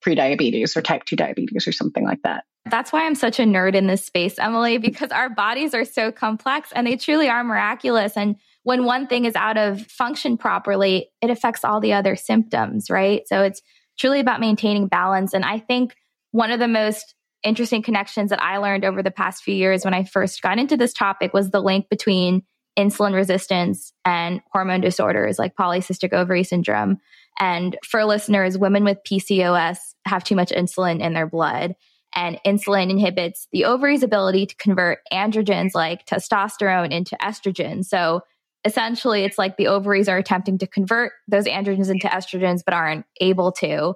prediabetes 0.06 0.76
or 0.76 0.82
type 0.82 1.04
2 1.06 1.16
diabetes 1.16 1.68
or 1.68 1.72
something 1.72 2.06
like 2.06 2.22
that 2.24 2.44
that's 2.70 2.94
why 2.94 3.06
I'm 3.06 3.16
such 3.16 3.40
a 3.40 3.44
nerd 3.44 3.74
in 3.74 3.88
this 3.88 4.06
space, 4.06 4.38
Emily, 4.38 4.78
because 4.78 5.12
our 5.12 5.30
bodies 5.30 5.74
are 5.74 5.86
so 5.86 6.12
complex 6.12 6.72
and 6.74 6.86
they 6.86 6.96
truly 6.96 7.28
are 7.28 7.44
miraculous. 7.44 8.16
And 8.16 8.36
when 8.64 8.86
one 8.86 9.08
thing 9.08 9.26
is 9.26 9.36
out 9.36 9.58
of 9.58 9.82
function 9.88 10.38
properly, 10.38 11.10
it 11.22 11.32
affects 11.32 11.66
all 11.66 11.80
the 11.80 11.94
other 11.94 12.16
symptoms, 12.16 12.90
right? 12.90 13.28
So 13.28 13.42
it's 13.42 13.64
truly 13.98 14.20
about 14.20 14.40
maintaining 14.40 14.88
balance. 14.88 15.34
And 15.34 15.44
I 15.44 15.58
think 15.58 15.96
one 16.32 16.52
of 16.52 16.60
the 16.60 16.68
most 16.68 17.16
interesting 17.44 17.82
connections 17.82 18.30
that 18.30 18.42
I 18.42 18.58
learned 18.58 18.86
over 18.86 19.02
the 19.02 19.12
past 19.12 19.44
few 19.44 19.56
years 19.56 19.84
when 19.84 19.94
I 19.94 20.04
first 20.04 20.42
got 20.42 20.60
into 20.60 20.78
this 20.78 20.94
topic 20.94 21.34
was 21.34 21.50
the 21.50 21.62
link 21.62 21.90
between 21.90 22.44
insulin 22.78 23.14
resistance 23.14 23.92
and 24.06 24.42
hormone 24.52 24.82
disorders 24.82 25.38
like 25.38 25.56
polycystic 25.56 26.14
ovary 26.14 26.44
syndrome. 26.44 26.98
And 27.40 27.78
for 27.86 28.06
listeners, 28.06 28.58
women 28.58 28.84
with 28.84 29.00
PCOS 29.10 29.78
have 30.06 30.24
too 30.24 30.36
much 30.36 30.52
insulin 30.52 31.02
in 31.02 31.14
their 31.14 31.28
blood. 31.28 31.76
And 32.14 32.40
insulin 32.46 32.90
inhibits 32.90 33.48
the 33.52 33.66
ovary's 33.66 34.04
ability 34.04 34.46
to 34.46 34.56
convert 34.56 35.00
androgens 35.12 35.72
like 35.74 36.06
testosterone 36.06 36.92
into 36.92 37.18
estrogen. 37.22 37.86
So 37.86 38.22
essentially, 38.66 39.24
it's 39.24 39.38
like 39.38 39.58
the 39.58 39.68
ovaries 39.68 40.10
are 40.10 40.18
attempting 40.18 40.58
to 40.60 40.68
convert 40.68 41.14
those 41.28 41.46
androgens 41.46 41.90
into 41.90 42.08
estrogens, 42.08 42.62
but 42.66 42.74
aren't 42.74 43.06
able 43.20 43.52
to. 43.54 43.96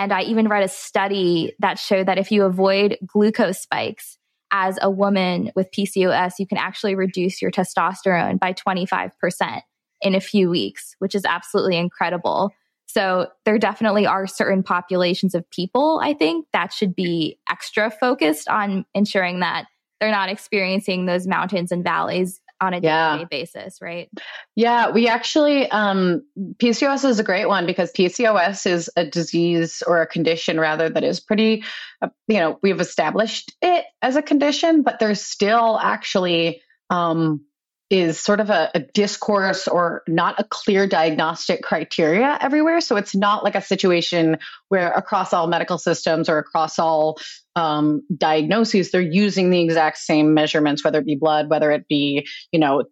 And 0.00 0.14
I 0.14 0.22
even 0.22 0.48
read 0.48 0.62
a 0.62 0.68
study 0.68 1.52
that 1.58 1.78
showed 1.78 2.08
that 2.08 2.16
if 2.16 2.32
you 2.32 2.44
avoid 2.44 2.96
glucose 3.06 3.60
spikes 3.60 4.16
as 4.50 4.78
a 4.80 4.88
woman 4.88 5.52
with 5.54 5.70
PCOS, 5.72 6.38
you 6.38 6.46
can 6.46 6.56
actually 6.56 6.94
reduce 6.94 7.42
your 7.42 7.50
testosterone 7.50 8.40
by 8.40 8.54
25% 8.54 9.60
in 10.00 10.14
a 10.14 10.20
few 10.20 10.48
weeks, 10.48 10.96
which 11.00 11.14
is 11.14 11.26
absolutely 11.26 11.76
incredible. 11.76 12.50
So 12.86 13.26
there 13.44 13.58
definitely 13.58 14.06
are 14.06 14.26
certain 14.26 14.62
populations 14.62 15.34
of 15.34 15.48
people, 15.50 16.00
I 16.02 16.14
think, 16.14 16.46
that 16.54 16.72
should 16.72 16.96
be 16.96 17.38
extra 17.50 17.90
focused 17.90 18.48
on 18.48 18.86
ensuring 18.94 19.40
that 19.40 19.66
they're 20.00 20.10
not 20.10 20.30
experiencing 20.30 21.04
those 21.04 21.26
mountains 21.26 21.72
and 21.72 21.84
valleys 21.84 22.40
on 22.60 22.74
a 22.74 22.80
yeah. 22.80 23.16
day-to-day 23.16 23.28
basis, 23.30 23.80
right? 23.80 24.10
Yeah, 24.54 24.90
we 24.90 25.08
actually 25.08 25.70
um, 25.70 26.22
PCOS 26.56 27.08
is 27.08 27.18
a 27.18 27.24
great 27.24 27.46
one 27.46 27.66
because 27.66 27.92
PCOS 27.92 28.66
is 28.66 28.90
a 28.96 29.04
disease 29.04 29.82
or 29.86 30.02
a 30.02 30.06
condition 30.06 30.60
rather 30.60 30.88
that 30.88 31.04
is 31.04 31.20
pretty, 31.20 31.64
uh, 32.02 32.08
you 32.28 32.38
know, 32.38 32.58
we've 32.62 32.80
established 32.80 33.52
it 33.62 33.84
as 34.02 34.16
a 34.16 34.22
condition, 34.22 34.82
but 34.82 34.98
there's 34.98 35.22
still 35.22 35.78
actually 35.78 36.62
um, 36.90 37.42
is 37.90 38.20
sort 38.20 38.38
of 38.38 38.50
a, 38.50 38.70
a, 38.72 38.78
discourse 38.78 39.66
or 39.66 40.04
not 40.06 40.38
a 40.38 40.44
clear 40.44 40.86
diagnostic 40.86 41.60
criteria 41.60 42.38
everywhere. 42.40 42.80
So 42.80 42.94
it's 42.96 43.16
not 43.16 43.42
like 43.42 43.56
a 43.56 43.60
situation 43.60 44.38
where 44.68 44.92
across 44.92 45.32
all 45.32 45.48
medical 45.48 45.76
systems 45.76 46.28
or 46.28 46.38
across 46.38 46.78
all 46.78 47.18
um, 47.56 48.02
diagnoses, 48.16 48.92
they're 48.92 49.00
using 49.00 49.50
the 49.50 49.60
exact 49.60 49.98
same 49.98 50.34
measurements, 50.34 50.84
whether 50.84 51.00
it 51.00 51.04
be 51.04 51.16
blood, 51.16 51.50
whether 51.50 51.72
it 51.72 51.88
be, 51.88 52.28
you 52.52 52.60
know, 52.60 52.84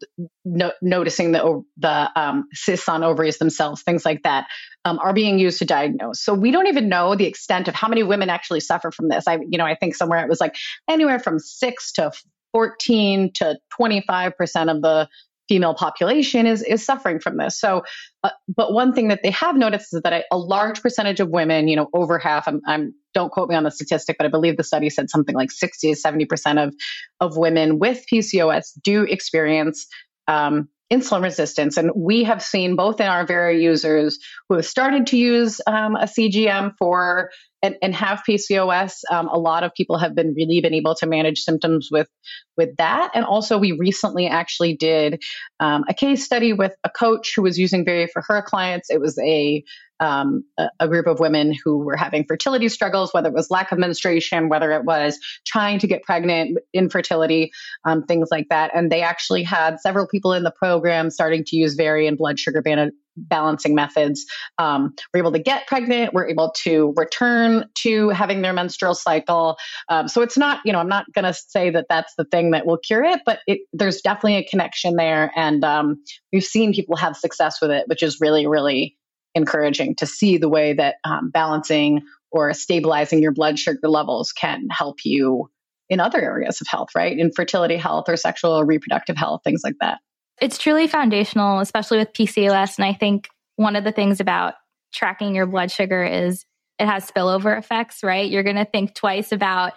no, 0.44 0.72
noticing 0.82 1.30
the, 1.30 1.62
the 1.76 2.10
um, 2.20 2.48
cysts 2.52 2.88
on 2.88 3.04
ovaries 3.04 3.38
themselves, 3.38 3.82
things 3.82 4.04
like 4.04 4.24
that. 4.24 4.46
Um, 4.84 4.98
are 5.00 5.12
being 5.12 5.38
used 5.38 5.58
to 5.58 5.66
diagnose. 5.66 6.20
So 6.20 6.32
we 6.32 6.50
don't 6.50 6.66
even 6.66 6.88
know 6.88 7.14
the 7.14 7.26
extent 7.26 7.68
of 7.68 7.74
how 7.74 7.88
many 7.88 8.02
women 8.02 8.30
actually 8.30 8.60
suffer 8.60 8.90
from 8.90 9.08
this. 9.08 9.28
I, 9.28 9.34
you 9.34 9.58
know, 9.58 9.66
I 9.66 9.74
think 9.74 9.94
somewhere 9.94 10.24
it 10.24 10.28
was 10.30 10.40
like 10.40 10.56
anywhere 10.88 11.18
from 11.18 11.38
six 11.38 11.92
to 11.92 12.10
14 12.52 13.32
to 13.34 13.58
25% 13.78 14.74
of 14.74 14.82
the 14.82 15.08
female 15.48 15.74
population 15.74 16.46
is 16.46 16.62
is 16.62 16.84
suffering 16.84 17.18
from 17.18 17.38
this. 17.38 17.58
So, 17.58 17.82
uh, 18.22 18.30
but 18.54 18.72
one 18.72 18.92
thing 18.92 19.08
that 19.08 19.20
they 19.22 19.30
have 19.30 19.56
noticed 19.56 19.94
is 19.94 20.02
that 20.02 20.12
a, 20.12 20.24
a, 20.30 20.36
large 20.36 20.82
percentage 20.82 21.20
of 21.20 21.30
women, 21.30 21.68
you 21.68 21.76
know, 21.76 21.88
over 21.94 22.18
half. 22.18 22.46
I'm, 22.46 22.60
I'm, 22.66 22.94
don't 23.14 23.32
quote 23.32 23.48
me 23.48 23.56
on 23.56 23.64
the 23.64 23.70
statistic, 23.70 24.16
but 24.18 24.26
I 24.26 24.28
believe 24.28 24.56
the 24.56 24.64
study 24.64 24.90
said 24.90 25.10
something 25.10 25.34
like 25.34 25.50
60 25.50 25.90
to 25.90 25.96
70 25.96 26.26
percent 26.26 26.58
of 26.58 26.74
of 27.20 27.36
women 27.36 27.78
with 27.78 28.04
PCOS 28.12 28.72
do 28.82 29.02
experience 29.04 29.86
um, 30.28 30.68
insulin 30.92 31.22
resistance, 31.22 31.76
and 31.76 31.90
we 31.96 32.24
have 32.24 32.42
seen 32.42 32.76
both 32.76 33.00
in 33.00 33.06
our 33.06 33.26
Veri 33.26 33.62
users 33.62 34.18
who 34.48 34.56
have 34.56 34.66
started 34.66 35.06
to 35.08 35.16
use 35.16 35.60
um, 35.66 35.96
a 35.96 36.04
CGM 36.04 36.74
for 36.78 37.30
and, 37.62 37.76
and 37.82 37.94
have 37.94 38.22
PCOS, 38.28 39.02
um, 39.10 39.28
a 39.28 39.38
lot 39.38 39.64
of 39.64 39.74
people 39.74 39.98
have 39.98 40.14
been 40.14 40.34
really 40.34 40.60
been 40.60 40.74
able 40.74 40.94
to 40.96 41.06
manage 41.06 41.40
symptoms 41.40 41.88
with 41.90 42.08
with 42.56 42.76
that. 42.76 43.12
And 43.14 43.24
also, 43.24 43.58
we 43.58 43.72
recently 43.72 44.26
actually 44.26 44.76
did 44.76 45.22
um, 45.60 45.84
a 45.88 45.94
case 45.94 46.24
study 46.24 46.52
with 46.52 46.74
a 46.84 46.90
coach 46.90 47.32
who 47.34 47.42
was 47.42 47.58
using 47.58 47.84
Veri 47.84 48.08
for 48.08 48.22
her 48.26 48.42
clients. 48.42 48.90
It 48.90 49.00
was 49.00 49.18
a 49.18 49.64
um, 50.00 50.44
a, 50.56 50.68
a, 50.80 50.88
group 50.88 51.06
of 51.06 51.18
women 51.18 51.52
who 51.64 51.78
were 51.78 51.96
having 51.96 52.24
fertility 52.24 52.68
struggles, 52.68 53.12
whether 53.12 53.28
it 53.28 53.34
was 53.34 53.50
lack 53.50 53.72
of 53.72 53.78
menstruation, 53.78 54.48
whether 54.48 54.70
it 54.72 54.84
was 54.84 55.18
trying 55.44 55.80
to 55.80 55.88
get 55.88 56.04
pregnant, 56.04 56.58
infertility, 56.72 57.50
um, 57.84 58.04
things 58.04 58.28
like 58.30 58.46
that. 58.50 58.70
And 58.74 58.92
they 58.92 59.02
actually 59.02 59.42
had 59.42 59.80
several 59.80 60.06
people 60.06 60.34
in 60.34 60.44
the 60.44 60.52
program 60.52 61.10
starting 61.10 61.42
to 61.46 61.56
use 61.56 61.74
Veri 61.74 62.06
and 62.06 62.16
blood 62.16 62.38
sugar 62.38 62.62
ban- 62.62 62.92
balancing 63.18 63.74
methods. 63.74 64.26
Um, 64.58 64.94
were 65.12 65.18
able 65.18 65.32
to 65.32 65.38
get 65.38 65.66
pregnant 65.66 66.14
were 66.14 66.28
able 66.28 66.52
to 66.64 66.92
return 66.96 67.68
to 67.76 68.10
having 68.10 68.42
their 68.42 68.52
menstrual 68.52 68.94
cycle. 68.94 69.56
Um, 69.88 70.08
so 70.08 70.22
it's 70.22 70.36
not 70.36 70.60
you 70.64 70.72
know 70.72 70.78
i'm 70.78 70.88
not 70.88 71.06
going 71.12 71.24
to 71.24 71.34
say 71.34 71.70
that 71.70 71.86
that's 71.88 72.14
the 72.16 72.24
thing 72.24 72.52
that 72.52 72.66
will 72.66 72.78
cure 72.78 73.04
it 73.04 73.20
but 73.26 73.40
it, 73.46 73.60
there's 73.72 74.00
definitely 74.00 74.36
a 74.36 74.44
connection 74.44 74.96
there. 74.96 75.32
And 75.36 75.64
um, 75.64 76.02
we've 76.32 76.44
seen 76.44 76.72
people 76.72 76.96
have 76.96 77.16
success 77.16 77.60
with 77.60 77.70
it 77.70 77.88
which 77.88 78.02
is 78.02 78.18
really 78.20 78.46
really 78.46 78.96
encouraging 79.34 79.94
to 79.96 80.06
see 80.06 80.38
the 80.38 80.48
way 80.48 80.72
that 80.72 80.96
um, 81.04 81.30
balancing 81.30 82.02
or 82.30 82.52
stabilizing 82.52 83.22
your 83.22 83.32
blood 83.32 83.58
sugar 83.58 83.88
levels 83.88 84.32
can 84.32 84.68
help 84.70 84.98
you 85.04 85.50
in 85.88 86.00
other 86.00 86.20
areas 86.20 86.60
of 86.60 86.66
health 86.66 86.88
right? 86.94 87.18
In 87.18 87.32
fertility 87.32 87.76
health 87.76 88.08
or 88.08 88.16
sexual 88.16 88.52
or 88.52 88.64
reproductive 88.64 89.16
health 89.16 89.42
things 89.44 89.62
like 89.64 89.76
that 89.80 89.98
it's 90.40 90.58
truly 90.58 90.86
foundational, 90.86 91.60
especially 91.60 91.98
with 91.98 92.12
PCOS. 92.12 92.78
And 92.78 92.84
I 92.84 92.92
think 92.92 93.28
one 93.56 93.76
of 93.76 93.84
the 93.84 93.92
things 93.92 94.20
about 94.20 94.54
tracking 94.92 95.34
your 95.34 95.46
blood 95.46 95.70
sugar 95.70 96.04
is 96.04 96.44
it 96.78 96.86
has 96.86 97.10
spillover 97.10 97.58
effects, 97.58 98.04
right? 98.04 98.30
You're 98.30 98.44
going 98.44 98.56
to 98.56 98.64
think 98.64 98.94
twice 98.94 99.32
about 99.32 99.72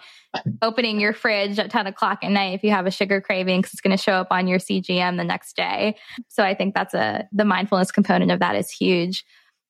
opening 0.62 1.00
your 1.00 1.12
fridge 1.12 1.58
at 1.58 1.70
10 1.70 1.88
o'clock 1.88 2.20
at 2.22 2.30
night 2.30 2.54
if 2.54 2.62
you 2.62 2.70
have 2.70 2.86
a 2.86 2.90
sugar 2.90 3.20
craving 3.20 3.60
because 3.60 3.74
it's 3.74 3.80
going 3.80 3.96
to 3.96 4.02
show 4.02 4.12
up 4.12 4.28
on 4.30 4.46
your 4.46 4.58
CGM 4.58 5.16
the 5.16 5.24
next 5.24 5.56
day. 5.56 5.96
So 6.28 6.44
I 6.44 6.54
think 6.54 6.74
that's 6.74 6.94
a, 6.94 7.28
the 7.32 7.44
mindfulness 7.44 7.90
component 7.90 8.30
of 8.30 8.38
that 8.38 8.54
is 8.54 8.70
huge. 8.70 9.24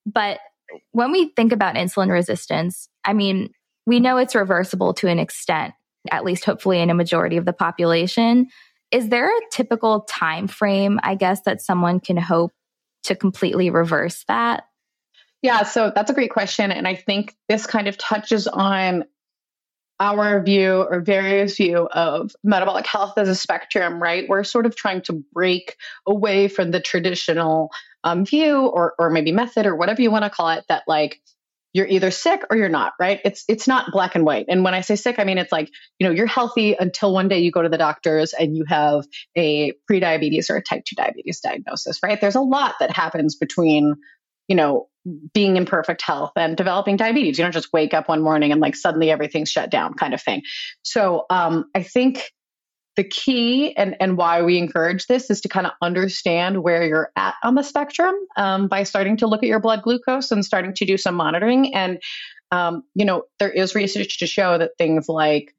But 0.04 0.40
when 0.92 1.10
we 1.10 1.30
think 1.34 1.52
about 1.52 1.74
insulin 1.74 2.10
resistance, 2.10 2.88
I 3.04 3.14
mean, 3.14 3.50
we 3.86 3.98
know 3.98 4.18
it's 4.18 4.34
reversible 4.34 4.94
to 4.94 5.08
an 5.08 5.18
extent, 5.18 5.74
at 6.10 6.24
least 6.24 6.44
hopefully 6.44 6.80
in 6.80 6.90
a 6.90 6.94
majority 6.94 7.38
of 7.38 7.46
the 7.46 7.52
population 7.52 8.48
is 8.92 9.08
there 9.08 9.28
a 9.28 9.40
typical 9.50 10.02
time 10.02 10.46
frame 10.46 11.00
i 11.02 11.14
guess 11.14 11.42
that 11.42 11.60
someone 11.60 11.98
can 12.00 12.16
hope 12.16 12.52
to 13.04 13.16
completely 13.16 13.70
reverse 13.70 14.24
that? 14.28 14.64
Yeah 15.42 15.64
so 15.64 15.90
that's 15.92 16.10
a 16.10 16.14
great 16.14 16.30
question 16.30 16.70
and 16.70 16.86
i 16.86 16.94
think 16.94 17.34
this 17.48 17.66
kind 17.66 17.88
of 17.88 17.98
touches 17.98 18.46
on 18.46 19.04
our 20.00 20.42
view 20.42 20.84
or 20.90 21.00
Veri's 21.00 21.56
view 21.56 21.88
of 21.92 22.32
metabolic 22.42 22.86
health 22.86 23.16
as 23.18 23.28
a 23.28 23.36
spectrum 23.36 24.02
right? 24.02 24.28
We're 24.28 24.42
sort 24.42 24.66
of 24.66 24.74
trying 24.74 25.02
to 25.02 25.22
break 25.32 25.76
away 26.06 26.48
from 26.48 26.72
the 26.72 26.80
traditional 26.80 27.70
um, 28.02 28.24
view 28.24 28.66
or, 28.66 28.94
or 28.98 29.10
maybe 29.10 29.30
method 29.30 29.64
or 29.64 29.76
whatever 29.76 30.02
you 30.02 30.10
want 30.10 30.24
to 30.24 30.30
call 30.30 30.48
it 30.48 30.64
that 30.68 30.82
like 30.88 31.20
you're 31.72 31.86
either 31.86 32.10
sick 32.10 32.42
or 32.50 32.56
you're 32.56 32.68
not, 32.68 32.92
right? 33.00 33.20
It's 33.24 33.44
it's 33.48 33.66
not 33.66 33.92
black 33.92 34.14
and 34.14 34.24
white. 34.24 34.46
And 34.48 34.62
when 34.64 34.74
I 34.74 34.82
say 34.82 34.96
sick, 34.96 35.16
I 35.18 35.24
mean 35.24 35.38
it's 35.38 35.52
like, 35.52 35.70
you 35.98 36.06
know, 36.06 36.12
you're 36.12 36.26
healthy 36.26 36.76
until 36.78 37.12
one 37.12 37.28
day 37.28 37.40
you 37.40 37.50
go 37.50 37.62
to 37.62 37.68
the 37.68 37.78
doctors 37.78 38.34
and 38.34 38.56
you 38.56 38.64
have 38.68 39.04
a 39.36 39.72
prediabetes 39.90 40.50
or 40.50 40.56
a 40.56 40.62
type 40.62 40.84
2 40.84 40.96
diabetes 40.96 41.40
diagnosis, 41.40 41.98
right? 42.02 42.20
There's 42.20 42.34
a 42.34 42.40
lot 42.40 42.74
that 42.80 42.94
happens 42.94 43.36
between, 43.36 43.94
you 44.48 44.56
know, 44.56 44.88
being 45.32 45.56
in 45.56 45.64
perfect 45.64 46.02
health 46.02 46.32
and 46.36 46.56
developing 46.56 46.96
diabetes. 46.96 47.38
You 47.38 47.44
don't 47.44 47.52
just 47.52 47.72
wake 47.72 47.94
up 47.94 48.08
one 48.08 48.22
morning 48.22 48.52
and 48.52 48.60
like 48.60 48.76
suddenly 48.76 49.10
everything's 49.10 49.50
shut 49.50 49.70
down 49.70 49.94
kind 49.94 50.14
of 50.14 50.22
thing. 50.22 50.42
So 50.82 51.24
um, 51.30 51.64
I 51.74 51.82
think 51.82 52.30
the 52.96 53.04
key 53.04 53.74
and, 53.76 53.96
and 54.00 54.16
why 54.16 54.42
we 54.42 54.58
encourage 54.58 55.06
this 55.06 55.30
is 55.30 55.40
to 55.42 55.48
kind 55.48 55.66
of 55.66 55.72
understand 55.80 56.62
where 56.62 56.86
you're 56.86 57.10
at 57.16 57.34
on 57.42 57.54
the 57.54 57.62
spectrum 57.62 58.14
um, 58.36 58.68
by 58.68 58.82
starting 58.82 59.16
to 59.18 59.26
look 59.26 59.42
at 59.42 59.48
your 59.48 59.60
blood 59.60 59.82
glucose 59.82 60.30
and 60.30 60.44
starting 60.44 60.74
to 60.74 60.84
do 60.84 60.98
some 60.98 61.14
monitoring. 61.14 61.74
And, 61.74 62.02
um, 62.50 62.82
you 62.94 63.06
know, 63.06 63.24
there 63.38 63.50
is 63.50 63.74
research 63.74 64.18
to 64.18 64.26
show 64.26 64.58
that 64.58 64.72
things 64.76 65.08
like 65.08 65.54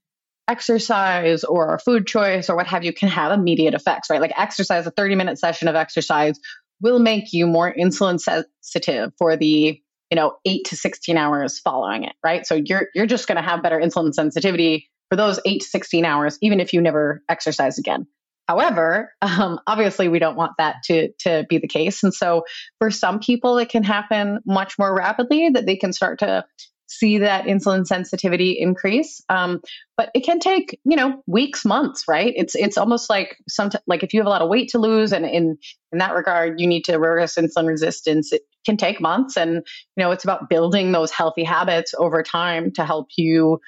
exercise 0.48 1.44
or 1.44 1.80
food 1.80 2.06
choice 2.06 2.50
or 2.50 2.56
what 2.56 2.68
have 2.68 2.84
you 2.84 2.94
can 2.94 3.10
have 3.10 3.32
immediate 3.32 3.74
effects, 3.74 4.10
right? 4.10 4.22
Like 4.22 4.38
exercise, 4.38 4.86
a 4.86 4.92
30 4.92 5.16
minute 5.16 5.40
session 5.40 5.68
of 5.68 5.76
exercise 5.76 6.40
will 6.82 7.00
make 7.00 7.34
you 7.34 7.48
more 7.48 7.74
insulin 7.74 8.20
sensitive 8.20 9.12
for 9.18 9.38
the 9.38 9.80
you 10.12 10.16
know 10.16 10.36
8 10.46 10.66
to 10.66 10.76
16 10.76 11.18
hours 11.18 11.60
following 11.60 12.04
it 12.04 12.14
right 12.24 12.46
so 12.46 12.54
you're 12.54 12.90
you're 12.94 13.08
just 13.08 13.28
going 13.28 13.38
to 13.38 13.42
have 13.42 13.64
better 13.64 13.80
insulin 13.80 14.14
sensitivity 14.14 14.92
for 15.14 15.18
those 15.18 15.40
eight 15.46 15.62
to 15.62 15.68
16 15.68 16.06
hours, 16.06 16.40
even 16.42 16.60
if 16.60 16.74
you 16.74 16.82
never 16.82 17.22
exercise 17.30 17.78
again. 17.78 18.08
However, 18.48 19.14
um, 19.22 19.60
obviously, 19.68 20.08
we 20.08 20.18
don't 20.18 20.36
want 20.36 20.54
that 20.58 20.78
to, 20.86 21.12
to 21.20 21.46
be 21.48 21.60
the 21.60 21.68
case. 21.68 22.02
And 22.02 22.12
so, 22.12 22.46
for 22.80 22.90
some 22.90 23.20
people, 23.20 23.60
it 23.60 23.70
can 23.70 23.84
happen 23.84 24.40
much 24.44 24.80
more 24.80 24.92
rapidly 24.92 25.50
that 25.50 25.68
they 25.68 25.76
can 25.76 25.94
start 25.94 26.18
to 26.20 26.46
see 26.88 27.20
that 27.20 27.46
insulin 27.46 27.86
sensitivity 27.86 28.58
increase. 28.60 29.22
Um, 29.30 29.62
but 29.98 30.10
it 30.16 30.22
can 30.22 30.40
take, 30.40 30.80
you 30.84 30.96
know, 30.96 31.22
weeks, 31.28 31.64
months, 31.64 32.06
right? 32.08 32.34
It's 32.36 32.56
it's 32.56 32.80
almost 32.80 33.08
like 33.08 33.38
some 33.48 33.70
like 33.86 34.02
if 34.02 34.16
you 34.16 34.20
have 34.20 34.28
a 34.28 34.32
lot 34.32 34.42
of 34.42 34.50
weight 34.50 34.70
to 34.70 34.80
lose, 34.80 35.14
and 35.14 35.28
in 35.28 35.60
in 35.92 36.00
that 36.00 36.16
regard, 36.16 36.60
you 36.60 36.66
need 36.66 36.86
to 36.86 36.98
reverse 36.98 37.36
insulin 37.36 37.68
resistance. 37.68 38.34
It 38.34 38.42
can 38.66 38.78
take 38.78 39.00
months, 39.00 39.38
and 39.38 39.58
you 39.58 40.04
know, 40.04 40.10
it's 40.10 40.24
about 40.24 40.50
building 40.50 40.92
those 40.92 41.12
healthy 41.12 41.44
habits 41.44 41.94
over 41.96 42.24
time 42.24 42.72
to 42.72 42.84
help 42.84 43.10
you 43.16 43.60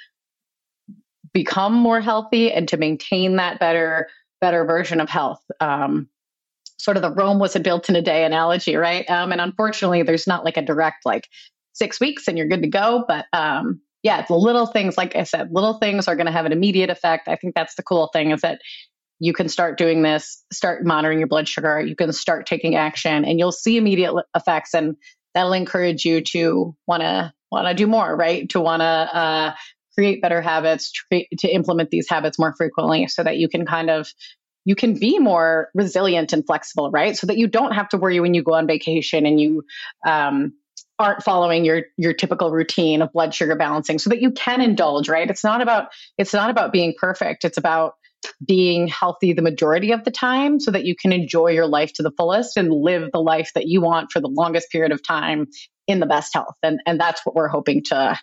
become 1.35 1.73
more 1.73 1.99
healthy 1.99 2.49
and 2.49 2.65
to 2.69 2.77
maintain 2.77 3.35
that 3.35 3.59
better 3.59 4.07
better 4.39 4.63
version 4.63 5.01
of 5.01 5.09
health. 5.09 5.41
Um, 5.59 6.07
sort 6.79 6.97
of 6.97 7.03
the 7.03 7.11
Rome 7.11 7.39
wasn't 7.39 7.65
built 7.65 7.89
in 7.89 7.95
a 7.95 8.01
day 8.01 8.23
analogy, 8.23 8.75
right? 8.77 9.07
Um, 9.09 9.33
and 9.33 9.41
unfortunately, 9.41 10.01
there's 10.03 10.27
not 10.27 10.45
like 10.45 10.55
a 10.55 10.61
direct 10.61 11.05
like 11.05 11.27
six 11.73 11.99
weeks 11.99 12.27
and 12.27 12.37
you're 12.37 12.47
good 12.47 12.61
to 12.61 12.69
go. 12.69 13.03
But 13.05 13.25
um, 13.33 13.81
yeah, 14.01 14.21
it's 14.21 14.29
little 14.29 14.65
things. 14.65 14.97
Like 14.97 15.15
I 15.15 15.23
said, 15.23 15.49
little 15.51 15.73
things 15.73 16.07
are 16.07 16.15
going 16.15 16.27
to 16.27 16.31
have 16.31 16.45
an 16.45 16.53
immediate 16.53 16.89
effect. 16.89 17.27
I 17.27 17.35
think 17.35 17.53
that's 17.53 17.75
the 17.75 17.83
cool 17.83 18.09
thing 18.13 18.31
is 18.31 18.41
that 18.41 18.61
you 19.19 19.33
can 19.33 19.49
start 19.49 19.77
doing 19.77 20.03
this, 20.03 20.41
start 20.53 20.85
monitoring 20.85 21.19
your 21.19 21.27
blood 21.27 21.49
sugar. 21.49 21.81
You 21.81 21.97
can 21.97 22.13
start 22.13 22.45
taking 22.45 22.75
action, 22.75 23.25
and 23.25 23.39
you'll 23.39 23.51
see 23.51 23.77
immediate 23.77 24.13
effects, 24.35 24.73
and 24.73 24.95
that'll 25.33 25.53
encourage 25.53 26.05
you 26.05 26.21
to 26.21 26.75
want 26.87 27.01
to 27.01 27.33
want 27.51 27.67
to 27.67 27.73
do 27.73 27.87
more, 27.87 28.15
right? 28.15 28.47
To 28.49 28.59
want 28.59 28.81
to 28.81 28.85
uh, 28.85 29.53
create 29.95 30.21
better 30.21 30.41
habits, 30.41 30.91
to, 31.11 31.25
to 31.39 31.47
implement 31.47 31.89
these 31.89 32.09
habits 32.09 32.37
more 32.37 32.53
frequently, 32.55 33.07
so 33.07 33.23
that 33.23 33.37
you 33.37 33.49
can 33.49 33.65
kind 33.65 33.89
of 33.89 34.07
you 34.65 34.75
can 34.75 34.97
be 34.97 35.19
more 35.19 35.69
resilient 35.75 36.33
and 36.33 36.45
flexible, 36.45 36.89
right? 36.91 37.15
So 37.15 37.27
that 37.27 37.37
you 37.37 37.47
don't 37.47 37.73
have 37.73 37.89
to 37.89 37.97
worry 37.97 38.19
when 38.19 38.33
you 38.33 38.43
go 38.43 38.55
on 38.55 38.65
vacation 38.67 39.25
and 39.25 39.39
you 39.39 39.63
um, 40.05 40.53
aren't 40.97 41.23
following 41.23 41.65
your 41.65 41.83
your 41.97 42.13
typical 42.13 42.51
routine 42.51 43.01
of 43.01 43.13
blood 43.13 43.33
sugar 43.33 43.55
balancing, 43.55 43.99
so 43.99 44.09
that 44.09 44.21
you 44.21 44.31
can 44.31 44.61
indulge, 44.61 45.07
right? 45.07 45.29
It's 45.29 45.43
not 45.43 45.61
about 45.61 45.89
it's 46.17 46.33
not 46.33 46.49
about 46.49 46.73
being 46.73 46.93
perfect. 46.99 47.45
It's 47.45 47.57
about 47.57 47.93
being 48.43 48.87
healthy 48.87 49.33
the 49.33 49.43
majority 49.43 49.91
of 49.91 50.03
the 50.03 50.09
time 50.09 50.59
so 50.59 50.71
that 50.71 50.83
you 50.83 50.95
can 50.95 51.13
enjoy 51.13 51.51
your 51.51 51.67
life 51.67 51.93
to 51.93 52.01
the 52.01 52.11
fullest 52.17 52.57
and 52.57 52.71
live 52.71 53.11
the 53.13 53.21
life 53.21 53.51
that 53.53 53.67
you 53.67 53.81
want 53.81 54.11
for 54.11 54.19
the 54.19 54.27
longest 54.27 54.71
period 54.71 54.91
of 54.91 55.05
time 55.05 55.45
in 55.85 55.99
the 55.99 56.07
best 56.07 56.33
health. 56.33 56.55
And 56.63 56.79
and 56.87 56.99
that's 56.99 57.23
what 57.23 57.35
we're 57.35 57.49
hoping 57.49 57.83
to 57.89 58.19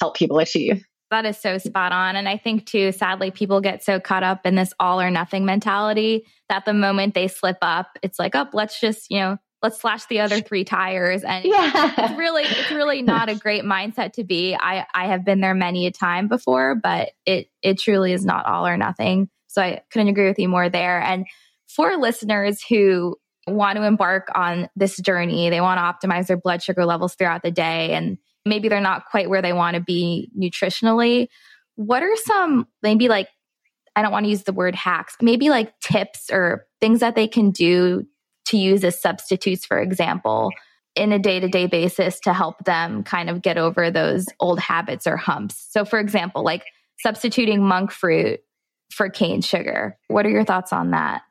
help 0.00 0.16
people 0.16 0.38
achieve. 0.38 0.84
That 1.10 1.26
is 1.26 1.38
so 1.38 1.58
spot 1.58 1.92
on. 1.92 2.16
And 2.16 2.28
I 2.28 2.36
think, 2.36 2.66
too, 2.66 2.92
sadly, 2.92 3.30
people 3.30 3.60
get 3.60 3.82
so 3.82 3.98
caught 3.98 4.22
up 4.22 4.46
in 4.46 4.54
this 4.54 4.72
all 4.78 5.00
or 5.00 5.10
nothing 5.10 5.44
mentality 5.44 6.26
that 6.48 6.64
the 6.64 6.72
moment 6.72 7.14
they 7.14 7.26
slip 7.28 7.58
up, 7.62 7.98
it's 8.02 8.18
like, 8.18 8.34
oh, 8.36 8.46
let's 8.52 8.80
just, 8.80 9.10
you 9.10 9.18
know, 9.18 9.38
let's 9.62 9.80
slash 9.80 10.06
the 10.06 10.20
other 10.20 10.40
three 10.40 10.64
tires. 10.64 11.22
And 11.22 11.44
yeah. 11.44 11.92
it's 11.98 12.18
really, 12.18 12.44
it's 12.44 12.70
really 12.70 13.02
not 13.02 13.28
a 13.28 13.34
great 13.34 13.64
mindset 13.64 14.14
to 14.14 14.24
be. 14.24 14.54
I, 14.54 14.86
I 14.94 15.06
have 15.06 15.24
been 15.24 15.40
there 15.40 15.54
many 15.54 15.86
a 15.86 15.90
time 15.90 16.28
before, 16.28 16.76
but 16.76 17.10
it, 17.26 17.48
it 17.62 17.78
truly 17.78 18.12
is 18.12 18.24
not 18.24 18.46
all 18.46 18.66
or 18.66 18.76
nothing. 18.76 19.28
So 19.48 19.60
I 19.60 19.82
couldn't 19.90 20.08
agree 20.08 20.28
with 20.28 20.38
you 20.38 20.48
more 20.48 20.68
there. 20.68 21.00
And 21.00 21.26
for 21.68 21.96
listeners 21.96 22.62
who 22.62 23.16
want 23.46 23.76
to 23.76 23.84
embark 23.84 24.28
on 24.34 24.68
this 24.76 24.96
journey, 24.96 25.50
they 25.50 25.60
want 25.60 25.78
to 25.78 26.08
optimize 26.08 26.26
their 26.26 26.36
blood 26.36 26.62
sugar 26.62 26.86
levels 26.86 27.14
throughout 27.14 27.42
the 27.42 27.50
day 27.50 27.94
and 27.94 28.18
maybe 28.44 28.68
they're 28.68 28.80
not 28.80 29.06
quite 29.10 29.28
where 29.28 29.42
they 29.42 29.52
want 29.52 29.74
to 29.74 29.80
be 29.80 30.30
nutritionally. 30.38 31.28
What 31.76 32.02
are 32.02 32.16
some 32.16 32.66
maybe 32.82 33.08
like, 33.08 33.28
I 33.96 34.02
don't 34.02 34.12
want 34.12 34.24
to 34.24 34.30
use 34.30 34.44
the 34.44 34.52
word 34.52 34.74
hacks, 34.74 35.16
maybe 35.20 35.50
like 35.50 35.78
tips 35.80 36.30
or 36.30 36.66
things 36.80 37.00
that 37.00 37.16
they 37.16 37.28
can 37.28 37.50
do 37.50 38.06
to 38.46 38.56
use 38.56 38.84
as 38.84 39.00
substitutes, 39.00 39.64
for 39.64 39.80
example, 39.80 40.50
in 40.96 41.12
a 41.12 41.18
day 41.18 41.40
to 41.40 41.48
day 41.48 41.66
basis 41.66 42.20
to 42.20 42.32
help 42.32 42.64
them 42.64 43.02
kind 43.02 43.30
of 43.30 43.42
get 43.42 43.58
over 43.58 43.90
those 43.90 44.26
old 44.40 44.58
habits 44.58 45.06
or 45.06 45.16
humps? 45.16 45.66
So, 45.70 45.84
for 45.84 45.98
example, 45.98 46.44
like 46.44 46.64
substituting 46.98 47.62
monk 47.62 47.90
fruit 47.90 48.40
for 48.90 49.08
cane 49.08 49.40
sugar. 49.40 49.96
What 50.08 50.26
are 50.26 50.30
your 50.30 50.44
thoughts 50.44 50.72
on 50.72 50.90
that? 50.90 51.22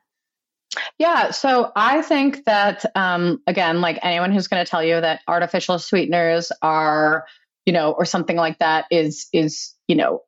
Yeah, 0.98 1.32
so 1.32 1.72
I 1.74 2.02
think 2.02 2.44
that 2.44 2.84
um, 2.94 3.42
again, 3.46 3.80
like 3.80 3.98
anyone 4.02 4.32
who's 4.32 4.48
going 4.48 4.64
to 4.64 4.70
tell 4.70 4.84
you 4.84 5.00
that 5.00 5.20
artificial 5.26 5.78
sweeteners 5.78 6.52
are, 6.62 7.26
you 7.66 7.72
know, 7.72 7.92
or 7.92 8.04
something 8.04 8.36
like 8.36 8.58
that 8.58 8.86
is 8.90 9.28
is 9.32 9.74
you 9.88 9.96
know 9.96 10.22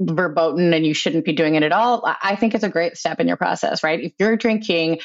verboten 0.00 0.74
and 0.74 0.84
you 0.84 0.94
shouldn't 0.94 1.24
be 1.24 1.32
doing 1.32 1.54
it 1.54 1.62
at 1.62 1.72
all. 1.72 2.04
I 2.22 2.36
think 2.36 2.54
it's 2.54 2.64
a 2.64 2.68
great 2.68 2.96
step 2.96 3.20
in 3.20 3.28
your 3.28 3.36
process, 3.36 3.84
right? 3.84 4.00
If 4.00 4.12
you're 4.18 4.36
drinking 4.36 5.00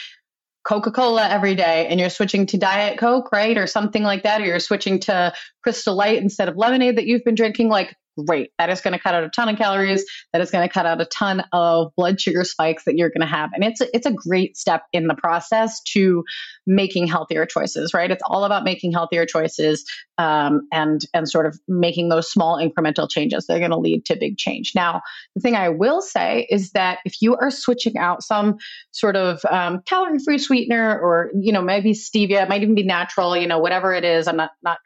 Coca 0.64 0.92
Cola 0.92 1.28
every 1.28 1.56
day 1.56 1.88
and 1.88 2.00
you're 2.00 2.10
switching 2.10 2.46
to 2.48 2.58
Diet 2.58 2.98
Coke, 2.98 3.32
right? 3.32 3.58
Or 3.58 3.68
something 3.68 4.04
like 4.04 4.24
that, 4.24 4.42
or 4.42 4.46
you're 4.46 4.60
switching 4.60 5.00
to 5.02 5.34
Crystal 5.64 5.96
Light 5.96 6.22
instead 6.22 6.50
of 6.50 6.58
lemonade 6.58 6.98
that 6.98 7.06
you've 7.06 7.24
been 7.24 7.36
drinking, 7.36 7.70
like 7.70 7.96
great. 8.26 8.52
That 8.58 8.70
is 8.70 8.82
going 8.82 8.94
to 8.94 9.00
cut 9.00 9.14
out 9.14 9.24
a 9.24 9.30
ton 9.30 9.50
of 9.50 9.58
calories. 9.58 10.06
That 10.34 10.42
is 10.42 10.52
going 10.52 10.68
to 10.68 10.74
cut 10.74 10.86
out 10.86 11.02
a 11.02 11.06
ton 11.06 11.44
of 11.52 11.94
blood 11.96 12.20
sugar 12.20 12.44
spikes 12.44 12.86
that 12.86 12.96
you're 12.96 13.10
going 13.10 13.22
to 13.22 13.28
have. 13.28 13.52
And 13.54 13.64
it's 13.64 13.82
a, 13.82 13.96
it's 13.96 14.06
a 14.06 14.12
great 14.12 14.58
step 14.58 14.84
in 14.94 15.08
the 15.08 15.16
process 15.16 15.82
to 15.94 16.24
making 16.66 17.08
healthier 17.08 17.46
choices, 17.46 17.94
right? 17.94 18.10
It's 18.12 18.24
all 18.26 18.44
about 18.44 18.64
making 18.64 18.92
healthier 18.92 19.26
choices 19.26 19.86
um, 20.18 20.68
and 20.72 21.02
and 21.14 21.30
sort 21.30 21.46
of 21.46 21.58
making 21.68 22.10
those 22.10 22.30
small 22.30 22.58
incremental 22.58 23.10
changes. 23.10 23.46
They're 23.48 23.60
going 23.60 23.72
to 23.72 23.78
lead 23.78 24.06
to 24.06 24.18
big 24.18 24.38
change. 24.38 24.74
Now, 24.76 25.02
the 25.36 25.42
thing 25.42 25.56
I 25.56 25.70
will 25.70 26.02
say 26.02 26.48
is 26.50 26.72
that 26.72 27.00
if 27.06 27.22
you 27.22 27.36
are 27.38 27.52
switching 27.52 27.98
out 27.98 28.24
some 28.24 28.58
sort 28.92 29.16
of 29.16 29.44
um, 29.50 29.82
calorie-free 29.86 30.40
sweetener, 30.40 31.00
or 31.00 31.32
you 31.40 31.54
know 31.54 31.62
maybe 31.62 31.94
stevia, 31.94 32.44
it 32.44 32.50
might 32.50 32.64
even 32.64 32.76
be 32.76 32.84
natural, 32.84 33.36
you 33.38 33.48
know 33.48 33.60
whatever 33.60 33.94
it 33.94 34.04
is. 34.04 34.28
I'm 34.28 34.38
not 34.38 34.52
not 34.62 34.80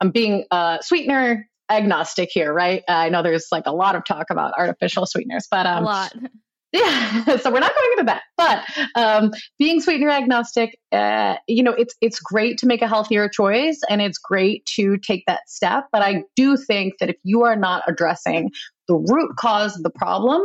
I'm 0.00 0.10
being 0.10 0.44
a 0.50 0.78
sweetener 0.80 1.48
agnostic 1.70 2.30
here, 2.32 2.52
right? 2.52 2.82
Uh, 2.88 2.92
I 2.92 3.08
know 3.08 3.22
there's 3.22 3.48
like 3.52 3.66
a 3.66 3.72
lot 3.72 3.94
of 3.94 4.04
talk 4.04 4.26
about 4.30 4.52
artificial 4.56 5.06
sweeteners, 5.06 5.46
but 5.50 5.66
um, 5.66 5.82
a 5.84 5.86
lot. 5.86 6.12
Yeah, 6.70 7.24
so 7.38 7.50
we're 7.50 7.60
not 7.60 7.74
going 7.74 7.88
into 7.92 8.04
that. 8.04 8.22
But 8.36 8.64
um, 8.94 9.30
being 9.58 9.80
sweetener 9.80 10.10
agnostic, 10.10 10.78
uh, 10.92 11.36
you 11.46 11.62
know, 11.62 11.72
it's 11.72 11.94
it's 12.02 12.20
great 12.20 12.58
to 12.58 12.66
make 12.66 12.82
a 12.82 12.86
healthier 12.86 13.28
choice, 13.28 13.80
and 13.88 14.02
it's 14.02 14.18
great 14.18 14.66
to 14.76 14.98
take 14.98 15.24
that 15.26 15.48
step. 15.48 15.84
But 15.92 16.02
I 16.02 16.24
do 16.36 16.58
think 16.58 16.94
that 17.00 17.08
if 17.08 17.16
you 17.22 17.42
are 17.44 17.56
not 17.56 17.84
addressing 17.88 18.50
the 18.88 18.96
root 18.96 19.36
cause 19.36 19.76
of 19.76 19.82
the 19.82 19.90
problem, 19.90 20.42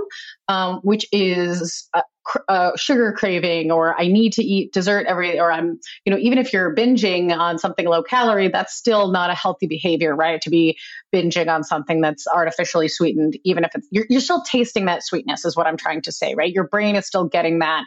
um, 0.47 0.79
which 0.83 1.07
is 1.11 1.87
uh, 1.93 2.01
uh, 2.47 2.75
sugar 2.75 3.13
craving 3.13 3.71
or 3.71 3.99
I 3.99 4.07
need 4.07 4.33
to 4.33 4.43
eat 4.43 4.73
dessert 4.73 5.05
every, 5.07 5.39
or 5.39 5.51
I'm, 5.51 5.79
you 6.05 6.11
know, 6.11 6.17
even 6.19 6.37
if 6.37 6.53
you're 6.53 6.75
binging 6.75 7.35
on 7.37 7.57
something 7.57 7.85
low 7.85 8.03
calorie, 8.03 8.49
that's 8.49 8.75
still 8.75 9.11
not 9.11 9.29
a 9.29 9.33
healthy 9.33 9.67
behavior, 9.67 10.15
right? 10.15 10.41
To 10.41 10.49
be 10.49 10.77
binging 11.13 11.53
on 11.53 11.63
something 11.63 12.01
that's 12.01 12.27
artificially 12.27 12.87
sweetened, 12.87 13.37
even 13.43 13.63
if 13.63 13.71
it's, 13.75 13.87
you're, 13.91 14.05
you're 14.09 14.21
still 14.21 14.41
tasting 14.41 14.85
that 14.85 15.03
sweetness, 15.03 15.45
is 15.45 15.55
what 15.55 15.67
I'm 15.67 15.77
trying 15.77 16.01
to 16.03 16.11
say, 16.11 16.35
right? 16.35 16.51
Your 16.51 16.67
brain 16.67 16.95
is 16.95 17.05
still 17.05 17.27
getting 17.27 17.59
that, 17.59 17.85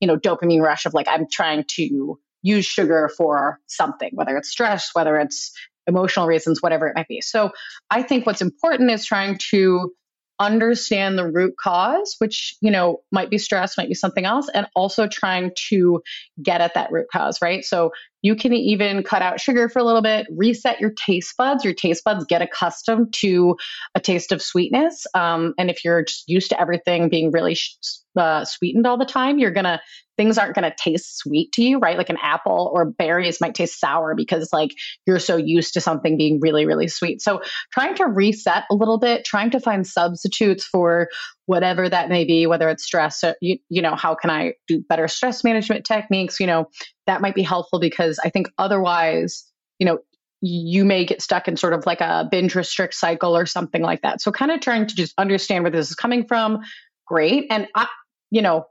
you 0.00 0.08
know, 0.08 0.16
dopamine 0.16 0.62
rush 0.62 0.86
of 0.86 0.94
like, 0.94 1.08
I'm 1.08 1.26
trying 1.30 1.64
to 1.76 2.18
use 2.42 2.64
sugar 2.64 3.10
for 3.16 3.58
something, 3.66 4.10
whether 4.14 4.36
it's 4.36 4.48
stress, 4.48 4.90
whether 4.92 5.18
it's 5.18 5.52
emotional 5.86 6.26
reasons, 6.26 6.62
whatever 6.62 6.86
it 6.86 6.94
might 6.94 7.08
be. 7.08 7.20
So 7.20 7.50
I 7.90 8.02
think 8.02 8.26
what's 8.26 8.42
important 8.42 8.90
is 8.90 9.06
trying 9.06 9.38
to 9.50 9.92
understand 10.40 11.18
the 11.18 11.28
root 11.28 11.54
cause, 11.58 12.16
which, 12.18 12.56
you 12.60 12.70
know, 12.70 13.02
might 13.10 13.30
be 13.30 13.38
stress, 13.38 13.76
might 13.76 13.88
be 13.88 13.94
something 13.94 14.24
else, 14.24 14.48
and 14.52 14.66
also 14.74 15.06
trying 15.06 15.52
to 15.68 16.02
get 16.42 16.60
at 16.60 16.74
that 16.74 16.92
root 16.92 17.06
cause, 17.12 17.38
right? 17.42 17.64
So 17.64 17.90
you 18.22 18.34
can 18.34 18.52
even 18.52 19.02
cut 19.02 19.22
out 19.22 19.40
sugar 19.40 19.68
for 19.68 19.78
a 19.78 19.84
little 19.84 20.02
bit, 20.02 20.26
reset 20.30 20.80
your 20.80 20.90
taste 20.90 21.36
buds. 21.36 21.64
Your 21.64 21.74
taste 21.74 22.02
buds 22.04 22.24
get 22.24 22.42
accustomed 22.42 23.12
to 23.14 23.56
a 23.94 24.00
taste 24.00 24.32
of 24.32 24.42
sweetness. 24.42 25.06
Um, 25.14 25.54
and 25.58 25.70
if 25.70 25.84
you're 25.84 26.04
just 26.04 26.28
used 26.28 26.50
to 26.50 26.60
everything 26.60 27.08
being 27.08 27.30
really 27.30 27.56
uh, 28.16 28.44
sweetened 28.44 28.86
all 28.86 28.98
the 28.98 29.04
time, 29.04 29.38
you're 29.38 29.52
gonna 29.52 29.80
things 30.16 30.36
aren't 30.36 30.56
gonna 30.56 30.74
taste 30.76 31.18
sweet 31.18 31.52
to 31.52 31.62
you, 31.62 31.78
right? 31.78 31.96
Like 31.96 32.10
an 32.10 32.18
apple 32.20 32.72
or 32.74 32.84
berries 32.84 33.40
might 33.40 33.54
taste 33.54 33.78
sour 33.78 34.16
because 34.16 34.52
like 34.52 34.72
you're 35.06 35.20
so 35.20 35.36
used 35.36 35.74
to 35.74 35.80
something 35.80 36.16
being 36.18 36.40
really, 36.40 36.66
really 36.66 36.88
sweet. 36.88 37.22
So 37.22 37.40
trying 37.72 37.94
to 37.96 38.06
reset 38.06 38.64
a 38.68 38.74
little 38.74 38.98
bit, 38.98 39.24
trying 39.24 39.50
to 39.50 39.60
find 39.60 39.86
substitutes 39.86 40.64
for 40.64 41.08
whatever 41.48 41.88
that 41.88 42.10
may 42.10 42.26
be, 42.26 42.46
whether 42.46 42.68
it's 42.68 42.84
stress, 42.84 43.24
or, 43.24 43.34
you, 43.40 43.56
you 43.70 43.80
know, 43.80 43.94
how 43.96 44.14
can 44.14 44.28
I 44.28 44.52
do 44.66 44.84
better 44.86 45.08
stress 45.08 45.42
management 45.42 45.86
techniques? 45.86 46.40
You 46.40 46.46
know, 46.46 46.68
that 47.06 47.22
might 47.22 47.34
be 47.34 47.42
helpful 47.42 47.80
because 47.80 48.20
I 48.22 48.28
think 48.28 48.48
otherwise, 48.58 49.50
you 49.78 49.86
know, 49.86 50.00
you 50.42 50.84
may 50.84 51.06
get 51.06 51.22
stuck 51.22 51.48
in 51.48 51.56
sort 51.56 51.72
of 51.72 51.86
like 51.86 52.02
a 52.02 52.28
binge 52.30 52.54
restrict 52.54 52.92
cycle 52.92 53.34
or 53.34 53.46
something 53.46 53.80
like 53.80 54.02
that. 54.02 54.20
So 54.20 54.30
kind 54.30 54.50
of 54.50 54.60
trying 54.60 54.88
to 54.88 54.94
just 54.94 55.14
understand 55.16 55.64
where 55.64 55.70
this 55.70 55.88
is 55.88 55.96
coming 55.96 56.26
from, 56.26 56.60
great. 57.06 57.46
And 57.48 57.66
I, 57.74 57.88
you 58.30 58.42
know, 58.42 58.66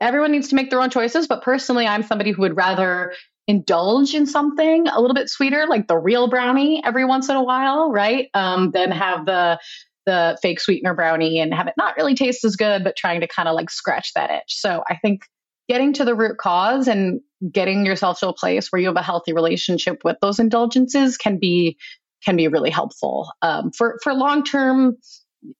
everyone 0.00 0.32
needs 0.32 0.48
to 0.48 0.56
make 0.56 0.70
their 0.70 0.82
own 0.82 0.90
choices. 0.90 1.28
But 1.28 1.42
personally, 1.42 1.86
I'm 1.86 2.02
somebody 2.02 2.32
who 2.32 2.42
would 2.42 2.56
rather 2.56 3.12
indulge 3.46 4.12
in 4.12 4.26
something 4.26 4.88
a 4.88 5.00
little 5.00 5.14
bit 5.14 5.30
sweeter, 5.30 5.68
like 5.68 5.86
the 5.86 5.96
real 5.96 6.26
brownie 6.26 6.82
every 6.84 7.04
once 7.04 7.28
in 7.28 7.36
a 7.36 7.44
while, 7.44 7.92
right? 7.92 8.28
Um, 8.34 8.72
than 8.72 8.90
have 8.90 9.24
the 9.24 9.60
the 10.06 10.38
fake 10.40 10.60
sweetener 10.60 10.94
brownie 10.94 11.40
and 11.40 11.52
have 11.52 11.66
it 11.66 11.74
not 11.76 11.96
really 11.96 12.14
taste 12.14 12.44
as 12.44 12.56
good, 12.56 12.84
but 12.84 12.96
trying 12.96 13.20
to 13.20 13.28
kind 13.28 13.48
of 13.48 13.54
like 13.54 13.70
scratch 13.70 14.12
that 14.14 14.30
itch. 14.30 14.54
So 14.60 14.82
I 14.88 14.96
think 14.96 15.22
getting 15.68 15.92
to 15.94 16.04
the 16.04 16.14
root 16.14 16.38
cause 16.38 16.88
and 16.88 17.20
getting 17.50 17.84
yourself 17.84 18.20
to 18.20 18.28
a 18.28 18.32
place 18.32 18.70
where 18.70 18.80
you 18.80 18.88
have 18.88 18.96
a 18.96 19.02
healthy 19.02 19.32
relationship 19.32 20.02
with 20.04 20.16
those 20.22 20.38
indulgences 20.38 21.16
can 21.16 21.38
be 21.38 21.76
can 22.24 22.36
be 22.36 22.48
really 22.48 22.70
helpful 22.70 23.30
um, 23.42 23.70
for 23.72 23.98
for 24.02 24.14
long 24.14 24.42
term 24.42 24.96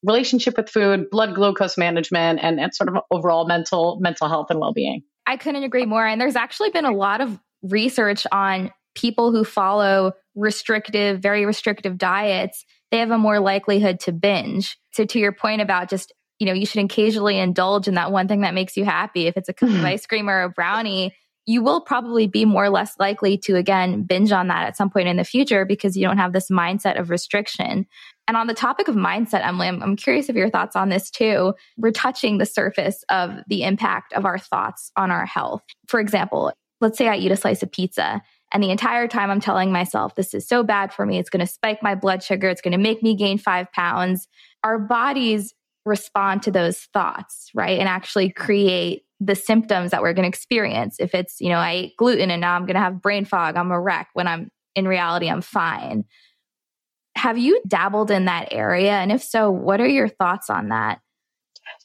relationship 0.03 0.57
with 0.57 0.68
food, 0.68 1.11
blood 1.11 1.34
glucose 1.34 1.78
management, 1.78 2.40
and, 2.42 2.59
and 2.59 2.74
sort 2.74 2.88
of 2.88 2.97
overall 3.11 3.47
mental 3.47 3.99
mental 4.01 4.28
health 4.28 4.47
and 4.51 4.61
well 4.61 4.72
being. 4.72 5.03
I 5.26 5.36
couldn't 5.36 5.64
agree 5.64 5.86
more. 5.86 6.07
And 6.07 6.20
there's 6.20 6.36
actually 6.36 6.70
been 6.70 6.84
a 6.84 6.92
lot 6.92 7.20
of 7.20 7.38
research 7.62 8.26
on 8.30 8.70
people 8.94 9.32
who 9.32 9.44
follow 9.44 10.12
restrictive, 10.34 11.20
very 11.20 11.44
restrictive 11.47 11.99
diets. 11.99 12.64
They 12.91 12.99
have 12.99 13.11
a 13.11 13.18
more 13.18 13.41
likelihood 13.41 14.01
to 14.01 14.12
binge. 14.12 14.78
So 14.93 15.05
to 15.05 15.18
your 15.18 15.32
point 15.32 15.61
about 15.61 15.91
just 15.91 16.12
you 16.39 16.47
know 16.47 16.53
you 16.53 16.66
should 16.66 16.84
occasionally 16.84 17.39
indulge 17.39 17.89
in 17.89 17.95
that 17.95 18.12
one 18.12 18.28
thing 18.28 18.43
that 18.43 18.55
makes 18.55 18.76
you 18.76 18.84
happy. 18.84 19.26
If 19.26 19.37
it's 19.37 19.49
a 19.49 19.55
cookie 19.55 19.74
of 19.74 19.80
hmm. 19.80 19.87
ice 19.87 20.07
cream 20.07 20.28
or 20.28 20.43
a 20.43 20.51
brownie, 20.51 21.14
you 21.47 21.62
will 21.62 21.80
probably 21.80 22.26
be 22.26 22.45
more 22.45 22.64
or 22.64 22.70
less 22.70 22.95
likely 22.99 23.39
to 23.39 23.57
again 23.57 24.03
binge 24.03 24.32
on 24.32 24.49
that 24.49 24.66
at 24.66 24.76
some 24.76 24.91
point 24.91 25.09
in 25.09 25.16
the 25.16 25.24
future 25.24 25.64
because 25.64 25.97
you 25.97 26.07
don't 26.07 26.18
have 26.18 26.32
this 26.32 26.51
mindset 26.51 26.99
of 26.99 27.09
restriction. 27.09 27.87
And 28.28 28.37
on 28.37 28.49
the 28.49 28.55
topic 28.55 28.89
of 28.89 28.97
mindset, 28.97 29.47
Emily, 29.47 29.68
I'm, 29.68 29.80
I'm, 29.82 29.97
curious 29.97 30.28
of 30.28 30.34
your 30.34 30.51
thoughts 30.51 30.74
on 30.74 30.89
this 30.89 31.11
too. 31.11 31.55
We're 31.76 31.93
touching 31.93 32.39
the 32.39 32.47
surface 32.47 33.05
of 33.09 33.30
the 33.47 33.62
impact 33.62 34.12
of 34.12 34.24
our 34.24 34.39
thoughts 34.39 34.91
on 34.97 35.12
our 35.12 35.24
health. 35.24 35.62
For 35.87 36.01
example, 36.01 36.53
let's 36.80 36.99
say 36.99 37.09
I 37.09 37.16
eat 37.16 37.30
a 37.30 37.37
slice 37.37 37.62
of 37.62 37.70
pizza 37.70 38.20
and 38.53 38.62
the 38.62 38.70
entire 38.70 39.09
time 39.09 39.30
I'm 39.30 39.40
telling 39.40 39.72
myself, 39.72 40.14
this 40.14 40.32
is 40.32 40.47
so 40.47 40.62
bad 40.62 40.92
for 40.92 41.05
me. 41.05 41.18
It's 41.18 41.30
going 41.30 41.44
to 41.44 41.53
spike 41.53 41.82
my 41.82 41.94
blood 41.94 42.22
sugar. 42.22 42.49
It's 42.49 42.61
going 42.61 42.72
to 42.72 42.78
make 42.78 43.03
me 43.03 43.16
gain 43.16 43.38
five 43.38 43.70
pounds. 43.72 44.28
Our 44.62 44.78
bodies 44.78 45.53
respond 45.84 46.42
to 46.42 46.51
those 46.51 46.78
thoughts, 46.92 47.51
right? 47.55 47.78
And 47.78 47.88
actually 47.88 48.30
create 48.30 49.03
the 49.20 49.34
symptoms 49.34 49.90
that 49.90 50.03
we're 50.03 50.12
going 50.12 50.24
to 50.24 50.28
experience. 50.28 50.97
If 51.01 51.14
it's, 51.14 51.40
you 51.40 51.49
know, 51.49 51.59
I 51.59 51.72
ate 51.72 51.97
gluten 51.97 52.30
and 52.30 52.40
now 52.40 52.55
I'm 52.55 52.66
going 52.66 52.74
to 52.74 52.80
have 52.80 53.01
brain 53.01 53.24
fog, 53.24 53.57
I'm 53.57 53.72
a 53.72 53.80
wreck 53.80 54.09
when 54.12 54.28
I'm 54.28 54.51
in 54.74 54.86
reality, 54.86 55.28
I'm 55.28 55.40
fine. 55.40 56.05
Have 57.16 57.38
you 57.38 57.62
dabbled 57.66 58.11
in 58.11 58.26
that 58.26 58.49
area? 58.53 58.92
And 58.92 59.11
if 59.11 59.22
so, 59.22 59.51
what 59.51 59.80
are 59.80 59.88
your 59.88 60.09
thoughts 60.09 60.51
on 60.51 60.68
that? 60.68 61.01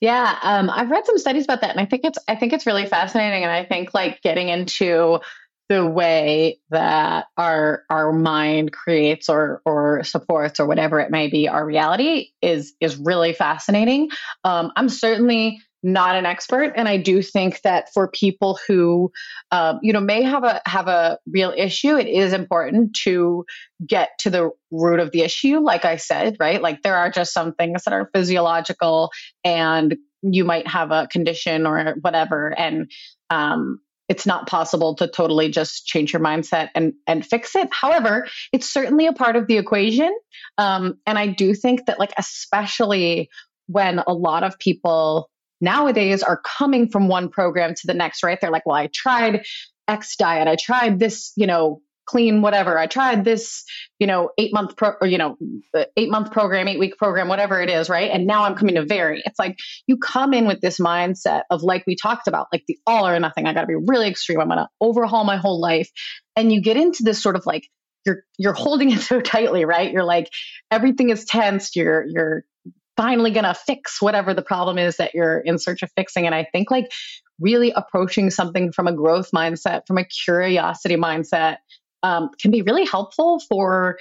Yeah, 0.01 0.37
um, 0.43 0.69
I've 0.69 0.91
read 0.91 1.05
some 1.05 1.17
studies 1.17 1.45
about 1.45 1.61
that, 1.61 1.71
and 1.71 1.79
I 1.79 1.85
think 1.85 2.03
it's 2.03 2.19
I 2.27 2.35
think 2.35 2.53
it's 2.53 2.65
really 2.65 2.85
fascinating. 2.85 3.43
And 3.43 3.51
I 3.51 3.65
think 3.65 3.93
like 3.93 4.21
getting 4.21 4.49
into 4.49 5.19
the 5.71 5.85
way 5.85 6.59
that 6.69 7.27
our 7.37 7.83
our 7.89 8.11
mind 8.11 8.73
creates 8.73 9.29
or 9.29 9.61
or 9.65 10.03
supports 10.03 10.59
or 10.59 10.67
whatever 10.67 10.99
it 10.99 11.09
may 11.09 11.29
be 11.29 11.47
our 11.47 11.65
reality 11.65 12.31
is 12.41 12.73
is 12.81 12.97
really 12.97 13.31
fascinating. 13.31 14.09
Um, 14.43 14.73
I'm 14.75 14.89
certainly 14.89 15.61
not 15.83 16.15
an 16.15 16.27
expert 16.27 16.73
and 16.75 16.87
i 16.87 16.95
do 16.95 17.23
think 17.23 17.59
that 17.63 17.91
for 17.91 18.07
people 18.07 18.59
who 18.67 19.11
um, 19.49 19.79
you 19.81 19.91
know 19.91 19.99
may 19.99 20.21
have 20.21 20.43
a 20.43 20.61
have 20.67 20.87
a 20.87 21.17
real 21.25 21.51
issue 21.57 21.97
it 21.97 22.05
is 22.05 22.33
important 22.33 22.93
to 22.93 23.43
get 23.83 24.11
to 24.19 24.29
the 24.29 24.51
root 24.69 24.99
of 24.99 25.11
the 25.11 25.21
issue 25.21 25.57
like 25.57 25.83
i 25.83 25.95
said 25.95 26.37
right 26.39 26.61
like 26.61 26.83
there 26.83 26.97
are 26.97 27.09
just 27.09 27.33
some 27.33 27.51
things 27.55 27.83
that 27.83 27.95
are 27.95 28.11
physiological 28.13 29.09
and 29.43 29.97
you 30.21 30.45
might 30.45 30.67
have 30.67 30.91
a 30.91 31.07
condition 31.07 31.65
or 31.65 31.95
whatever 32.01 32.53
and 32.59 32.91
um, 33.31 33.79
it's 34.11 34.25
not 34.25 34.45
possible 34.45 34.93
to 34.93 35.07
totally 35.07 35.49
just 35.49 35.87
change 35.87 36.13
your 36.13 36.21
mindset 36.21 36.69
and 36.75 36.93
and 37.07 37.25
fix 37.25 37.55
it 37.55 37.69
however 37.71 38.27
it's 38.51 38.71
certainly 38.71 39.07
a 39.07 39.13
part 39.13 39.35
of 39.35 39.47
the 39.47 39.57
equation 39.57 40.13
um, 40.57 40.97
and 41.07 41.17
i 41.17 41.27
do 41.27 41.55
think 41.55 41.85
that 41.85 41.97
like 41.97 42.13
especially 42.17 43.29
when 43.67 43.99
a 43.99 44.13
lot 44.13 44.43
of 44.43 44.59
people 44.59 45.29
nowadays 45.61 46.23
are 46.23 46.41
coming 46.43 46.89
from 46.89 47.07
one 47.07 47.29
program 47.29 47.73
to 47.73 47.87
the 47.87 47.93
next, 47.93 48.23
right? 48.23 48.39
They're 48.41 48.51
like, 48.51 48.65
well, 48.65 48.75
I 48.75 48.89
tried 48.93 49.45
X 49.87 50.15
diet. 50.15 50.47
I 50.47 50.57
tried 50.59 50.99
this, 50.99 51.31
you 51.35 51.47
know, 51.47 51.81
clean 52.11 52.41
whatever. 52.41 52.77
I 52.77 52.87
tried 52.87 53.23
this, 53.23 53.63
you 53.97 54.05
know, 54.05 54.31
eight 54.37 54.53
month 54.53 54.75
pro 54.75 54.91
or, 54.99 55.07
you 55.07 55.17
know, 55.17 55.37
uh, 55.73 55.85
eight 55.95 56.11
month 56.11 56.31
program, 56.31 56.67
eight 56.67 56.77
week 56.79 56.97
program, 56.97 57.29
whatever 57.29 57.61
it 57.61 57.69
is, 57.69 57.89
right? 57.89 58.11
And 58.11 58.27
now 58.27 58.43
I'm 58.43 58.55
coming 58.55 58.75
to 58.75 58.85
Veri. 58.85 59.21
It's 59.25 59.39
like 59.39 59.57
you 59.87 59.97
come 59.97 60.33
in 60.33 60.45
with 60.45 60.59
this 60.59 60.77
mindset 60.77 61.43
of 61.49 61.63
like 61.63 61.85
we 61.87 61.95
talked 61.95 62.27
about, 62.27 62.47
like 62.51 62.63
the 62.67 62.77
all 62.85 63.07
or 63.07 63.17
nothing. 63.19 63.45
I 63.45 63.53
got 63.53 63.61
to 63.61 63.67
be 63.67 63.75
really 63.75 64.09
extreme. 64.09 64.41
I'm 64.41 64.49
to 64.49 64.67
overhaul 64.81 65.23
my 65.23 65.37
whole 65.37 65.61
life. 65.61 65.89
And 66.35 66.51
you 66.51 66.61
get 66.61 66.75
into 66.75 67.03
this 67.03 67.23
sort 67.23 67.37
of 67.37 67.45
like 67.45 67.63
you're 68.05 68.23
you're 68.37 68.53
holding 68.53 68.91
it 68.91 68.99
so 69.11 69.21
tightly, 69.21 69.63
right? 69.63 69.91
You're 69.91 70.03
like 70.03 70.29
everything 70.69 71.09
is 71.09 71.23
tense. 71.23 71.75
You're 71.75 72.05
you're 72.07 72.43
finally 72.97 73.31
going 73.31 73.45
to 73.45 73.53
fix 73.53 74.01
whatever 74.01 74.33
the 74.33 74.41
problem 74.41 74.77
is 74.77 74.97
that 74.97 75.15
you're 75.15 75.39
in 75.39 75.57
search 75.57 75.81
of 75.81 75.89
fixing. 75.95 76.25
And 76.25 76.35
I 76.35 76.45
think 76.51 76.69
like 76.69 76.91
really 77.39 77.71
approaching 77.71 78.29
something 78.29 78.71
from 78.71 78.87
a 78.87 78.93
growth 78.93 79.31
mindset, 79.33 79.81
from 79.87 79.97
a 79.97 80.05
curiosity 80.05 80.95
mindset, 80.95 81.57
um, 82.03 82.29
can 82.39 82.51
be 82.51 82.61
really 82.61 82.85
helpful 82.85 83.39
for 83.39 83.97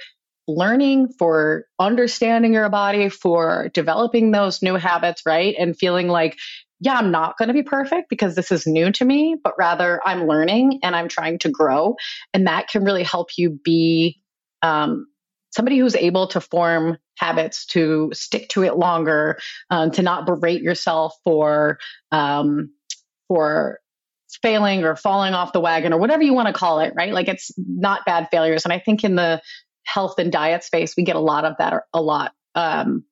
learning, 0.47 1.09
for 1.19 1.65
understanding 1.79 2.53
your 2.53 2.69
body, 2.69 3.09
for 3.09 3.69
developing 3.73 4.31
those 4.31 4.61
new 4.61 4.75
habits, 4.75 5.23
right? 5.25 5.55
And 5.57 5.77
feeling 5.77 6.07
like, 6.07 6.37
yeah, 6.79 6.95
I'm 6.95 7.11
not 7.11 7.37
going 7.37 7.47
to 7.47 7.53
be 7.53 7.63
perfect 7.63 8.09
because 8.09 8.35
this 8.35 8.51
is 8.51 8.65
new 8.65 8.91
to 8.93 9.05
me, 9.05 9.35
but 9.41 9.53
rather 9.57 10.01
I'm 10.03 10.27
learning 10.27 10.79
and 10.83 10.95
I'm 10.95 11.07
trying 11.07 11.39
to 11.39 11.49
grow. 11.49 11.95
And 12.33 12.47
that 12.47 12.69
can 12.69 12.83
really 12.83 13.03
help 13.03 13.29
you 13.37 13.51
be 13.63 14.19
um, 14.63 15.05
somebody 15.51 15.77
who's 15.77 15.95
able 15.95 16.27
to 16.27 16.41
form 16.41 16.97
habits 17.17 17.65
to 17.67 18.09
stick 18.13 18.49
to 18.49 18.63
it 18.63 18.77
longer 18.77 19.37
um, 19.69 19.91
to 19.91 20.01
not 20.01 20.25
berate 20.25 20.61
yourself 20.61 21.13
for 21.23 21.77
um, 22.11 22.71
for 23.27 23.79
failing 24.41 24.83
or 24.83 24.95
falling 24.95 25.33
off 25.33 25.53
the 25.53 25.59
wagon 25.59 25.93
or 25.93 25.99
whatever 25.99 26.23
you 26.23 26.33
want 26.33 26.47
to 26.47 26.53
call 26.53 26.79
it 26.79 26.93
right? 26.95 27.13
Like 27.13 27.27
it's 27.27 27.51
not 27.57 28.05
bad 28.05 28.27
failures. 28.31 28.65
And 28.65 28.73
i 28.73 28.79
think 28.79 29.03
in 29.03 29.15
the 29.15 29.41
health 29.83 30.19
and 30.19 30.31
diet 30.31 30.63
space 30.63 30.95
we 30.95 31.03
get 31.03 31.15
a 31.15 31.19
lot 31.19 31.45
of 31.45 31.55
that 31.57 31.83
a 31.93 32.01
lot 32.01 32.33
um, 32.55 33.03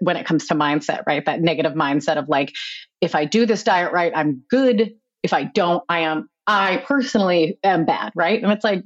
when 0.00 0.16
it 0.16 0.26
comes 0.26 0.46
to 0.48 0.54
mindset 0.54 1.02
right? 1.06 1.24
That 1.24 1.40
negative 1.40 1.72
mindset 1.74 2.16
of 2.16 2.28
like 2.28 2.52
if 3.00 3.14
i 3.14 3.24
do 3.24 3.46
this 3.46 3.62
diet 3.62 3.92
right 3.92 4.12
i'm 4.14 4.42
good. 4.48 4.94
If 5.22 5.32
i 5.32 5.44
don't 5.44 5.82
i 5.88 6.00
am 6.00 6.28
i 6.46 6.78
personally 6.78 7.58
am 7.62 7.84
bad 7.84 8.12
right? 8.14 8.42
And 8.42 8.52
it's 8.52 8.64
like 8.64 8.82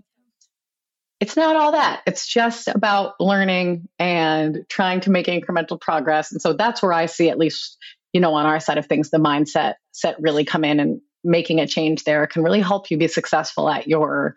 it's 1.21 1.37
not 1.37 1.55
all 1.55 1.73
that. 1.73 2.03
It's 2.07 2.27
just 2.27 2.67
about 2.67 3.21
learning 3.21 3.89
and 3.99 4.65
trying 4.71 5.01
to 5.01 5.11
make 5.11 5.27
incremental 5.27 5.79
progress. 5.79 6.33
And 6.33 6.41
so 6.41 6.55
that's 6.55 6.83
where 6.83 6.95
I 6.95 7.07
see, 7.07 7.29
at 7.29 7.39
least, 7.39 7.77
you 8.15 8.23
know, 8.23 8.33
on 8.35 8.47
our 8.47 8.59
side 8.59 8.79
of 8.79 8.87
things, 8.87 9.11
the 9.11 9.19
mindset 9.19 9.75
set 9.93 10.17
really 10.21 10.47
come 10.47 10.65
in 10.65 10.81
and 10.81 11.03
making 11.23 11.61
a 11.61 11.67
change 11.67 12.05
there 12.05 12.27
can 12.27 12.43
really 12.43 12.61
help 12.61 12.91
you 12.91 12.97
be 12.97 13.09
successful 13.09 13.69
at 13.69 13.87
your 13.87 14.35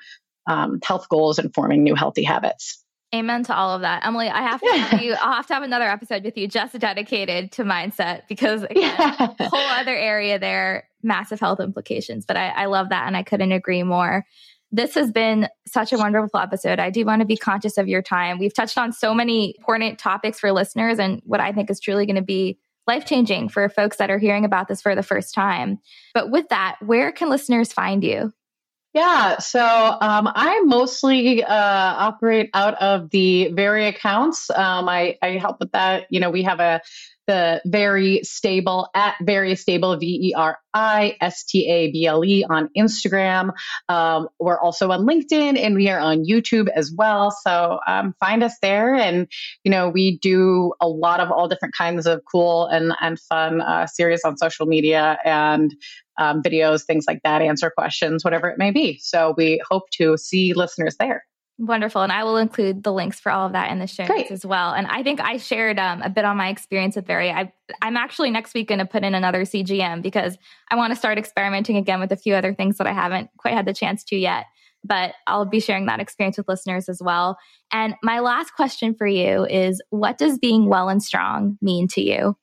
um, 0.48 0.80
health 0.84 1.08
goals 1.10 1.40
and 1.40 1.54
forming 1.54 1.84
new 1.84 1.96
healthy 1.96 2.24
habits. 2.24 2.84
Amen 3.14 3.44
to 3.44 3.56
all 3.56 3.76
of 3.76 3.82
that. 3.82 4.06
Emily, 4.06 4.28
I 4.28 4.42
have 4.42 4.60
to 4.60 4.72
have 4.72 5.02
you, 5.02 5.14
I'll 5.22 5.34
have 5.34 5.48
to 5.48 5.54
have 5.54 5.64
another 5.64 5.88
episode 5.88 6.24
with 6.24 6.36
you 6.36 6.48
just 6.48 6.78
dedicated 6.80 7.52
to 7.54 7.64
mindset 7.64 8.24
because 8.28 8.64
again, 8.70 8.96
yeah. 8.98 9.36
whole 9.40 9.60
other 9.60 9.96
area 9.96 10.40
there, 10.40 10.90
massive 11.04 11.40
health 11.40 11.60
implications. 11.60 12.26
But 12.26 12.38
I, 12.38 12.50
I 12.50 12.66
love 12.66 12.90
that 12.90 13.06
and 13.06 13.16
I 13.16 13.24
couldn't 13.24 13.52
agree 13.52 13.84
more 13.84 14.26
this 14.74 14.96
has 14.96 15.12
been 15.12 15.48
such 15.68 15.94
a 15.94 15.98
wonderful 15.98 16.40
episode. 16.40 16.80
I 16.80 16.90
do 16.90 17.06
want 17.06 17.20
to 17.20 17.28
be 17.28 17.38
conscious 17.38 17.78
of 17.78 17.88
your 17.88 18.02
time. 18.02 18.40
We've 18.40 18.54
touched 18.54 18.76
on 18.76 18.92
so 18.92 19.14
many 19.14 19.54
important 19.60 20.00
topics 20.00 20.40
for 20.40 20.52
listeners 20.52 20.98
and 20.98 21.22
what 21.26 21.40
I 21.40 21.52
think 21.52 21.70
is 21.70 21.80
truly 21.80 22.08
going 22.08 22.16
to 22.16 22.24
be 22.24 22.58
life 22.88 23.06
changing 23.06 23.50
for 23.50 23.68
folks 23.70 23.98
that 23.98 24.10
are 24.10 24.18
hearing 24.18 24.46
about 24.46 24.68
this 24.68 24.82
for 24.82 24.96
the 24.96 25.04
first 25.04 25.34
time. 25.34 25.80
But 26.14 26.30
with 26.30 26.50
that, 26.50 26.78
where 26.82 27.12
can 27.12 27.30
listeners 27.30 27.72
find 27.72 28.04
you? 28.04 28.34
Yeah, 28.94 29.40
so 29.40 29.60
um, 29.60 30.30
I 30.36 30.62
mostly 30.66 31.44
uh, 31.44 31.48
operate 31.50 32.52
out 32.54 32.76
of 32.76 33.10
the 33.10 33.48
Veri 33.52 33.88
accounts. 33.88 34.52
Um, 34.52 34.88
I, 34.88 35.18
I 35.20 35.30
help 35.30 35.60
with 35.60 35.72
that. 35.72 36.06
You 36.12 36.20
know, 36.20 36.30
we 36.30 36.44
have 36.44 36.60
a 36.60 36.80
the 37.28 37.62
Veri 37.66 38.22
stable 38.24 38.90
at 38.96 39.16
Veri 39.22 39.56
stable 39.56 39.98
V 39.98 40.30
E 40.30 40.34
R 40.34 40.58
I 40.74 41.18
S 41.22 41.44
T 41.44 41.70
A 41.70 41.92
B 41.92 42.06
L 42.06 42.24
E 42.26 42.46
on 42.50 42.70
Instagram. 42.78 43.52
Um, 43.90 44.28
we're 44.40 44.60
also 44.60 44.92
on 44.92 45.06
LinkedIn 45.06 45.58
and 45.58 45.76
we 45.76 45.90
are 45.90 46.00
on 46.00 46.26
YouTube 46.26 46.68
as 46.76 46.92
well. 46.92 47.32
So 47.32 47.80
um, 47.88 48.14
find 48.20 48.44
us 48.44 48.56
there, 48.62 48.96
and 48.96 49.28
you 49.64 49.72
know 49.72 49.90
we 49.90 50.18
do 50.18 50.74
a 50.82 50.88
lot 50.88 51.20
of 51.20 51.32
all 51.32 51.48
different 51.48 51.76
kinds 51.76 52.06
of 52.06 52.22
cool 52.30 52.68
and 52.68 52.94
and 53.02 53.20
fun 53.20 53.62
uh, 53.62 53.88
series 53.88 54.22
on 54.24 54.38
social 54.38 54.66
media 54.66 55.18
and 55.24 55.74
um, 56.18 56.42
videos, 56.44 56.84
things 56.86 57.06
like 57.08 57.22
that, 57.24 57.42
answer 57.42 57.72
questions, 57.72 58.24
whatever 58.24 58.50
it 58.50 58.58
may 58.58 58.72
be. 58.72 59.00
So 59.02 59.34
we 59.36 59.62
hope 59.70 59.90
to 59.92 60.18
see 60.18 60.54
listeners 60.54 60.96
there. 61.00 61.26
Wonderful. 61.60 62.02
And 62.02 62.12
I 62.12 62.24
will 62.24 62.38
include 62.38 62.84
the 62.84 62.92
links 62.92 63.20
for 63.20 63.32
all 63.32 63.46
of 63.46 63.54
that 63.54 63.72
in 63.72 63.78
the 63.78 63.86
show 63.86 64.06
notes 64.06 64.32
as 64.32 64.46
well. 64.46 64.74
And 64.74 64.88
I 64.88 65.04
think 65.04 65.22
I 65.22 65.38
shared 65.38 65.78
um, 65.78 66.02
a 66.02 66.10
bit 66.10 66.26
on 66.26 66.36
my 66.36 66.50
experience 66.50 66.96
with 66.96 67.06
Veri. 67.06 67.30
I, 67.30 67.54
I'm 67.82 67.96
actually 67.96 68.32
next 68.32 68.56
week 68.56 68.68
going 68.68 68.80
to 68.80 68.86
put 68.86 69.04
in 69.04 69.14
another 69.14 69.44
CGM 69.44 70.02
because 70.02 70.36
I 70.72 70.76
want 70.76 70.92
to 70.92 70.96
start 70.96 71.20
experimenting 71.20 71.78
again 71.78 72.00
with 72.00 72.12
a 72.12 72.18
few 72.18 72.34
other 72.34 72.56
things 72.56 72.78
that 72.78 72.88
I 72.88 72.94
haven't 72.94 73.30
quite 73.38 73.54
had 73.54 73.68
the 73.68 73.74
chance 73.74 74.04
to 74.06 74.16
yet. 74.16 74.46
But 74.84 75.14
I'll 75.28 75.46
be 75.46 75.60
sharing 75.60 75.86
that 75.86 76.00
experience 76.00 76.38
with 76.38 76.48
listeners 76.48 76.90
as 76.90 77.02
well. 77.02 77.38
And 77.72 77.96
my 78.02 78.20
last 78.20 78.54
question 78.56 78.96
for 78.96 79.08
you 79.08 79.46
is 79.46 79.82
what 79.92 80.18
does 80.18 80.40
being 80.40 80.68
well 80.68 80.90
and 80.90 81.02
strong 81.02 81.58
mean 81.62 81.88
to 81.90 82.02
you? 82.02 82.36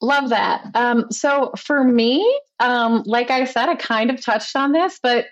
Love 0.00 0.28
that. 0.28 0.66
Um, 0.74 1.06
so 1.10 1.50
for 1.56 1.82
me, 1.82 2.40
um, 2.60 3.02
like 3.06 3.30
I 3.30 3.44
said, 3.46 3.70
I 3.70 3.74
kind 3.74 4.10
of 4.10 4.20
touched 4.20 4.54
on 4.54 4.72
this, 4.72 5.00
but 5.02 5.26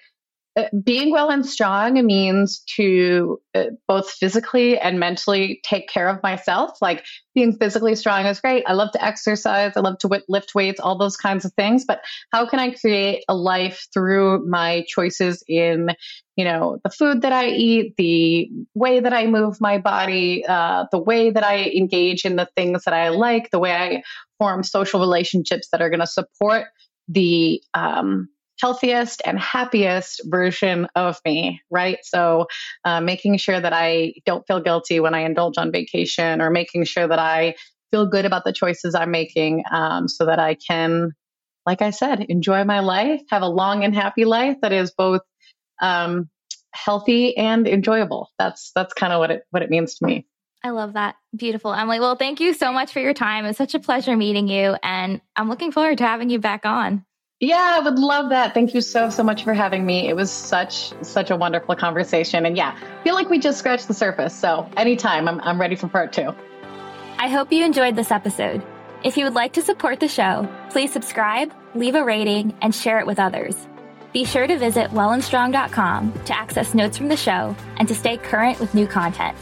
being 0.85 1.11
well 1.11 1.31
and 1.31 1.47
strong 1.47 1.95
means 2.05 2.63
to 2.77 3.41
uh, 3.55 3.65
both 3.89 4.11
physically 4.11 4.79
and 4.79 5.01
mentally 5.01 5.61
take 5.63 5.89
care 5.89 6.09
of 6.09 6.23
myself. 6.23 6.77
Like 6.83 7.05
being 7.35 7.57
physically 7.57 7.95
strong 7.95 8.27
is 8.27 8.41
great. 8.41 8.65
I 8.67 8.75
love 8.75 8.93
to 8.93 9.03
exercise. 9.03 9.73
I 9.77 9.81
love 9.81 9.97
to 9.99 10.09
w- 10.09 10.25
lift 10.29 10.55
weights, 10.55 10.79
all 10.79 10.99
those 10.99 11.17
kinds 11.17 11.47
of 11.47 11.55
things. 11.55 11.87
But 11.87 12.03
how 12.33 12.47
can 12.47 12.59
I 12.59 12.71
create 12.73 13.25
a 13.29 13.35
life 13.35 13.87
through 13.95 14.47
my 14.47 14.85
choices 14.87 15.43
in, 15.49 15.89
you 16.37 16.45
know, 16.45 16.79
the 16.85 16.91
food 16.91 17.23
that 17.23 17.33
I 17.33 17.49
eat, 17.49 17.95
the 17.97 18.51
way 18.75 19.01
that 19.01 19.15
I 19.15 19.27
move 19.29 19.59
my 19.59 19.79
body, 19.79 20.45
uh, 20.47 20.85
the 20.93 20.99
way 20.99 21.31
that 21.31 21.45
I 21.45 21.71
engage 21.71 22.27
in 22.27 22.37
the 22.37 22.49
things 22.57 22.85
that 22.85 22.93
I 22.93 23.09
like, 23.09 23.51
the 23.51 23.59
way 23.59 23.73
I 23.73 24.03
form 24.39 24.65
social 24.65 25.01
relationships 25.01 25.69
that 25.73 25.81
are 25.81 25.89
going 25.89 26.01
to 26.01 26.07
support 26.07 26.67
the 27.09 27.63
um, 27.73 28.29
healthiest 28.63 29.21
and 29.25 29.41
happiest 29.41 30.23
version 30.27 30.87
of 30.95 31.19
me, 31.25 31.61
right? 31.69 31.99
So, 32.05 32.47
uh, 32.85 33.01
making 33.01 33.37
sure 33.39 33.61
that 33.61 33.73
I 33.73 34.15
don't 34.25 34.47
feel 34.47 34.61
guilty 34.61 35.01
when 35.01 35.15
I 35.15 35.23
indulge 35.23 35.59
on 35.59 35.73
vacation, 35.73 36.41
or 36.41 36.49
making 36.49 36.85
sure 36.85 37.09
that 37.09 37.19
I 37.19 37.57
feel 37.91 38.07
good 38.07 38.25
about 38.25 38.45
the 38.45 38.53
choices 38.53 38.95
I'm 38.95 39.11
making 39.11 39.65
um, 39.71 40.07
so 40.07 40.27
that 40.27 40.39
I 40.39 40.55
can, 40.55 41.11
like 41.67 41.83
I 41.83 41.91
said, 41.91 42.21
enjoy 42.29 42.63
my 42.63 42.81
life, 42.81 43.21
have 43.31 43.43
a 43.43 43.49
long 43.49 43.83
and 43.83 43.95
happy 43.95 44.25
life 44.25 44.57
that 44.63 44.73
is 44.73 44.93
both 44.97 45.23
um, 45.81 46.31
healthy 46.73 47.37
and 47.37 47.67
enjoyable. 47.67 48.31
That's 48.39 48.71
that's 48.77 48.95
kind 48.95 49.13
of 49.13 49.19
what 49.19 49.33
it 49.33 49.43
what 49.51 49.65
it 49.65 49.71
means 49.71 49.97
to 49.97 50.07
me. 50.07 50.27
I 50.65 50.71
love 50.71 50.93
that. 50.93 51.17
Beautiful, 51.35 51.75
Emily. 51.75 51.99
Well, 51.99 52.15
thank 52.15 52.39
you 52.39 52.55
so 52.55 52.73
much 52.73 52.93
for 52.93 53.01
your 53.01 53.15
time. 53.15 53.45
It's 53.45 53.59
such 53.59 53.75
a 53.75 53.81
pleasure 53.81 54.17
meeting 54.17 54.47
you, 54.47 54.77
and 54.85 55.21
I'm 55.35 55.49
looking 55.49 55.73
forward 55.73 55.99
to 55.99 56.07
having 56.07 56.31
you 56.31 56.39
back 56.39 56.65
on. 56.65 57.05
Yeah, 57.43 57.77
I 57.77 57.81
would 57.81 57.99
love 57.99 58.29
that. 58.29 58.55
Thank 58.55 58.73
you 58.73 58.81
so 58.81 59.11
so 59.11 59.25
much 59.25 59.43
for 59.43 59.53
having 59.53 59.85
me. 59.85 60.09
It 60.09 60.15
was 60.15 60.31
such 60.31 60.93
such 61.03 61.29
a 61.29 61.35
wonderful 61.35 61.75
conversation, 61.75 62.47
and 62.47 62.57
yeah, 62.57 62.79
feel 63.03 63.15
like 63.15 63.29
we 63.31 63.41
just 63.41 63.59
scratched 63.59 63.89
the 63.89 63.95
surface. 63.95 64.33
So 64.33 64.71
anytime, 64.77 65.27
I'm 65.27 65.41
I'm 65.41 65.61
ready 65.61 65.75
for 65.75 65.89
part 65.89 66.13
two. 66.13 66.33
I 67.19 67.27
hope 67.27 67.51
you 67.51 67.65
enjoyed 67.65 67.97
this 67.97 68.13
episode. 68.13 68.63
If 69.03 69.17
you 69.17 69.25
would 69.25 69.35
like 69.35 69.55
to 69.55 69.63
support 69.63 69.99
the 69.99 70.07
show, 70.07 70.49
please 70.71 70.93
subscribe, 70.93 71.53
leave 71.75 71.97
a 71.97 72.05
rating, 72.05 72.55
and 72.63 72.73
share 72.73 73.01
it 73.01 73.09
with 73.09 73.19
others. 73.19 73.57
Be 74.13 74.25
sure 74.25 74.47
to 74.47 74.57
visit 74.57 74.93
wellnstrong.com 74.93 76.13
to 76.27 76.37
access 76.37 76.75
notes 76.75 76.97
from 76.97 77.09
the 77.09 77.17
show 77.17 77.57
and 77.79 77.89
to 77.89 77.95
stay 77.97 78.19
current 78.19 78.61
with 78.61 78.73
new 78.73 78.87
content. 78.87 79.37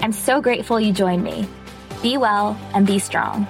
I'm 0.00 0.12
so 0.12 0.40
grateful 0.40 0.80
you 0.80 0.92
joined 0.92 1.22
me. 1.22 1.46
Be 2.02 2.16
well 2.16 2.58
and 2.74 2.88
be 2.88 2.98
strong. 2.98 3.46